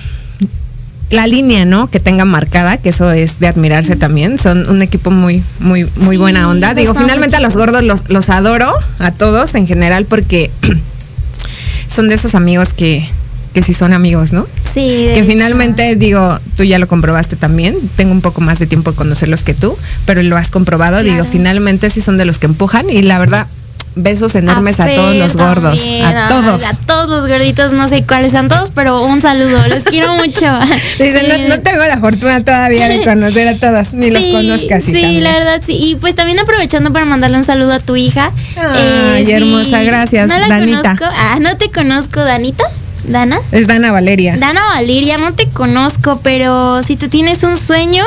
la 1.13 1.27
línea, 1.27 1.67
¿no? 1.67 1.91
Que 1.91 2.01
tengan 2.01 2.29
marcada, 2.29 2.79
que 2.79 2.89
eso 2.89 3.13
es 3.13 3.39
de 3.39 3.47
admirarse 3.47 3.97
también. 3.97 4.39
Son 4.39 4.69
un 4.69 4.81
equipo 4.81 5.11
muy, 5.11 5.43
muy, 5.61 5.87
muy 5.97 6.17
Sí, 6.17 6.21
buena 6.21 6.49
onda. 6.49 6.73
Digo, 6.73 6.95
finalmente 6.95 7.37
a 7.37 7.41
los 7.41 7.55
gordos 7.55 7.83
los, 7.83 8.09
los 8.09 8.31
adoro, 8.31 8.73
a 8.99 9.11
todos 9.11 9.55
en 9.55 9.67
general, 9.67 10.07
porque 10.07 10.51
son 11.87 12.09
de 12.09 12.15
esos 12.15 12.35
amigos 12.35 12.73
que, 12.73 13.07
que 13.53 13.63
sí 13.63 13.75
son 13.75 13.93
amigos, 13.93 14.33
¿no? 14.33 14.47
Sí, 14.73 15.11
Que 15.15 15.25
finalmente, 15.27 15.97
digo, 15.97 16.39
tú 16.57 16.65
ya 16.65 16.79
lo 16.79 16.89
comprobaste 16.89 17.37
también. 17.37 17.77
Tengo 17.97 18.13
un 18.13 18.21
poco 18.23 18.41
más 18.41 18.59
de 18.59 18.67
tiempo 18.67 18.93
de 18.93 18.97
conocerlos 18.97 19.43
que 19.43 19.55
tú, 19.55 19.77
pero 20.07 20.23
lo 20.23 20.37
has 20.37 20.51
comprobado. 20.51 21.03
Digo, 21.03 21.25
finalmente 21.25 21.91
sí 21.91 22.01
son 22.01 22.19
de 22.19 22.25
los 22.25 22.39
que 22.39 22.47
empujan 22.47 22.89
y 22.91 23.03
la 23.03 23.19
verdad, 23.19 23.47
besos 23.95 24.35
enormes 24.37 24.81
a, 24.81 24.87
todos 24.95 25.15
los 25.17 25.37
gordos, 25.37 25.79
también, 25.79 26.05
a 26.07 26.29
todos. 26.29 26.65
ay, 26.65 26.71
A 26.73 26.87
todos 26.87 27.11
los 27.11 27.29
gorditos, 27.29 27.73
no 27.73 27.89
sé 27.89 28.05
cuáles 28.05 28.33
son 28.33 28.49
todos, 28.49 28.71
pero 28.71 29.03
un 29.05 29.21
saludo, 29.21 29.61
los 29.69 29.85
quiero 29.85 30.15
mucho. 30.17 30.47
Dicen, 30.99 31.29
no, 31.29 31.35
Sí. 31.37 31.43
no 31.49 31.61
tengo 31.61 31.85
la 31.85 31.99
fortuna 31.99 32.43
todavía 32.43 32.89
de 32.89 33.05
conocer 33.05 33.49
a 33.49 33.55
todos, 33.57 33.93
ni 33.93 34.11
los 34.11 34.23
conozco 34.25 34.75
así 34.75 34.87
Sí, 34.95 35.01
también. 35.03 35.25
la 35.25 35.33
verdad 35.35 35.61
sí. 35.65 35.75
Y 35.79 35.97
pues 35.97 36.15
también 36.15 36.39
aprovechando 36.39 36.91
para 36.91 37.05
mandarle 37.05 37.37
un 37.37 37.45
saludo 37.45 37.75
a 37.75 37.81
tu 37.81 37.95
hija. 37.97 38.33
Eh, 38.57 39.13
Ay, 39.17 39.27
sí, 39.27 39.33
hermosa, 39.33 39.83
gracias, 39.83 40.27
no 40.29 40.39
la 40.39 40.49
Danita. 40.49 40.97
Conozco. 40.97 41.05
Ah, 41.15 41.39
no 41.43 41.59
te 41.59 41.71
conozco, 41.71 42.21
Danita. 42.21 42.65
Dana. 43.05 43.41
Es 43.51 43.67
Dana 43.67 43.93
Valeria. 43.93 44.37
Dana 44.37 44.65
Valeria, 44.75 45.19
no 45.19 45.35
te 45.35 45.49
conozco, 45.49 46.21
pero 46.23 46.83
si 46.83 46.97
tú 46.97 47.09
tienes 47.09 47.43
un 47.43 47.57
sueño, 47.57 48.05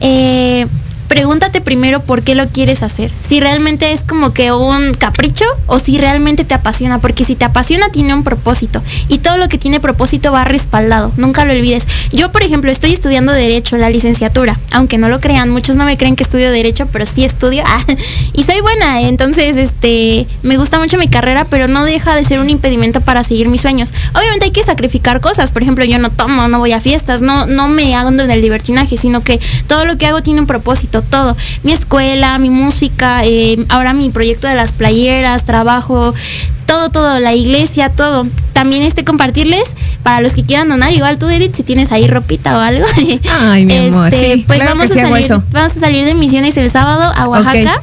eh, 0.00 0.66
pregúntate 1.08 1.60
primero 1.60 2.00
por 2.00 2.22
qué 2.22 2.34
lo 2.34 2.46
quieres 2.48 2.82
hacer. 2.82 3.10
Si 3.28 3.40
realmente 3.40 3.92
es 3.92 4.02
como 4.02 4.32
que 4.32 4.52
un 4.52 4.94
capricho 4.94 5.44
o 5.66 5.78
si 5.78 5.98
realmente 5.98 6.44
te 6.44 6.54
apasiona, 6.54 7.00
porque 7.00 7.24
si 7.24 7.34
te 7.34 7.44
apasiona 7.44 7.90
tiene 7.90 8.14
un 8.14 8.24
propósito 8.24 8.82
y 9.08 9.18
todo 9.18 9.36
lo 9.36 9.48
que 9.48 9.58
tiene 9.58 9.80
propósito 9.80 10.32
va 10.32 10.44
respaldado, 10.44 11.12
nunca 11.16 11.44
lo 11.44 11.52
olvides. 11.52 11.86
Yo, 12.12 12.32
por 12.32 12.42
ejemplo, 12.42 12.70
estoy 12.70 12.92
estudiando 12.92 13.32
derecho, 13.32 13.76
la 13.76 13.90
licenciatura, 13.90 14.58
aunque 14.72 14.98
no 14.98 15.08
lo 15.08 15.20
crean, 15.20 15.50
muchos 15.50 15.76
no 15.76 15.84
me 15.84 15.96
creen 15.96 16.16
que 16.16 16.24
estudio 16.24 16.50
derecho, 16.50 16.88
pero 16.92 17.06
sí 17.06 17.24
estudio 17.24 17.64
y 18.32 18.44
soy 18.44 18.60
buena, 18.60 19.02
entonces 19.02 19.56
este 19.56 20.26
me 20.42 20.56
gusta 20.56 20.78
mucho 20.78 20.98
mi 20.98 21.08
carrera, 21.08 21.44
pero 21.44 21.68
no 21.68 21.84
deja 21.84 22.14
de 22.14 22.24
ser 22.24 22.40
un 22.40 22.50
impedimento 22.50 23.00
para 23.00 23.24
seguir 23.24 23.48
mis 23.48 23.60
sueños. 23.60 23.92
Obviamente 24.14 24.46
hay 24.46 24.50
que 24.50 24.62
sacrificar 24.62 25.20
cosas, 25.20 25.50
por 25.50 25.62
ejemplo, 25.62 25.84
yo 25.84 25.98
no 25.98 26.10
tomo, 26.10 26.48
no 26.48 26.58
voy 26.58 26.72
a 26.72 26.80
fiestas, 26.80 27.20
no 27.20 27.46
no 27.46 27.68
me 27.68 27.94
hago 27.94 28.10
en 28.10 28.30
el 28.30 28.40
libertinaje, 28.40 28.96
sino 28.96 29.22
que 29.22 29.40
todo 29.66 29.84
lo 29.84 29.98
que 29.98 30.06
hago 30.06 30.22
tiene 30.22 30.40
un 30.40 30.46
propósito, 30.46 30.95
todo. 31.02 31.36
Mi 31.62 31.72
escuela, 31.72 32.38
mi 32.38 32.50
música, 32.50 33.24
eh, 33.24 33.56
ahora 33.68 33.92
mi 33.92 34.10
proyecto 34.10 34.48
de 34.48 34.54
las 34.54 34.72
playeras, 34.72 35.44
trabajo, 35.44 36.14
todo, 36.66 36.90
todo, 36.90 37.20
la 37.20 37.34
iglesia, 37.34 37.90
todo. 37.90 38.26
También 38.52 38.82
este 38.82 39.04
compartirles 39.04 39.64
para 40.02 40.20
los 40.20 40.32
que 40.32 40.44
quieran 40.44 40.68
donar, 40.68 40.92
igual 40.92 41.18
tú 41.18 41.28
Edith, 41.28 41.54
si 41.54 41.62
tienes 41.62 41.92
ahí 41.92 42.06
ropita 42.06 42.56
o 42.56 42.60
algo. 42.60 42.86
Ay, 43.40 43.64
mi 43.64 43.76
amor, 43.76 44.10
sí, 44.20 44.44
pues 44.46 44.60
claro 44.60 44.76
vamos 44.76 44.90
a 44.90 44.94
salir, 44.94 45.24
eso. 45.24 45.42
vamos 45.50 45.76
a 45.76 45.80
salir 45.80 46.04
de 46.04 46.14
misiones 46.14 46.56
el 46.56 46.70
sábado 46.70 47.12
a 47.14 47.28
Oaxaca. 47.28 47.82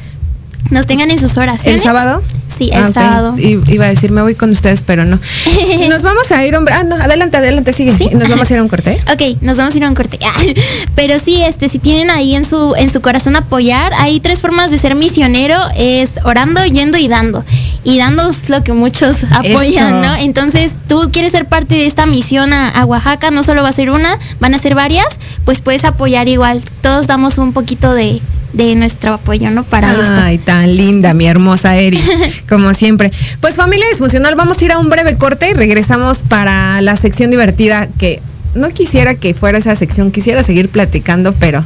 Nos 0.70 0.86
tengan 0.86 1.10
en 1.10 1.20
sus 1.20 1.36
oraciones. 1.36 1.80
¿El 1.82 1.86
sábado? 1.86 2.22
Sí, 2.56 2.70
el 2.72 2.84
Ah, 2.84 2.90
sábado. 2.92 3.34
I- 3.38 3.60
Iba 3.68 3.84
a 3.86 3.88
decir, 3.88 4.10
me 4.12 4.22
voy 4.22 4.34
con 4.34 4.50
ustedes, 4.50 4.80
pero 4.80 5.04
no. 5.04 5.18
Nos 5.88 6.02
vamos 6.02 6.30
a 6.30 6.44
ir, 6.44 6.54
hombre. 6.56 6.74
Ah, 6.74 6.84
no, 6.84 6.94
adelante, 6.96 7.36
adelante, 7.36 7.72
sigue. 7.72 7.96
¿Sí? 7.96 8.08
Nos 8.14 8.28
vamos 8.28 8.48
a 8.50 8.52
ir 8.54 8.58
a 8.60 8.62
un 8.62 8.68
corte. 8.68 9.00
Ok, 9.12 9.42
nos 9.42 9.56
vamos 9.56 9.74
a 9.74 9.76
ir 9.76 9.84
a 9.84 9.88
un 9.88 9.94
corte. 9.94 10.18
Pero 10.94 11.18
sí, 11.18 11.42
este, 11.42 11.68
si 11.68 11.78
tienen 11.78 12.10
ahí 12.10 12.34
en 12.34 12.44
su, 12.44 12.74
en 12.76 12.88
su 12.90 13.00
corazón 13.00 13.34
apoyar, 13.36 13.92
hay 13.98 14.20
tres 14.20 14.40
formas 14.40 14.70
de 14.70 14.78
ser 14.78 14.94
misionero, 14.94 15.58
es 15.76 16.10
orando, 16.24 16.64
yendo 16.64 16.96
y 16.96 17.08
dando. 17.08 17.44
Y 17.82 17.98
dando 17.98 18.30
es 18.30 18.48
lo 18.48 18.62
que 18.62 18.72
muchos 18.72 19.16
apoyan. 19.32 20.00
¿no? 20.00 20.14
Entonces, 20.14 20.72
tú 20.88 21.10
quieres 21.12 21.32
ser 21.32 21.46
parte 21.46 21.74
de 21.74 21.86
esta 21.86 22.06
misión 22.06 22.52
a, 22.52 22.68
a 22.68 22.84
Oaxaca, 22.84 23.30
no 23.30 23.42
solo 23.42 23.62
va 23.62 23.68
a 23.68 23.72
ser 23.72 23.90
una, 23.90 24.18
van 24.40 24.54
a 24.54 24.58
ser 24.58 24.74
varias, 24.74 25.18
pues 25.44 25.60
puedes 25.60 25.84
apoyar 25.84 26.28
igual. 26.28 26.62
Todos 26.82 27.06
damos 27.06 27.36
un 27.38 27.52
poquito 27.52 27.92
de, 27.92 28.20
de 28.54 28.74
nuestro 28.76 29.14
apoyo, 29.14 29.50
¿no? 29.50 29.64
Para 29.64 29.92
esto. 29.92 30.14
Ay, 30.16 30.38
tan 30.38 30.76
linda, 30.76 31.12
mi 31.12 31.26
hermosa 31.26 31.76
Eri, 31.76 32.00
como 32.48 32.72
siempre. 32.72 33.12
Pues 33.40 33.56
familia 33.56 33.86
disfuncional, 33.90 34.34
vamos 34.34 34.60
a 34.60 34.64
ir 34.64 34.72
a 34.72 34.78
un 34.78 34.88
breve 34.88 35.16
corte 35.16 35.50
y 35.50 35.54
regresamos 35.54 36.22
para 36.22 36.80
la 36.80 36.96
sección 36.96 37.30
divertida 37.30 37.88
que 37.98 38.22
no 38.54 38.70
quisiera 38.70 39.14
que 39.14 39.34
fuera 39.34 39.58
esa 39.58 39.74
sección, 39.74 40.12
quisiera 40.12 40.42
seguir 40.42 40.68
platicando, 40.68 41.34
pero 41.34 41.64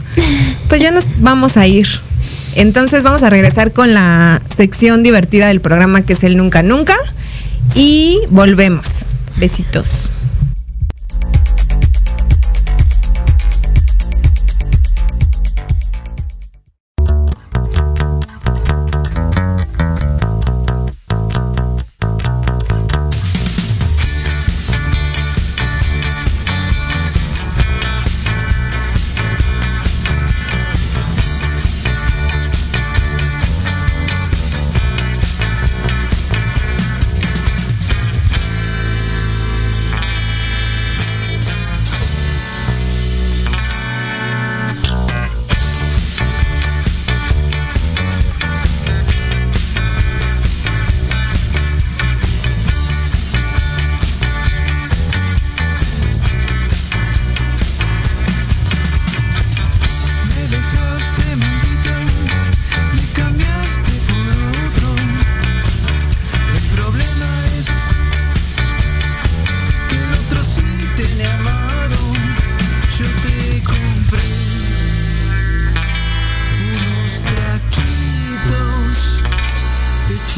pues 0.68 0.80
ya 0.80 0.90
nos 0.90 1.06
vamos 1.20 1.56
a 1.56 1.66
ir. 1.66 1.86
Entonces 2.54 3.02
vamos 3.02 3.22
a 3.22 3.30
regresar 3.30 3.72
con 3.72 3.92
la 3.94 4.40
sección 4.56 5.02
divertida 5.02 5.48
del 5.48 5.60
programa 5.60 6.02
que 6.02 6.14
es 6.14 6.24
el 6.24 6.36
Nunca 6.36 6.62
Nunca 6.62 6.94
y 7.74 8.18
volvemos. 8.30 8.86
Besitos. 9.36 10.08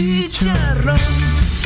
Chicharrón. 0.00 1.59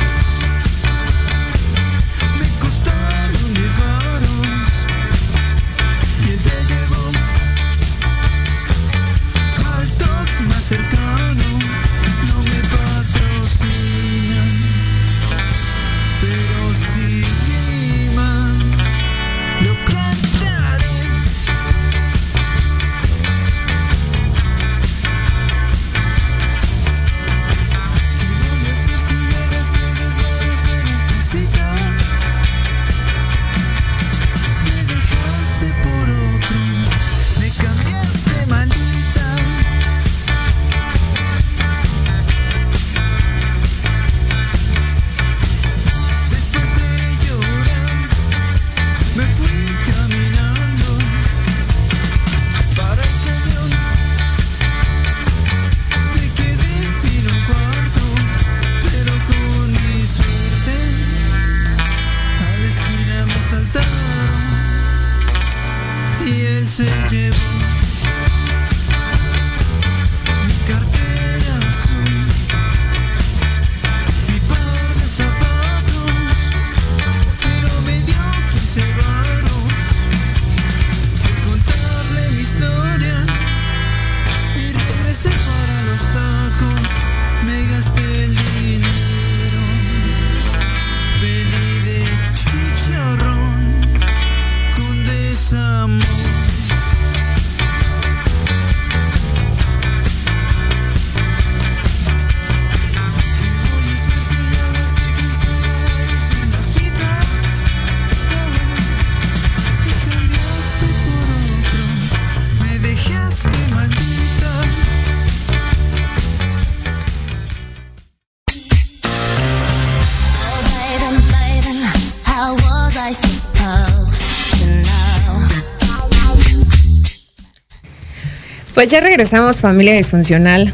Pues 128.85 128.91
ya 128.91 128.99
regresamos, 129.01 129.61
familia 129.61 129.95
disfuncional. 129.95 130.71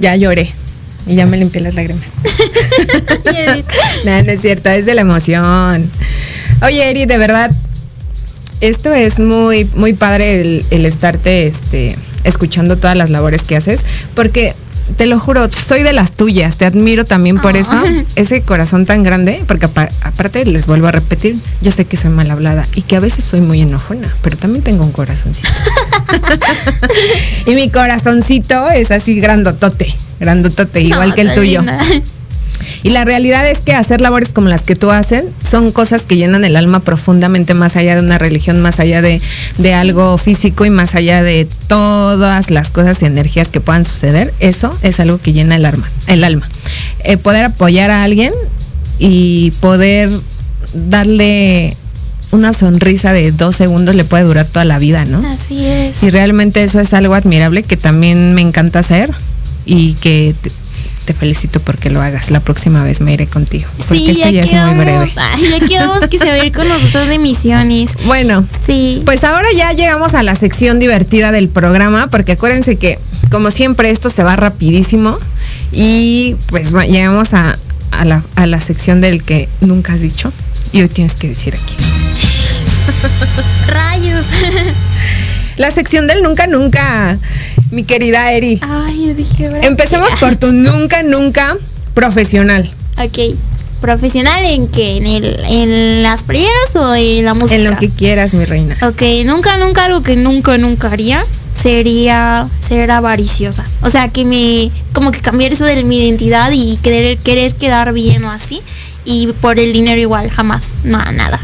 Ya 0.00 0.16
lloré. 0.16 0.52
Y 1.06 1.14
ya 1.14 1.26
me 1.26 1.36
limpié 1.36 1.60
las 1.60 1.76
lágrimas. 1.76 2.02
no, 4.04 4.22
no 4.24 4.32
es 4.32 4.40
cierto, 4.40 4.68
es 4.70 4.84
de 4.84 4.96
la 4.96 5.02
emoción. 5.02 5.88
Oye, 6.60 6.90
Eri, 6.90 7.06
de 7.06 7.18
verdad, 7.18 7.48
esto 8.60 8.92
es 8.92 9.20
muy, 9.20 9.64
muy 9.76 9.92
padre 9.92 10.40
el, 10.40 10.64
el 10.70 10.84
estarte 10.86 11.46
este, 11.46 11.96
escuchando 12.24 12.76
todas 12.78 12.96
las 12.96 13.10
labores 13.10 13.42
que 13.42 13.54
haces, 13.54 13.78
porque 14.16 14.52
te 14.96 15.06
lo 15.06 15.20
juro, 15.20 15.48
soy 15.52 15.84
de 15.84 15.92
las 15.92 16.10
tuyas, 16.10 16.56
te 16.56 16.64
admiro 16.64 17.04
también 17.04 17.38
por 17.38 17.56
eso, 17.56 17.70
ese 18.16 18.42
corazón 18.42 18.86
tan 18.86 19.04
grande, 19.04 19.40
porque 19.46 19.66
apa- 19.66 19.88
aparte 20.02 20.44
les 20.46 20.66
vuelvo 20.66 20.88
a 20.88 20.90
repetir, 20.92 21.36
ya 21.60 21.70
sé 21.70 21.84
que 21.84 21.96
soy 21.96 22.10
mal 22.10 22.28
hablada 22.28 22.66
y 22.74 22.82
que 22.82 22.96
a 22.96 23.00
veces 23.00 23.22
soy 23.24 23.40
muy 23.40 23.60
enojona, 23.62 24.12
pero 24.20 24.36
también 24.36 24.64
tengo 24.64 24.82
un 24.84 24.90
corazoncito. 24.90 25.48
y 27.46 27.54
mi 27.54 27.68
corazoncito 27.70 28.68
es 28.70 28.90
así 28.90 29.20
grandotote, 29.20 29.94
grandotote, 30.18 30.80
igual 30.80 31.10
No, 31.10 31.14
que 31.14 31.20
el 31.22 31.34
tuyo. 31.34 31.60
linda. 31.60 31.80
Y 32.82 32.90
la 32.90 33.04
realidad 33.04 33.46
es 33.48 33.58
que 33.58 33.74
hacer 33.74 34.00
labores 34.00 34.32
como 34.32 34.48
las 34.48 34.62
que 34.62 34.74
tú 34.76 34.90
haces 34.90 35.24
son 35.50 35.70
cosas 35.72 36.02
que 36.02 36.16
llenan 36.16 36.44
el 36.44 36.56
alma 36.56 36.80
profundamente 36.80 37.52
más 37.54 37.76
allá 37.76 37.94
de 37.94 38.00
una 38.00 38.16
religión, 38.18 38.60
más 38.60 38.80
allá 38.80 39.02
de, 39.02 39.20
de 39.58 39.74
algo 39.74 40.16
físico 40.18 40.64
y 40.64 40.70
más 40.70 40.94
allá 40.94 41.22
de 41.22 41.46
todas 41.68 42.50
las 42.50 42.70
cosas 42.70 43.00
y 43.02 43.06
energías 43.06 43.48
que 43.48 43.60
puedan 43.60 43.84
suceder. 43.84 44.32
Eso 44.40 44.76
es 44.82 44.98
algo 45.00 45.18
que 45.18 45.32
llena 45.32 45.56
el 45.56 45.66
alma. 45.66 45.90
El 46.06 46.24
alma. 46.24 46.48
Eh, 47.04 47.16
poder 47.16 47.44
apoyar 47.46 47.90
a 47.90 48.02
alguien 48.02 48.32
y 48.98 49.50
poder 49.60 50.10
darle 50.74 51.76
una 52.32 52.52
sonrisa 52.52 53.12
de 53.12 53.32
dos 53.32 53.56
segundos 53.56 53.94
le 53.96 54.04
puede 54.04 54.24
durar 54.24 54.46
toda 54.46 54.64
la 54.64 54.78
vida, 54.78 55.04
¿no? 55.04 55.18
Así 55.26 55.64
es. 55.66 56.02
Y 56.02 56.10
realmente 56.10 56.62
eso 56.62 56.80
es 56.80 56.92
algo 56.94 57.14
admirable 57.14 57.62
que 57.62 57.76
también 57.76 58.34
me 58.34 58.42
encanta 58.42 58.78
hacer 58.78 59.10
y 59.66 59.94
que 59.94 60.34
te, 60.40 60.50
te 61.06 61.12
felicito 61.14 61.58
porque 61.60 61.90
lo 61.90 62.00
hagas. 62.00 62.30
La 62.30 62.40
próxima 62.40 62.84
vez 62.84 63.00
me 63.00 63.12
iré 63.12 63.26
contigo. 63.26 63.66
Porque 63.78 63.94
Sí, 63.96 64.10
esto 64.10 64.28
ya 64.30 64.42
ya 64.44 64.60
es 64.60 64.66
muy 64.76 64.84
breve. 64.84 65.12
Ay, 65.16 65.42
ya 65.60 65.66
quedamos 65.66 66.00
que 66.08 66.18
se 66.18 66.24
va 66.26 66.34
a 66.34 66.44
ir 66.44 66.52
con 66.52 66.68
nosotros 66.68 67.08
de 67.08 67.18
misiones. 67.18 67.92
Bueno, 68.06 68.44
Sí. 68.66 69.02
pues 69.04 69.24
ahora 69.24 69.48
ya 69.56 69.72
llegamos 69.72 70.14
a 70.14 70.22
la 70.22 70.34
sección 70.36 70.78
divertida 70.78 71.32
del 71.32 71.48
programa, 71.48 72.06
porque 72.08 72.32
acuérdense 72.32 72.76
que, 72.76 72.98
como 73.30 73.50
siempre, 73.50 73.90
esto 73.90 74.08
se 74.10 74.22
va 74.22 74.36
rapidísimo. 74.36 75.18
Y 75.72 76.36
pues 76.46 76.70
llegamos 76.88 77.34
a, 77.34 77.56
a 77.90 78.04
la, 78.04 78.22
a 78.36 78.46
la 78.46 78.60
sección 78.60 79.00
del 79.00 79.22
que 79.24 79.48
nunca 79.60 79.94
has 79.94 80.00
dicho. 80.00 80.32
Y 80.72 80.82
hoy 80.82 80.88
tienes 80.88 81.14
que 81.14 81.28
decir 81.28 81.54
aquí. 81.54 81.74
Rayos. 83.68 84.26
La 85.56 85.70
sección 85.70 86.06
del 86.06 86.22
nunca, 86.22 86.46
nunca, 86.46 87.18
mi 87.70 87.84
querida 87.84 88.32
Eri. 88.32 88.58
Ay, 88.62 89.08
yo 89.08 89.14
dije, 89.14 89.46
¿ahora 89.46 89.66
Empecemos 89.66 90.08
por 90.18 90.36
tu 90.36 90.52
nunca, 90.52 91.02
nunca 91.02 91.56
profesional. 91.94 92.68
Ok. 92.98 93.36
¿Profesional 93.80 94.44
en 94.44 94.68
qué? 94.68 94.98
¿En, 94.98 95.06
el, 95.06 95.40
¿En 95.48 96.02
las 96.02 96.22
playeras 96.22 96.74
o 96.74 96.94
en 96.94 97.24
la 97.24 97.34
música? 97.34 97.56
En 97.56 97.64
lo 97.64 97.78
que 97.78 97.88
quieras, 97.88 98.34
mi 98.34 98.44
reina. 98.44 98.76
Ok, 98.82 99.02
nunca, 99.24 99.56
nunca, 99.56 99.84
algo 99.84 100.02
que 100.02 100.16
nunca, 100.16 100.58
nunca 100.58 100.90
haría 100.90 101.22
sería 101.54 102.46
ser 102.60 102.90
avariciosa. 102.90 103.64
O 103.82 103.90
sea, 103.90 104.08
que 104.08 104.24
me, 104.24 104.70
como 104.92 105.12
que 105.12 105.20
cambiar 105.20 105.52
eso 105.52 105.64
de 105.64 105.82
mi 105.82 105.98
identidad 105.98 106.50
y 106.52 106.76
querer, 106.78 107.18
querer 107.18 107.54
quedar 107.54 107.92
bien 107.92 108.24
o 108.24 108.30
así. 108.30 108.60
Y 109.04 109.28
por 109.40 109.58
el 109.58 109.72
dinero 109.72 110.00
igual, 110.00 110.30
jamás. 110.30 110.72
No, 110.84 110.98
nada. 111.12 111.40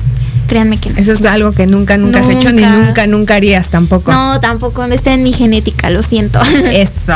Créanme 0.49 0.79
que 0.79 0.91
no. 0.91 0.99
Eso 0.99 1.13
es 1.13 1.25
algo 1.25 1.53
que 1.53 1.67
nunca, 1.67 1.97
nunca, 1.97 2.21
has 2.21 2.29
hecho 2.29 2.53
ni 2.53 2.63
Nunca. 2.63 3.07
nunca, 3.07 3.35
harías 3.35 3.69
tampoco. 3.69 4.13
No, 4.13 4.41
tampoco 4.41 4.85
está 4.85 5.13
en 5.13 5.23
mi 5.25 5.33
genética, 5.33 5.91
lo 5.91 6.03
siento. 6.03 6.41
Eso. 6.71 7.15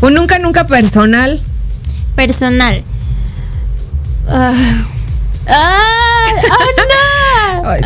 Un 0.00 0.14
nunca, 0.14 0.38
nunca 0.38 0.66
personal. 0.66 1.40
Personal. 2.16 2.82
Ah. 4.28 4.52
¡Ah! 5.46 5.78
¡Oh, 6.50 6.64
no! 6.78 6.84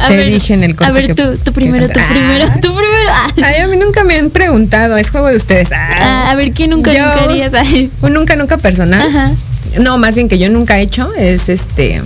Te 0.08 0.16
ver, 0.16 0.26
dije 0.30 0.54
en 0.54 0.62
el 0.62 0.76
corte 0.76 0.90
A 0.90 0.92
ver, 0.92 1.06
que- 1.08 1.14
tú, 1.14 1.36
tú 1.36 1.44
que 1.44 1.52
primero, 1.52 1.88
tú 1.88 1.94
canta- 1.94 2.08
primero, 2.10 2.44
Ah. 2.48 2.54
tú 2.60 2.74
primero. 2.74 3.10
Ay, 3.44 3.56
a 3.62 3.66
mí 3.66 3.76
nunca 3.76 4.04
me 4.04 4.16
han 4.16 4.30
preguntado, 4.30 4.96
es 4.96 5.10
juego 5.10 5.26
de 5.28 5.36
ustedes. 5.36 5.70
Ah. 5.72 5.88
Ah, 6.00 6.30
a 6.30 6.34
ver, 6.36 6.52
¿qué 6.52 6.68
nunca, 6.68 6.92
Yo- 6.92 7.04
nunca 7.04 7.24
harías? 7.24 7.52
Ay. 7.54 7.90
Un 8.02 8.12
nunca, 8.14 8.36
nunca 8.36 8.58
personal. 8.58 9.02
Ajá. 9.08 9.32
No, 9.80 9.98
más 9.98 10.14
bien 10.14 10.28
que 10.28 10.38
yo 10.38 10.48
nunca 10.50 10.78
he 10.78 10.82
hecho 10.82 11.12
es 11.16 11.48
este. 11.48 12.00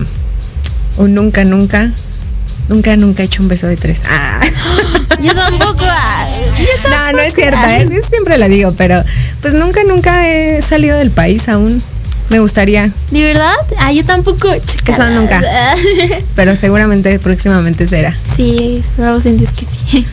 Un 0.97 1.15
nunca, 1.15 1.45
nunca. 1.45 1.91
Nunca, 2.73 2.97
nunca 2.97 3.23
he 3.23 3.27
hecho 3.27 3.43
un 3.43 3.49
beso 3.49 3.67
de 3.67 3.77
tres. 3.77 4.01
Ah. 4.09 4.41
Yo 5.23 5.35
tampoco. 5.35 5.85
No, 6.89 7.13
no 7.13 7.19
es 7.19 7.35
cierto, 7.35 7.59
es, 7.69 7.91
yo 7.91 8.03
siempre 8.09 8.39
la 8.39 8.49
digo, 8.49 8.73
pero 8.77 9.05
pues 9.41 9.53
nunca, 9.55 9.85
nunca 9.85 10.29
he 10.29 10.63
salido 10.63 10.99
del 10.99 11.11
país 11.11 11.49
aún. 11.49 11.83
Me 12.31 12.39
gustaría, 12.41 12.91
¿De 13.11 13.23
verdad? 13.23 13.55
Ah, 13.79 13.93
yo 13.93 14.05
tampoco. 14.05 14.49
chicas. 14.65 14.99
Eso 14.99 15.11
nunca. 15.11 15.41
pero 16.35 16.57
seguramente 16.57 17.19
próximamente 17.19 17.87
será. 17.87 18.15
Sí, 18.37 18.81
esperamos 18.83 19.27
en 19.27 19.39
Dios 19.39 19.51
que 19.53 19.67
sí. 19.67 20.07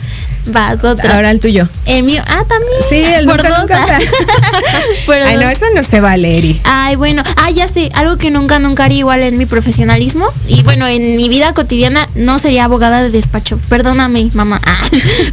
Vas, 0.47 0.83
otro. 0.83 1.11
Ahora 1.13 1.31
el 1.31 1.39
tuyo. 1.39 1.67
El 1.85 2.03
mío. 2.03 2.21
Ah, 2.27 2.43
también. 2.47 2.71
Sí, 2.89 3.03
el 3.03 3.25
Por 3.25 3.37
nunca, 3.37 3.49
dos. 3.49 3.59
nunca. 3.61 3.85
ah. 3.87 3.99
Por 5.05 5.15
Ay, 5.15 5.37
no, 5.37 5.47
eso 5.49 5.65
no 5.75 5.83
se 5.83 6.01
vale, 6.01 6.37
Eri. 6.37 6.59
Ay, 6.63 6.95
bueno, 6.95 7.21
ah, 7.37 7.51
ya 7.51 7.67
sé, 7.67 7.89
algo 7.93 8.17
que 8.17 8.31
nunca, 8.31 8.59
nunca 8.59 8.85
haría 8.85 8.99
igual 8.99 9.23
en 9.23 9.37
mi 9.37 9.45
profesionalismo 9.45 10.25
y 10.47 10.63
bueno, 10.63 10.87
en 10.87 11.17
mi 11.17 11.29
vida 11.29 11.53
cotidiana 11.53 12.07
no 12.15 12.39
sería 12.39 12.65
abogada 12.65 13.01
de 13.03 13.09
despacho. 13.09 13.59
Perdóname, 13.69 14.29
mamá. 14.33 14.59
Ah, 14.69 14.89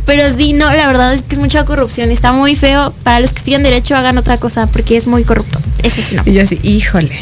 pero 0.06 0.22
sí, 0.36 0.52
no, 0.54 0.72
la 0.72 0.86
verdad 0.86 1.12
es 1.14 1.22
que 1.22 1.34
es 1.34 1.38
mucha 1.38 1.64
corrupción, 1.64 2.10
está 2.10 2.32
muy 2.32 2.56
feo. 2.56 2.92
Para 3.02 3.20
los 3.20 3.32
que 3.32 3.38
estudian 3.38 3.62
derecho 3.62 3.94
hagan 3.96 4.16
otra 4.18 4.36
cosa 4.38 4.66
porque 4.66 4.96
es 4.96 5.06
muy 5.06 5.24
corrupto. 5.24 5.58
Eso 5.82 6.00
sí, 6.02 6.14
no. 6.14 6.22
Y 6.24 6.32
yo 6.34 6.42
así, 6.42 6.58
híjole. 6.62 7.18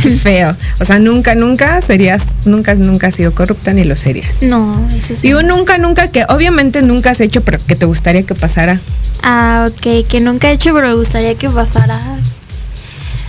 Feo. 0.22 0.56
O 0.80 0.84
sea, 0.84 0.98
nunca, 0.98 1.34
nunca 1.34 1.80
serías, 1.80 2.22
nunca, 2.44 2.74
nunca 2.74 3.08
has 3.08 3.14
sido 3.14 3.32
corrupta 3.34 3.72
ni 3.72 3.84
lo 3.84 3.96
serías. 3.96 4.42
No, 4.42 4.86
eso 4.96 5.14
sí. 5.14 5.28
Y 5.28 5.34
un 5.34 5.46
nunca, 5.46 5.78
nunca 5.78 6.10
que 6.10 6.24
obviamente 6.28 6.82
nunca 6.82 7.10
has 7.10 7.20
hecho, 7.20 7.42
pero 7.42 7.58
que 7.66 7.76
te 7.76 7.86
gustaría 7.86 8.22
que 8.22 8.34
pasara. 8.34 8.80
Ah, 9.22 9.68
ok, 9.68 10.06
que 10.08 10.20
nunca 10.20 10.50
he 10.50 10.54
hecho, 10.54 10.74
pero 10.74 10.88
me 10.88 10.94
gustaría 10.94 11.34
que 11.36 11.48
pasara. 11.48 12.00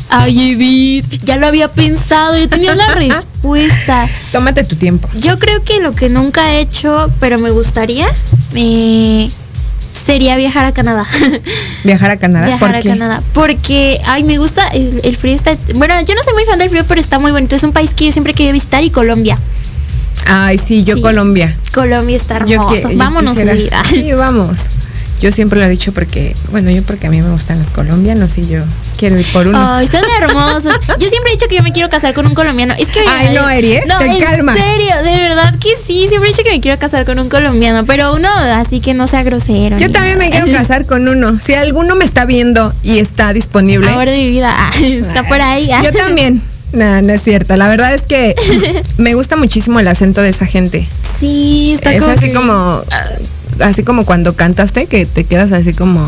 Ay, 0.09 0.51
Edith, 0.51 1.23
ya 1.23 1.37
lo 1.37 1.47
había 1.47 1.69
pensado, 1.69 2.37
yo 2.37 2.47
tenía 2.47 2.75
la 2.75 2.87
respuesta. 2.95 4.07
Tómate 4.31 4.63
tu 4.63 4.75
tiempo. 4.75 5.09
Yo 5.15 5.39
creo 5.39 5.63
que 5.63 5.79
lo 5.79 5.93
que 5.93 6.09
nunca 6.09 6.53
he 6.53 6.59
hecho, 6.59 7.11
pero 7.19 7.39
me 7.39 7.49
gustaría, 7.49 8.07
eh, 8.53 9.29
sería 9.93 10.35
viajar 10.37 10.65
a 10.65 10.71
Canadá. 10.73 11.05
Viajar 11.83 12.11
a 12.11 12.17
Canadá. 12.17 12.45
viajar 12.47 12.67
¿Por 12.69 12.75
a 12.75 12.81
qué? 12.81 12.89
Canadá. 12.89 13.21
Porque, 13.33 13.99
ay, 14.05 14.23
me 14.23 14.37
gusta 14.37 14.67
el, 14.69 14.99
el 15.03 15.15
frío. 15.15 15.35
Está, 15.35 15.55
bueno, 15.75 15.93
yo 16.01 16.15
no 16.15 16.23
soy 16.23 16.33
muy 16.33 16.43
fan 16.45 16.59
del 16.59 16.69
frío, 16.69 16.83
pero 16.87 16.99
está 16.99 17.19
muy 17.19 17.31
bonito. 17.31 17.55
Es 17.55 17.63
un 17.63 17.71
país 17.73 17.91
que 17.95 18.05
yo 18.07 18.11
siempre 18.11 18.33
quería 18.33 18.51
visitar 18.51 18.83
y 18.83 18.89
Colombia. 18.89 19.37
Ay, 20.25 20.57
sí, 20.57 20.83
yo 20.83 20.95
Sí. 20.95 21.01
Colombia. 21.01 21.55
Colombia 21.73 22.15
está 22.15 22.39
Yo 22.45 22.53
hermoso. 22.55 22.89
yo 22.89 22.97
Vámonos, 22.97 23.31
quisiera- 23.31 23.53
Edith. 23.53 23.73
Sí, 23.89 24.11
vamos. 24.13 24.57
Yo 25.23 25.31
siempre 25.31 25.57
lo 25.57 25.65
he 25.65 25.69
dicho 25.69 25.93
porque, 25.93 26.35
bueno, 26.51 26.69
yo 26.69 26.83
porque 26.83 27.07
a 27.07 27.09
mí 27.09 27.21
me 27.21 27.31
gustan 27.31 27.57
los 27.57 27.69
colombianos 27.71 28.37
y 28.37 28.45
yo 28.45 28.61
quiero 28.99 29.17
ir 29.17 29.25
por 29.31 29.47
uno. 29.47 29.57
Ay, 29.57 29.85
están 29.85 30.03
hermosos. 30.21 30.65
Yo 30.99 31.07
siempre 31.07 31.31
he 31.31 31.35
dicho 31.35 31.47
que 31.47 31.55
yo 31.55 31.63
me 31.63 31.71
quiero 31.71 31.87
casar 31.89 32.13
con 32.13 32.25
un 32.27 32.33
colombiano. 32.33 32.73
Es 32.77 32.89
que 32.89 32.99
Ay, 33.07 33.33
no, 33.33 33.49
Eri, 33.49 33.71
¿eh? 33.71 33.83
No, 33.87 33.99
Te 33.99 34.07
en 34.07 34.19
calma. 34.19 34.53
serio, 34.53 34.97
de 35.01 35.17
verdad 35.21 35.55
que 35.59 35.69
sí. 35.77 36.07
Siempre 36.09 36.27
he 36.29 36.33
dicho 36.33 36.43
que 36.43 36.51
me 36.51 36.59
quiero 36.59 36.77
casar 36.77 37.05
con 37.05 37.19
un 37.19 37.29
colombiano, 37.29 37.85
pero 37.85 38.13
uno 38.13 38.27
así 38.57 38.81
que 38.81 38.93
no 38.93 39.07
sea 39.07 39.23
grosero. 39.23 39.77
Yo 39.77 39.89
también 39.93 40.17
me 40.17 40.29
quiero 40.29 40.51
casar 40.51 40.85
con 40.85 41.07
uno. 41.07 41.39
Si 41.41 41.53
alguno 41.53 41.95
me 41.95 42.03
está 42.03 42.25
viendo 42.25 42.73
y 42.83 42.99
está 42.99 43.31
disponible. 43.31 43.89
Amor 43.91 44.07
de 44.09 44.17
mi 44.17 44.27
vida. 44.27 44.53
Ah, 44.59 44.71
está 44.77 45.23
por 45.23 45.39
ahí. 45.39 45.71
ah. 45.71 45.81
Yo 45.85 45.93
también. 45.93 46.41
No, 46.73 47.01
no 47.01 47.13
es 47.13 47.23
cierto. 47.23 47.55
La 47.55 47.69
verdad 47.69 47.93
es 47.93 48.01
que 48.01 48.35
me 48.97 49.13
gusta 49.13 49.37
muchísimo 49.37 49.79
el 49.79 49.87
acento 49.87 50.21
de 50.21 50.29
esa 50.29 50.45
gente. 50.47 50.85
Sí, 51.17 51.71
está 51.75 51.93
es 51.93 52.01
como 52.01 52.11
así 52.13 52.25
que- 52.27 52.33
como 52.33 52.81
así 53.61 53.83
como 53.83 54.05
cuando 54.05 54.35
cantaste 54.35 54.85
que 54.87 55.05
te 55.05 55.23
quedas 55.23 55.51
así 55.51 55.73
como 55.73 56.07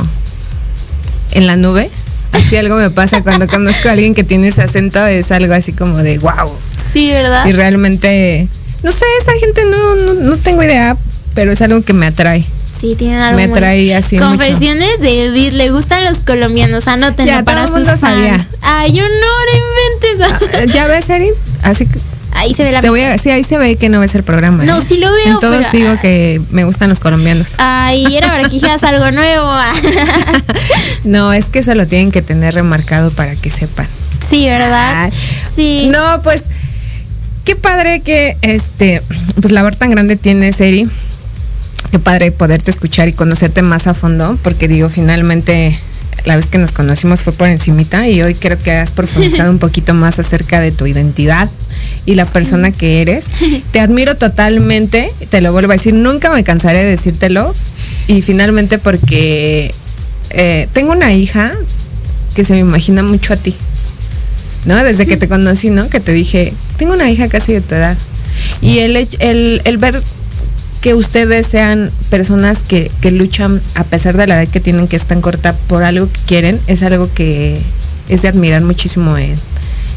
en 1.31 1.47
la 1.47 1.55
nube. 1.55 1.89
Así 2.31 2.57
algo 2.57 2.75
me 2.75 2.89
pasa 2.89 3.21
cuando 3.23 3.47
conozco 3.47 3.89
a 3.89 3.91
alguien 3.93 4.13
que 4.13 4.23
tiene 4.23 4.49
ese 4.49 4.61
acento, 4.61 5.05
es 5.05 5.31
algo 5.31 5.53
así 5.53 5.73
como 5.73 5.97
de 5.99 6.17
wow. 6.19 6.51
Sí, 6.93 7.11
¿verdad? 7.11 7.45
Y 7.45 7.51
realmente, 7.51 8.47
no 8.83 8.91
sé, 8.91 9.05
esa 9.21 9.33
gente 9.39 9.63
no, 9.65 9.95
no, 9.95 10.13
no 10.13 10.37
tengo 10.37 10.63
idea, 10.63 10.95
pero 11.33 11.51
es 11.51 11.61
algo 11.61 11.81
que 11.81 11.93
me 11.93 12.07
atrae. 12.07 12.45
Sí, 12.79 12.95
tienen 12.95 13.19
algo 13.19 13.37
Me 13.37 13.45
atrae 13.45 13.95
así 13.95 14.17
mucho. 14.17 14.27
Confesiones 14.27 14.99
de 14.99 15.25
Edith, 15.27 15.53
le 15.53 15.71
gustan 15.71 16.03
los 16.03 16.17
colombianos, 16.17 16.87
anótenlo 16.87 17.31
Ya, 17.31 17.43
para 17.43 17.65
todo 17.65 17.67
sus 17.67 17.77
mundo 17.77 17.97
fans. 17.97 17.99
sabía. 18.01 18.45
Ay, 18.61 18.93
yo 18.93 19.03
no, 19.03 19.09
no 19.09 20.09
inventes. 20.19 20.51
Ah, 20.53 20.65
¿Ya 20.65 20.87
ves, 20.87 21.09
Erin? 21.09 21.31
Así 21.63 21.85
que 21.85 21.99
Ahí 22.37 22.53
se 22.53 22.63
ve 22.63 22.71
la 22.71 22.81
te 22.81 22.89
voy 22.89 23.01
a 23.01 23.17
sí, 23.17 23.29
ahí 23.29 23.43
se 23.43 23.57
ve 23.57 23.75
que 23.77 23.89
no 23.89 23.99
ves 24.01 24.13
el 24.13 24.23
programa. 24.23 24.63
No, 24.65 24.77
¿eh? 24.77 24.83
sí 24.87 24.97
lo 24.97 25.11
veo, 25.11 25.35
En 25.35 25.39
todos 25.39 25.65
pero- 25.71 25.71
digo 25.71 26.01
que 26.01 26.41
me 26.51 26.63
gustan 26.65 26.89
los 26.89 26.99
colombianos. 26.99 27.53
Ay, 27.57 28.15
era 28.15 28.27
para 28.27 28.43
que 28.43 28.49
dijeras 28.49 28.83
algo 28.83 29.09
nuevo. 29.11 29.49
No, 31.03 31.33
es 31.33 31.45
que 31.47 31.59
eso 31.59 31.75
lo 31.75 31.85
tienen 31.85 32.11
que 32.11 32.21
tener 32.21 32.53
remarcado 32.55 33.11
para 33.11 33.35
que 33.35 33.49
sepan. 33.49 33.87
sí, 34.29 34.45
¿verdad? 34.47 35.11
Sí. 35.55 35.89
No, 35.91 36.21
pues 36.23 36.43
qué 37.43 37.55
padre 37.55 37.99
que 38.01 38.37
este 38.41 39.01
pues 39.39 39.51
labor 39.53 39.75
tan 39.75 39.91
grande 39.91 40.15
tienes, 40.15 40.59
Eri. 40.59 40.87
Qué 41.91 41.99
padre 41.99 42.31
poderte 42.31 42.71
escuchar 42.71 43.07
y 43.07 43.13
conocerte 43.13 43.61
más 43.61 43.85
a 43.87 43.93
fondo, 43.93 44.37
porque 44.43 44.67
digo, 44.67 44.89
finalmente 44.89 45.77
la 46.25 46.35
vez 46.35 46.47
que 46.47 46.57
nos 46.57 46.71
conocimos 46.71 47.21
fue 47.21 47.33
por 47.33 47.47
encimita 47.47 48.07
y 48.07 48.21
hoy 48.21 48.33
creo 48.33 48.57
que 48.57 48.71
has 48.71 48.91
profundizado 48.91 49.51
un 49.51 49.59
poquito 49.59 49.93
más 49.93 50.19
acerca 50.19 50.59
de 50.59 50.71
tu 50.71 50.85
identidad 50.85 51.49
y 52.05 52.15
la 52.15 52.25
persona 52.25 52.71
que 52.71 53.01
eres. 53.01 53.25
Te 53.71 53.79
admiro 53.79 54.15
totalmente, 54.15 55.11
te 55.29 55.41
lo 55.41 55.51
vuelvo 55.53 55.71
a 55.71 55.75
decir, 55.75 55.93
nunca 55.93 56.31
me 56.31 56.43
cansaré 56.43 56.83
de 56.83 56.91
decírtelo 56.91 57.53
y 58.07 58.21
finalmente 58.21 58.77
porque 58.77 59.73
eh, 60.31 60.67
tengo 60.73 60.91
una 60.91 61.13
hija 61.13 61.51
que 62.35 62.43
se 62.43 62.53
me 62.53 62.59
imagina 62.59 63.03
mucho 63.03 63.33
a 63.33 63.37
ti. 63.37 63.55
¿no? 64.65 64.83
Desde 64.83 65.05
que 65.05 65.15
te 65.15 65.27
conocí, 65.27 65.69
¿no? 65.69 65.89
Que 65.89 65.99
te 65.99 66.11
dije, 66.11 66.51
tengo 66.77 66.93
una 66.93 67.09
hija 67.09 67.29
casi 67.29 67.53
de 67.53 67.61
tu 67.61 67.75
edad. 67.75 67.95
Y 68.61 68.79
el, 68.79 68.95
el, 68.95 69.61
el 69.63 69.77
ver 69.77 70.01
que 70.85 70.93
ustedes 70.93 71.47
sean 71.47 71.89
personas 72.11 72.59
que, 72.61 72.91
que 73.01 73.09
luchan 73.09 73.59
a 73.73 73.83
pesar 73.83 74.15
de 74.17 74.27
la 74.27 74.39
edad 74.43 74.51
que 74.51 74.59
tienen, 74.59 74.87
que 74.87 74.95
es 74.97 75.05
tan 75.05 75.19
corta, 75.19 75.55
por 75.67 75.81
algo 75.81 76.07
que 76.11 76.19
quieren, 76.27 76.59
es 76.67 76.83
algo 76.83 77.11
que 77.11 77.59
es 78.07 78.21
de 78.21 78.27
admirar 78.27 78.61
muchísimo 78.61 79.17
en, 79.17 79.33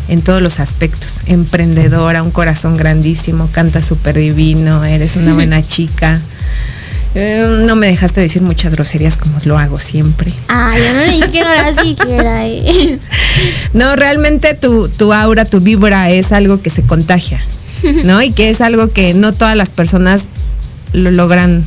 en 0.09 0.23
todos 0.23 0.41
los 0.41 0.61
aspectos. 0.61 1.21
Emprendedora, 1.27 2.23
un 2.23 2.31
corazón 2.31 2.79
grandísimo, 2.79 3.51
canta 3.53 3.83
súper 3.83 4.17
divino, 4.17 4.83
eres 4.83 5.17
una 5.17 5.35
buena 5.39 5.63
chica. 5.63 6.19
Eh, 7.15 7.65
no 7.67 7.77
me 7.77 7.89
dejaste 7.89 8.23
decir 8.23 8.41
muchas 8.41 8.73
groserías 8.73 9.19
como 9.19 9.39
lo 9.45 9.59
hago 9.59 9.77
siempre. 9.77 10.33
Ay, 10.49 10.81
yo 10.83 10.95
no 10.95 11.01
le 11.05 11.13
dije 11.13 11.29
que 11.29 11.41
no 11.43 11.55
las 11.55 11.83
dijera. 11.85 12.47
eh. 12.47 12.99
No, 13.75 13.95
realmente 13.95 14.55
tu, 14.55 14.89
tu 14.89 15.13
aura, 15.13 15.45
tu 15.45 15.61
vibra 15.61 16.09
es 16.09 16.33
algo 16.33 16.63
que 16.63 16.71
se 16.71 16.81
contagia, 16.81 17.43
¿no? 18.05 18.23
Y 18.23 18.33
que 18.33 18.49
es 18.49 18.63
algo 18.63 18.91
que 18.91 19.13
no 19.13 19.35
todas 19.35 19.55
las 19.55 19.69
personas 19.69 20.23
lo 20.93 21.11
logran 21.11 21.65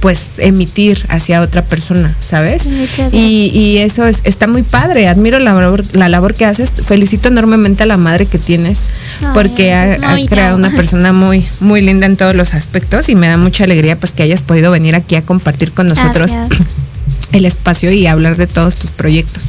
pues 0.00 0.32
emitir 0.36 1.02
hacia 1.08 1.40
otra 1.40 1.62
persona, 1.62 2.14
¿sabes? 2.20 2.64
Y, 3.10 3.50
y 3.54 3.78
eso 3.78 4.04
es- 4.06 4.20
está 4.24 4.46
muy 4.46 4.62
padre, 4.62 5.08
admiro 5.08 5.38
la 5.38 5.54
labor, 5.54 5.82
la 5.94 6.10
labor 6.10 6.34
que 6.34 6.44
haces, 6.44 6.70
felicito 6.84 7.28
enormemente 7.28 7.84
a 7.84 7.86
la 7.86 7.96
madre 7.96 8.26
que 8.26 8.36
tienes, 8.38 8.76
Ay, 9.20 9.28
porque 9.32 9.72
ha, 9.72 9.96
creado 10.28 10.56
una 10.56 10.70
persona 10.70 11.14
muy, 11.14 11.48
muy 11.60 11.80
linda 11.80 12.04
en 12.04 12.18
todos 12.18 12.34
los 12.34 12.52
aspectos 12.52 13.08
y 13.08 13.14
me 13.14 13.28
da 13.28 13.38
mucha 13.38 13.64
alegría 13.64 13.96
pues 13.98 14.12
que 14.12 14.22
hayas 14.22 14.42
podido 14.42 14.70
venir 14.70 14.94
aquí 14.94 15.16
a 15.16 15.22
compartir 15.22 15.72
con 15.72 15.88
nosotros 15.88 16.32
Gracias. 16.32 16.68
el 17.32 17.46
espacio 17.46 17.90
y 17.90 18.06
hablar 18.06 18.36
de 18.36 18.46
todos 18.46 18.74
tus 18.74 18.90
proyectos. 18.90 19.44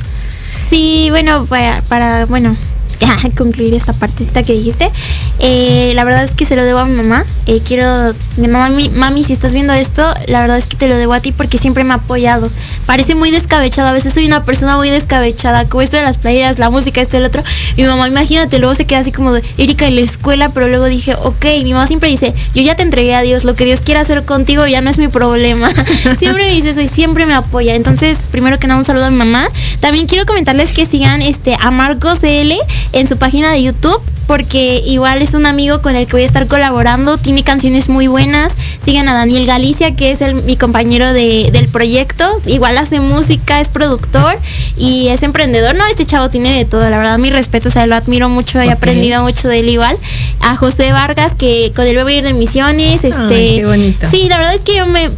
Sí, 0.70 1.08
bueno, 1.10 1.46
para, 1.48 1.82
para 1.90 2.26
bueno, 2.28 2.56
concluir 3.38 3.74
esta 3.74 3.94
partecita 3.94 4.44
que 4.44 4.54
dijiste, 4.54 4.92
eh, 5.40 5.92
la 5.96 6.04
verdad 6.04 6.24
es 6.24 6.32
que 6.32 6.46
se 6.46 6.56
lo 6.56 6.64
debo 6.64 6.80
a 6.80 6.86
mi 6.86 6.96
mamá. 6.96 7.26
Eh, 7.46 7.62
quiero, 7.66 8.14
mi 8.38 8.48
mamá, 8.48 8.70
mi, 8.70 8.90
mami, 8.90 9.24
si 9.24 9.34
estás 9.34 9.54
viendo 9.54 9.74
esto, 9.74 10.14
la 10.28 10.42
verdad 10.42 10.58
es 10.58 10.66
que 10.66 10.78
te 10.78 10.88
lo 10.88 10.96
debo 10.96 11.14
a 11.14 11.20
ti 11.20 11.32
porque 11.32 11.58
siempre 11.58 11.84
me 11.84 11.94
ha 11.94 11.98
apoyado. 11.98 12.50
Parece 12.86 13.16
muy 13.16 13.32
descabechado, 13.32 13.90
a 13.90 13.94
veces 13.94 14.14
soy 14.14 14.26
una 14.26 14.44
persona 14.44 14.78
muy 14.78 14.90
descabechada, 14.90 15.68
como 15.68 15.82
esto 15.82 15.98
de 15.98 16.04
las 16.04 16.18
playeras, 16.18 16.60
la 16.60 16.70
música, 16.70 17.02
esto 17.02 17.18
el 17.18 17.26
otro. 17.26 17.44
Mi 17.78 17.84
mamá, 17.84 18.08
imagínate, 18.08 18.60
luego 18.60 18.76
se 18.76 18.86
queda 18.86 19.00
así 19.00 19.12
como 19.12 19.32
de 19.32 19.44
Erika 19.58 19.88
en 19.88 19.96
la 19.96 20.02
escuela, 20.02 20.50
pero 20.50 20.68
luego 20.68 20.86
dije, 20.86 21.16
ok, 21.16 21.46
mi 21.64 21.74
mamá 21.74 21.88
siempre 21.88 22.10
dice, 22.10 22.34
yo 22.54 22.62
ya 22.62 22.76
te 22.76 22.84
entregué 22.84 23.16
a 23.16 23.22
Dios, 23.22 23.44
lo 23.44 23.56
que 23.56 23.66
Dios 23.66 23.82
quiera 23.82 24.02
hacer 24.02 24.24
contigo 24.24 24.66
ya 24.68 24.82
no 24.82 24.90
es 24.90 24.98
mi 24.98 25.08
problema. 25.08 25.70
siempre 26.20 26.46
me 26.46 26.54
dice 26.54 26.70
eso 26.72 26.82
y 26.82 26.88
siempre 26.88 27.26
me 27.26 27.34
apoya. 27.34 27.76
Entonces, 27.76 28.20
primero 28.32 28.60
que 28.60 28.68
nada, 28.68 28.80
un 28.80 28.86
saludo 28.86 29.06
a 29.06 29.10
mi 29.10 29.18
mamá. 29.18 29.48
También 29.80 30.08
quiero 30.08 30.26
comentarles 30.26 30.70
que 30.72 30.86
sigan 30.86 31.22
este 31.22 31.58
a 31.60 31.72
Marcos 31.72 32.20
CL 32.20 32.54
en 32.94 33.08
su 33.08 33.18
página 33.18 33.52
de 33.52 33.64
YouTube. 33.64 34.02
Porque 34.28 34.82
igual 34.88 35.22
es 35.22 35.36
un 35.36 35.46
amigo 35.46 35.84
con 35.84 35.96
el 35.96 36.08
que 36.08 36.14
voy 36.14 36.24
a 36.24 36.26
estar 36.26 36.48
colaborando, 36.48 37.16
tiene 37.20 37.44
canciones 37.44 37.90
muy 37.90 38.08
buenas. 38.08 38.54
Sigan 38.84 39.08
a 39.08 39.14
Daniel 39.14 39.46
Galicia, 39.46 39.96
que 39.96 40.10
es 40.12 40.22
el, 40.22 40.34
mi 40.34 40.58
compañero 40.58 41.14
de- 41.14 41.52
del 41.54 41.68
proyecto. 41.68 42.26
Igual 42.48 42.76
hace 42.80 43.00
música, 43.00 43.62
es 43.62 43.68
productor 43.68 44.36
y 44.78 45.10
es 45.10 45.22
emprendedor. 45.22 45.76
No, 45.76 45.86
este 45.86 46.08
chavo 46.08 46.32
tiene 46.32 46.58
de 46.58 46.66
todo, 46.66 46.90
la 46.90 46.98
verdad, 46.98 47.20
mi 47.20 47.30
respeto, 47.30 47.70
o 47.70 47.72
sea, 47.72 47.86
lo 47.86 47.94
admiro 47.96 48.28
mucho, 48.28 48.60
he 48.60 48.72
aprendido 48.72 49.22
mucho 49.22 49.48
de 49.48 49.60
él 49.60 49.70
igual. 49.70 49.96
A 50.40 50.56
José 50.56 50.92
Vargas, 50.92 51.34
que 51.38 51.72
con 51.76 51.86
él 51.86 52.02
voy 52.02 52.16
a 52.16 52.18
ir 52.18 52.24
de 52.24 52.34
misiones. 52.34 53.04
Este, 53.04 53.36
Ay, 53.36 53.56
qué 53.58 53.66
bonito. 53.68 54.08
Sí, 54.10 54.28
la 54.28 54.40
verdad 54.40 54.56
es 54.56 54.62
que 54.62 54.76
yo 54.76 54.88
me 54.88 55.12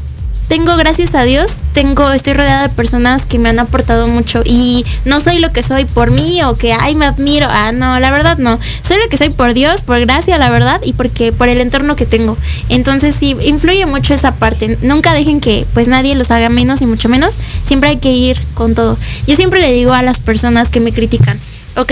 tengo, 0.48 0.78
gracias 0.78 1.14
a 1.14 1.24
Dios, 1.24 1.58
tengo, 1.74 2.12
estoy 2.12 2.34
rodeada 2.34 2.68
de 2.68 2.74
personas 2.74 3.26
que 3.26 3.38
me 3.38 3.50
han 3.50 3.60
aportado 3.60 4.08
mucho 4.08 4.42
y 4.46 4.86
no 5.06 5.20
soy 5.20 5.40
lo 5.40 5.52
que 5.52 5.62
soy 5.62 5.86
por 5.86 6.12
mí 6.12 6.42
o 6.44 6.56
que 6.56 6.74
ay 6.74 6.96
me 6.96 7.06
admiro. 7.06 7.48
Ah, 7.50 7.72
no, 7.72 8.00
la 8.00 8.12
verdad 8.12 8.38
no. 8.38 8.58
Soy 8.82 8.98
lo 8.98 9.10
que 9.10 9.18
soy 9.18 9.30
por 9.30 9.54
Dios, 9.54 9.82
por 9.82 10.00
gracia, 10.00 10.38
la 10.38 10.50
verdad, 10.50 10.80
y 10.84 10.94
porque 10.94 11.32
por 11.32 11.50
el 11.50 11.60
entorno 11.60 11.96
que 11.96 12.06
tengo. 12.06 12.38
Entonces 12.70 13.16
sí, 13.16 13.36
influye 13.42 13.86
mucho 13.86 14.14
esa 14.14 14.36
parte. 14.36 14.78
Nunca 14.82 15.14
dejen 15.14 15.42
que 15.42 15.66
pues 15.74 15.88
nadie 15.88 16.16
los 16.16 16.32
haga 16.32 16.50
menos 16.50 16.82
y 16.82 16.86
mucho 16.86 17.10
menos. 17.10 17.38
Siempre 17.66 17.90
hay 17.90 17.98
que 17.98 18.12
ir 18.12 18.38
con 18.54 18.74
todo. 18.74 18.98
Yo 19.28 19.36
siempre 19.36 19.60
le 19.60 19.74
digo 19.74 19.94
a 19.94 20.02
las 20.02 20.20
personas 20.20 20.70
que 20.70 20.80
me 20.80 20.94
critican, 20.94 21.40
ok, 21.76 21.92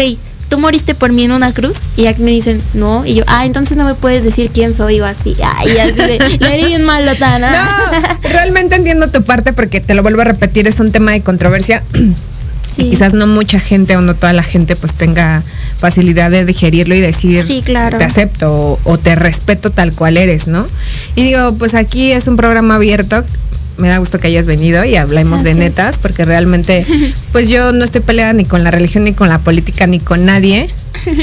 tú 0.49 0.59
moriste 0.59 0.95
por 0.95 1.11
mí 1.11 1.23
en 1.23 1.31
una 1.31 1.53
cruz 1.53 1.77
y 1.97 2.07
aquí 2.07 2.21
me 2.21 2.31
dicen, 2.31 2.61
no, 2.73 3.05
y 3.05 3.15
yo, 3.15 3.23
ah, 3.27 3.45
entonces 3.45 3.77
no 3.77 3.85
me 3.85 3.95
puedes 3.95 4.23
decir 4.23 4.51
quién 4.53 4.73
soy 4.73 4.99
o 5.01 5.05
así, 5.05 5.35
ay, 5.43 5.77
así 5.79 5.93
de, 5.93 6.37
lo 6.39 6.47
haré 6.47 6.65
bien 6.65 6.83
malo, 6.83 7.15
Tana. 7.15 7.51
No, 7.51 8.29
realmente 8.29 8.75
entiendo 8.75 9.09
tu 9.09 9.23
parte 9.23 9.53
porque 9.53 9.81
te 9.81 9.93
lo 9.95 10.03
vuelvo 10.03 10.21
a 10.21 10.25
repetir, 10.25 10.67
es 10.67 10.79
un 10.79 10.91
tema 10.91 11.11
de 11.11 11.21
controversia. 11.21 11.83
Sí. 12.75 12.87
Y 12.87 12.89
quizás 12.89 13.13
no 13.13 13.25
mucha 13.25 13.61
gente 13.61 13.95
o 13.95 14.01
no 14.01 14.15
toda 14.15 14.33
la 14.33 14.43
gente 14.43 14.75
pues 14.75 14.91
tenga 14.91 15.43
facilidad 15.77 16.29
de 16.29 16.43
digerirlo 16.43 16.93
y 16.93 16.99
decir 16.99 17.45
Sí, 17.47 17.61
claro. 17.63 17.97
te 17.99 18.03
acepto 18.03 18.51
o, 18.51 18.79
o 18.83 18.97
te 18.97 19.15
respeto 19.15 19.69
tal 19.71 19.93
cual 19.93 20.17
eres, 20.17 20.47
¿no? 20.47 20.67
Y 21.15 21.23
digo, 21.23 21.53
pues 21.53 21.73
aquí 21.73 22.11
es 22.11 22.27
un 22.27 22.35
programa 22.35 22.75
abierto. 22.75 23.23
Me 23.77 23.89
da 23.89 23.97
gusto 23.97 24.19
que 24.19 24.27
hayas 24.27 24.45
venido 24.45 24.85
y 24.85 24.95
hablemos 24.95 25.43
de 25.43 25.53
netas, 25.53 25.97
porque 25.97 26.25
realmente, 26.25 26.85
pues 27.31 27.49
yo 27.49 27.71
no 27.71 27.85
estoy 27.85 28.01
peleada 28.01 28.33
ni 28.33 28.45
con 28.45 28.63
la 28.63 28.71
religión, 28.71 29.03
ni 29.03 29.13
con 29.13 29.29
la 29.29 29.39
política, 29.39 29.87
ni 29.87 29.99
con 29.99 30.25
nadie, 30.25 30.69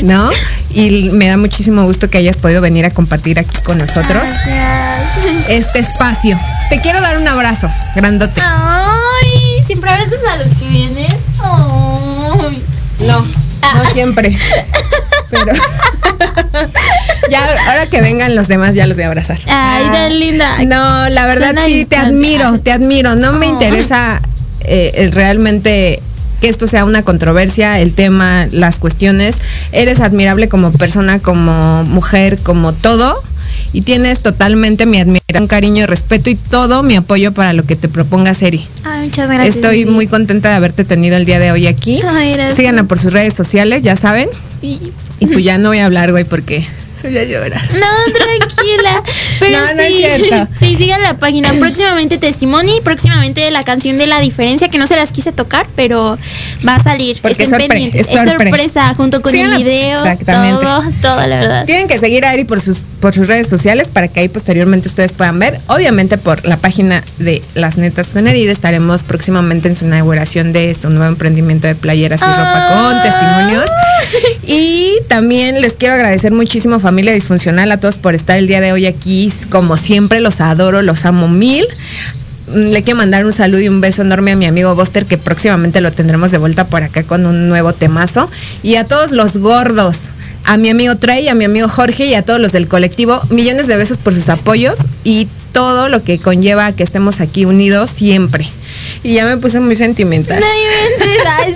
¿no? 0.02 0.30
Y 0.74 1.10
me 1.10 1.28
da 1.28 1.36
muchísimo 1.36 1.84
gusto 1.84 2.08
que 2.08 2.16
hayas 2.16 2.38
podido 2.38 2.62
venir 2.62 2.86
a 2.86 2.90
compartir 2.90 3.38
aquí 3.38 3.58
con 3.62 3.76
nosotros 3.76 4.22
Gracias. 4.22 5.50
este 5.50 5.80
espacio. 5.80 6.38
Te 6.70 6.80
quiero 6.80 6.98
dar 7.02 7.18
un 7.18 7.28
abrazo, 7.28 7.68
grandote. 7.94 8.40
Ay, 8.42 9.62
siempre 9.66 9.90
abrazas 9.90 10.20
a 10.26 10.36
los 10.36 10.46
que 10.58 10.66
vienen. 10.66 11.14
Ay. 11.42 12.62
No, 13.06 13.20
no 13.20 13.84
siempre. 13.92 14.34
Pero 15.32 15.52
ya 17.30 17.40
ahora 17.68 17.86
que 17.86 18.00
vengan 18.00 18.34
los 18.36 18.48
demás 18.48 18.74
ya 18.74 18.86
los 18.86 18.96
voy 18.96 19.04
a 19.04 19.08
abrazar. 19.08 19.38
Ay, 19.48 19.84
tan 19.92 20.18
linda. 20.20 20.64
No, 20.64 21.08
la 21.08 21.26
verdad 21.26 21.54
sí 21.66 21.84
te 21.86 21.96
admiro, 21.96 22.60
te 22.60 22.70
admiro. 22.72 23.16
No 23.16 23.32
me 23.32 23.46
Oh. 23.46 23.52
interesa 23.52 24.20
eh, 24.64 25.10
realmente 25.12 26.00
que 26.40 26.48
esto 26.48 26.66
sea 26.66 26.84
una 26.84 27.02
controversia, 27.02 27.78
el 27.80 27.94
tema, 27.94 28.46
las 28.50 28.78
cuestiones. 28.78 29.36
Eres 29.72 30.00
admirable 30.00 30.48
como 30.48 30.70
persona, 30.72 31.18
como 31.20 31.84
mujer, 31.84 32.38
como 32.42 32.72
todo. 32.72 33.14
Y 33.72 33.82
tienes 33.82 34.20
totalmente 34.20 34.86
mi 34.86 35.00
admiración, 35.00 35.46
cariño, 35.46 35.86
respeto 35.86 36.30
y 36.30 36.34
todo 36.34 36.82
mi 36.82 36.96
apoyo 36.96 37.32
para 37.32 37.52
lo 37.52 37.64
que 37.64 37.76
te 37.76 37.88
propongas, 37.88 38.42
Eri. 38.42 38.64
Ay, 38.84 39.06
muchas 39.06 39.28
gracias. 39.28 39.56
Estoy 39.56 39.86
muy 39.86 40.06
contenta 40.06 40.50
de 40.50 40.56
haberte 40.56 40.84
tenido 40.84 41.16
el 41.16 41.24
día 41.24 41.38
de 41.38 41.52
hoy 41.52 41.66
aquí. 41.66 42.00
Ay. 42.06 42.34
Síganla 42.54 42.84
por 42.84 42.98
sus 42.98 43.12
redes 43.12 43.34
sociales, 43.34 43.82
ya 43.82 43.96
saben. 43.96 44.28
Sí. 44.60 44.92
Y 45.20 45.26
pues 45.26 45.44
ya 45.44 45.58
no 45.58 45.68
voy 45.68 45.78
a 45.78 45.86
hablar, 45.86 46.10
güey, 46.10 46.24
porque 46.24 46.64
voy 47.02 47.18
a 47.18 47.24
llorar. 47.24 47.62
No, 47.72 47.86
tranquila. 48.14 49.02
Pero 49.40 49.58
No, 49.58 49.74
no 49.74 49.82
es 49.82 49.94
cierto. 49.96 50.48
Sí, 50.60 50.76
sigan 50.76 51.02
la 51.02 51.14
página. 51.18 51.52
Próximamente 51.54 52.18
Testimony, 52.18 52.80
próximamente 52.84 53.50
la 53.50 53.64
canción 53.64 53.98
de 53.98 54.06
la 54.06 54.20
diferencia, 54.20 54.68
que 54.68 54.78
no 54.78 54.86
se 54.86 54.94
las 54.96 55.10
quise 55.12 55.32
tocar, 55.32 55.66
pero 55.74 56.16
va 56.66 56.76
a 56.76 56.82
salir. 56.82 57.18
Porque 57.20 57.42
es 57.42 57.48
Estén 57.48 57.60
sorpre- 57.60 57.68
pendientes. 57.68 58.06
es 58.08 58.12
sorpre. 58.14 58.48
sorpresa, 58.50 58.94
junto 58.94 59.20
con 59.22 59.34
el 59.34 59.54
video. 59.56 59.98
Exactamente. 60.04 60.62
Todo, 60.64 60.82
todo, 61.00 61.16
la 61.26 61.40
verdad. 61.40 61.64
Tienen 61.66 61.88
que 61.88 61.98
seguir 61.98 62.24
a 62.24 62.32
Eri 62.34 62.44
por 62.44 62.60
sus, 62.60 62.78
por 63.00 63.12
sus 63.12 63.26
redes 63.26 63.48
sociales 63.48 63.88
para 63.88 64.08
que 64.08 64.20
ahí 64.20 64.28
posteriormente 64.28 64.88
ustedes 64.88 65.12
puedan 65.12 65.38
ver. 65.38 65.58
Obviamente 65.66 66.18
por 66.18 66.44
la 66.46 66.56
página 66.56 67.02
de 67.18 67.42
Las 67.54 67.76
Netas 67.76 68.08
con 68.08 68.28
Edith 68.28 68.48
estaremos 68.50 69.02
próximamente 69.02 69.68
en 69.68 69.74
su 69.76 69.84
inauguración 69.86 70.52
de 70.52 70.70
este 70.70 70.88
nuevo 70.88 71.10
emprendimiento 71.12 71.66
de 71.66 71.74
playeras 71.74 72.20
y 72.20 72.24
ropa 72.24 72.68
con 72.72 73.02
testimonios. 73.02 73.64
Y 74.44 74.94
también 75.08 75.60
les 75.60 75.74
quiero 75.74 75.94
agradecer 75.94 76.32
muchísimo 76.32 76.80
familia 76.80 77.12
disfuncional 77.12 77.70
a 77.70 77.78
todos 77.78 77.96
por 77.96 78.14
estar 78.14 78.38
el 78.38 78.46
día 78.46 78.60
de 78.60 78.72
hoy 78.72 78.86
aquí. 78.86 79.32
Como 79.50 79.76
siempre 79.76 80.20
los 80.20 80.40
adoro, 80.40 80.82
los 80.82 81.04
amo 81.04 81.28
mil. 81.28 81.64
Mm, 82.48 82.72
Le 82.72 82.82
quiero 82.82 82.98
mandar 82.98 83.24
un 83.24 83.32
saludo 83.32 83.60
y 83.60 83.68
un 83.68 83.80
beso 83.80 84.02
enorme 84.02 84.32
a 84.32 84.36
mi 84.36 84.46
amigo 84.46 84.74
Buster, 84.74 85.06
que 85.06 85.16
próximamente 85.16 85.80
lo 85.80 85.92
tendremos 85.92 86.30
de 86.32 86.38
vuelta 86.38 86.66
por 86.66 86.82
acá 86.82 87.04
con 87.04 87.24
un 87.26 87.48
nuevo 87.48 87.72
temazo. 87.72 88.28
Y 88.62 88.74
a 88.76 88.84
todos 88.84 89.12
los 89.12 89.36
gordos, 89.36 89.96
a 90.44 90.56
mi 90.56 90.70
amigo 90.70 90.96
Trey, 90.96 91.28
a 91.28 91.34
mi 91.34 91.44
amigo 91.44 91.68
Jorge 91.68 92.06
y 92.06 92.14
a 92.14 92.22
todos 92.22 92.40
los 92.40 92.50
del 92.50 92.66
colectivo, 92.66 93.20
millones 93.30 93.68
de 93.68 93.76
besos 93.76 93.98
por 93.98 94.12
sus 94.12 94.28
apoyos 94.28 94.78
y 95.04 95.28
todo 95.52 95.88
lo 95.88 96.02
que 96.02 96.18
conlleva 96.18 96.72
que 96.72 96.82
estemos 96.82 97.20
aquí 97.20 97.44
unidos 97.44 97.90
siempre. 97.90 98.48
Y 99.04 99.14
ya 99.14 99.24
me 99.24 99.36
puse 99.36 99.58
muy 99.60 99.76
sentimental. 99.76 100.38
No 100.40 100.46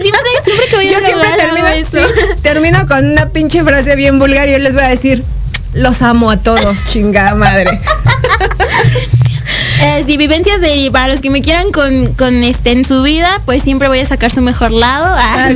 siempre, 0.01 0.43
siempre 0.45 0.67
que 0.71 0.77
voy 0.77 0.89
Yo 0.91 0.99
a 0.99 1.01
siempre 1.01 1.33
termino, 1.37 1.69
eso. 1.69 1.99
sí, 2.09 2.15
termino 2.43 2.87
con 2.87 3.13
una 3.13 3.29
pinche 3.31 3.63
frase 3.63 3.95
bien 3.97 4.19
vulgar 4.19 4.49
y 4.49 4.53
yo 4.53 4.59
les 4.59 4.75
voy 4.75 4.83
a 4.83 4.89
decir, 4.89 5.23
los 5.75 6.03
amo 6.03 6.31
a 6.31 6.39
todos, 6.39 6.85
chingada 6.91 7.35
madre. 7.35 7.79
Eh, 9.83 10.03
sí, 10.07 10.17
vivencias 10.17 10.61
de. 10.61 10.89
Para 10.91 11.09
los 11.09 11.21
que 11.21 11.31
me 11.31 11.43
quieran 11.43 11.71
con, 11.71 12.15
con 12.15 12.43
este 12.45 12.73
en 12.73 12.85
su 12.85 13.03
vida, 13.03 13.41
pues 13.45 13.63
siempre 13.63 13.89
voy 13.89 13.99
a 14.01 14.07
sacar 14.07 14.31
su 14.31 14.41
mejor 14.43 14.71
lado. 14.73 15.07
Ah, 15.09 15.51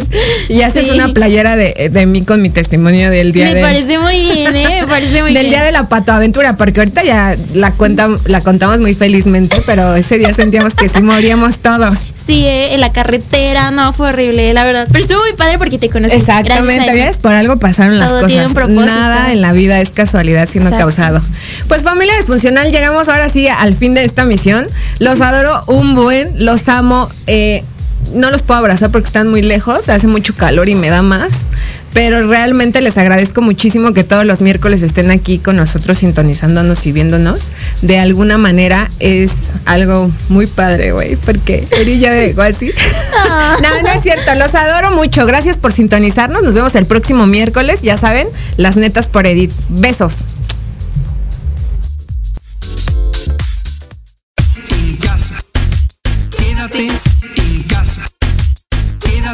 Y 0.49 0.63
haces 0.63 0.87
sí. 0.87 0.93
una 0.93 1.13
playera 1.13 1.57
de, 1.57 1.89
de 1.91 2.07
mí 2.07 2.23
con 2.25 2.43
mi 2.43 2.51
testimonio 2.51 3.11
del 3.11 3.33
día 3.33 3.47
Me 3.47 3.55
de 3.55 3.61
parece 3.63 3.99
muy 3.99 4.21
bien, 4.21 4.57
¿eh? 4.57 4.81
Me 4.83 4.87
parece 4.87 5.23
muy 5.23 5.33
del 5.33 5.43
bien. 5.47 5.51
día 5.55 5.63
de 5.65 5.73
la 5.73 5.89
patoaventura, 5.89 6.57
porque 6.57 6.81
ahorita 6.81 7.03
ya 7.05 7.37
la 7.55 7.73
cuenta, 7.73 8.09
la 8.25 8.41
contamos 8.41 8.81
muy 8.81 8.95
felizmente, 8.95 9.63
pero 9.67 9.95
ese 9.95 10.19
día 10.19 10.33
sentíamos 10.35 10.75
que 10.75 10.89
sí 10.89 11.01
moríamos 11.01 11.59
todos. 11.61 11.99
Sí, 12.27 12.45
eh, 12.47 12.75
en 12.75 12.81
la 12.81 12.93
carretera, 12.93 13.71
no, 13.71 13.93
fue 13.93 14.09
horrible, 14.11 14.53
la 14.55 14.65
verdad. 14.65 14.87
Pero 14.93 15.03
estuvo 15.03 15.21
muy 15.21 15.33
padre 15.33 15.59
porque 15.59 15.79
te 15.79 15.89
conocí. 15.89 16.15
Exactamente. 16.15 16.93
¿ves? 16.93 17.17
Por 17.19 17.33
algo 17.33 17.59
pasaron 17.59 17.99
las 17.99 18.11
Todo 18.11 18.23
cosas. 18.23 18.55
Nada 18.69 19.33
en 19.33 19.41
la 19.41 19.53
vida 19.53 19.81
es 19.81 19.91
casualidad 19.91 20.49
sino 20.51 20.67
Exacto. 20.67 20.85
causado. 20.87 21.21
Pues 21.69 21.83
familia 21.83 22.17
disfuncional, 22.17 22.71
llegamos 22.71 23.09
ahora 23.09 23.29
sí 23.29 23.49
al 23.49 23.75
fin 23.75 23.95
de 23.95 24.03
esta 24.11 24.25
misión. 24.25 24.67
Los 24.99 25.21
adoro 25.21 25.63
un 25.67 25.95
buen, 25.95 26.45
los 26.45 26.69
amo. 26.69 27.09
eh, 27.27 27.65
no 28.15 28.31
los 28.31 28.43
puedo 28.43 28.59
abrazar 28.59 28.91
porque 28.91 29.07
están 29.07 29.29
muy 29.29 29.43
lejos, 29.43 29.89
hace 29.89 30.07
mucho 30.07 30.35
calor 30.35 30.69
y 30.69 30.75
me 30.75 30.89
da 30.89 31.03
más. 31.03 31.45
Pero 31.93 32.27
realmente 32.29 32.81
les 32.83 32.97
agradezco 32.99 33.43
muchísimo 33.43 33.93
que 33.93 34.05
todos 34.05 34.25
los 34.25 34.41
miércoles 34.41 34.81
estén 34.83 35.11
aquí 35.11 35.39
con 35.39 35.57
nosotros 35.57 35.99
sintonizándonos 35.99 36.87
y 36.87 36.93
viéndonos. 36.93 37.49
De 37.83 37.99
alguna 37.99 38.39
manera 38.39 38.89
es 39.01 39.33
algo 39.65 40.11
muy 40.29 40.47
padre, 40.47 40.93
güey, 40.93 41.17
porque 41.17 41.67
Eri 41.81 41.99
ya 41.99 42.11
me 42.11 42.21
dejó 42.21 42.43
así. 42.43 42.71
No, 43.63 43.83
no 43.83 43.89
es 43.89 44.03
cierto, 44.03 44.35
los 44.37 44.55
adoro 44.55 44.93
mucho. 44.93 45.27
Gracias 45.27 45.59
por 45.59 45.73
sintonizarnos. 45.73 46.43
Nos 46.43 46.55
vemos 46.55 46.75
el 46.77 46.87
próximo 46.87 47.27
miércoles. 47.27 47.83
Ya 47.83 47.97
saben, 47.97 48.29
las 48.57 48.77
netas 48.77 49.09
por 49.09 49.27
Edith. 49.27 49.53
Besos. 49.69 50.15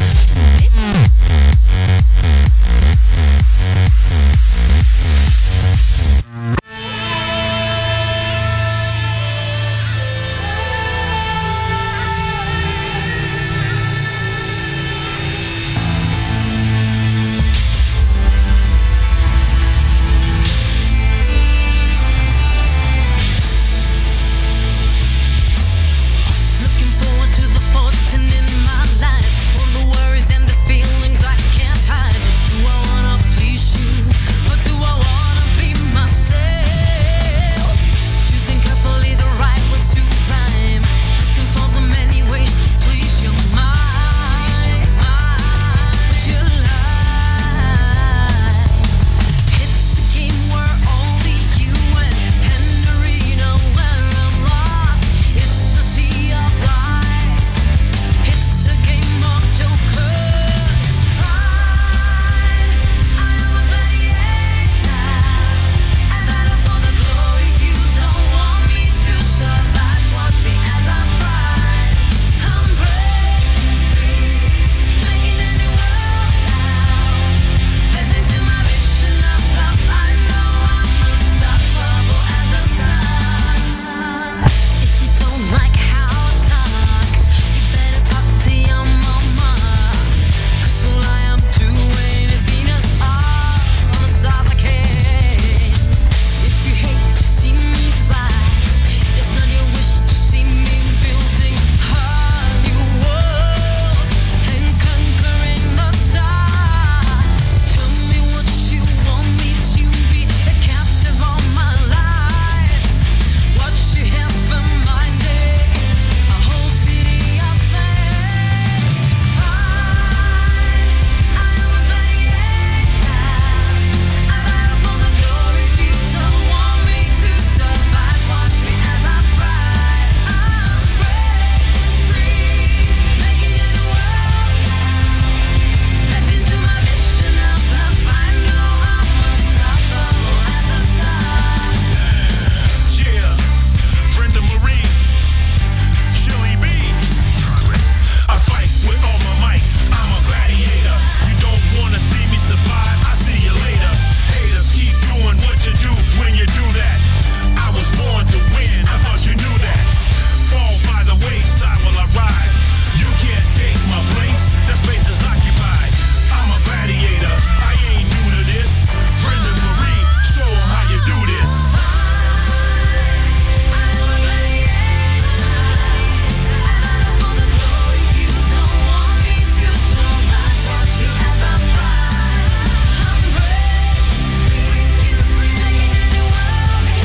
Thank 0.00 0.60
you. 0.60 0.61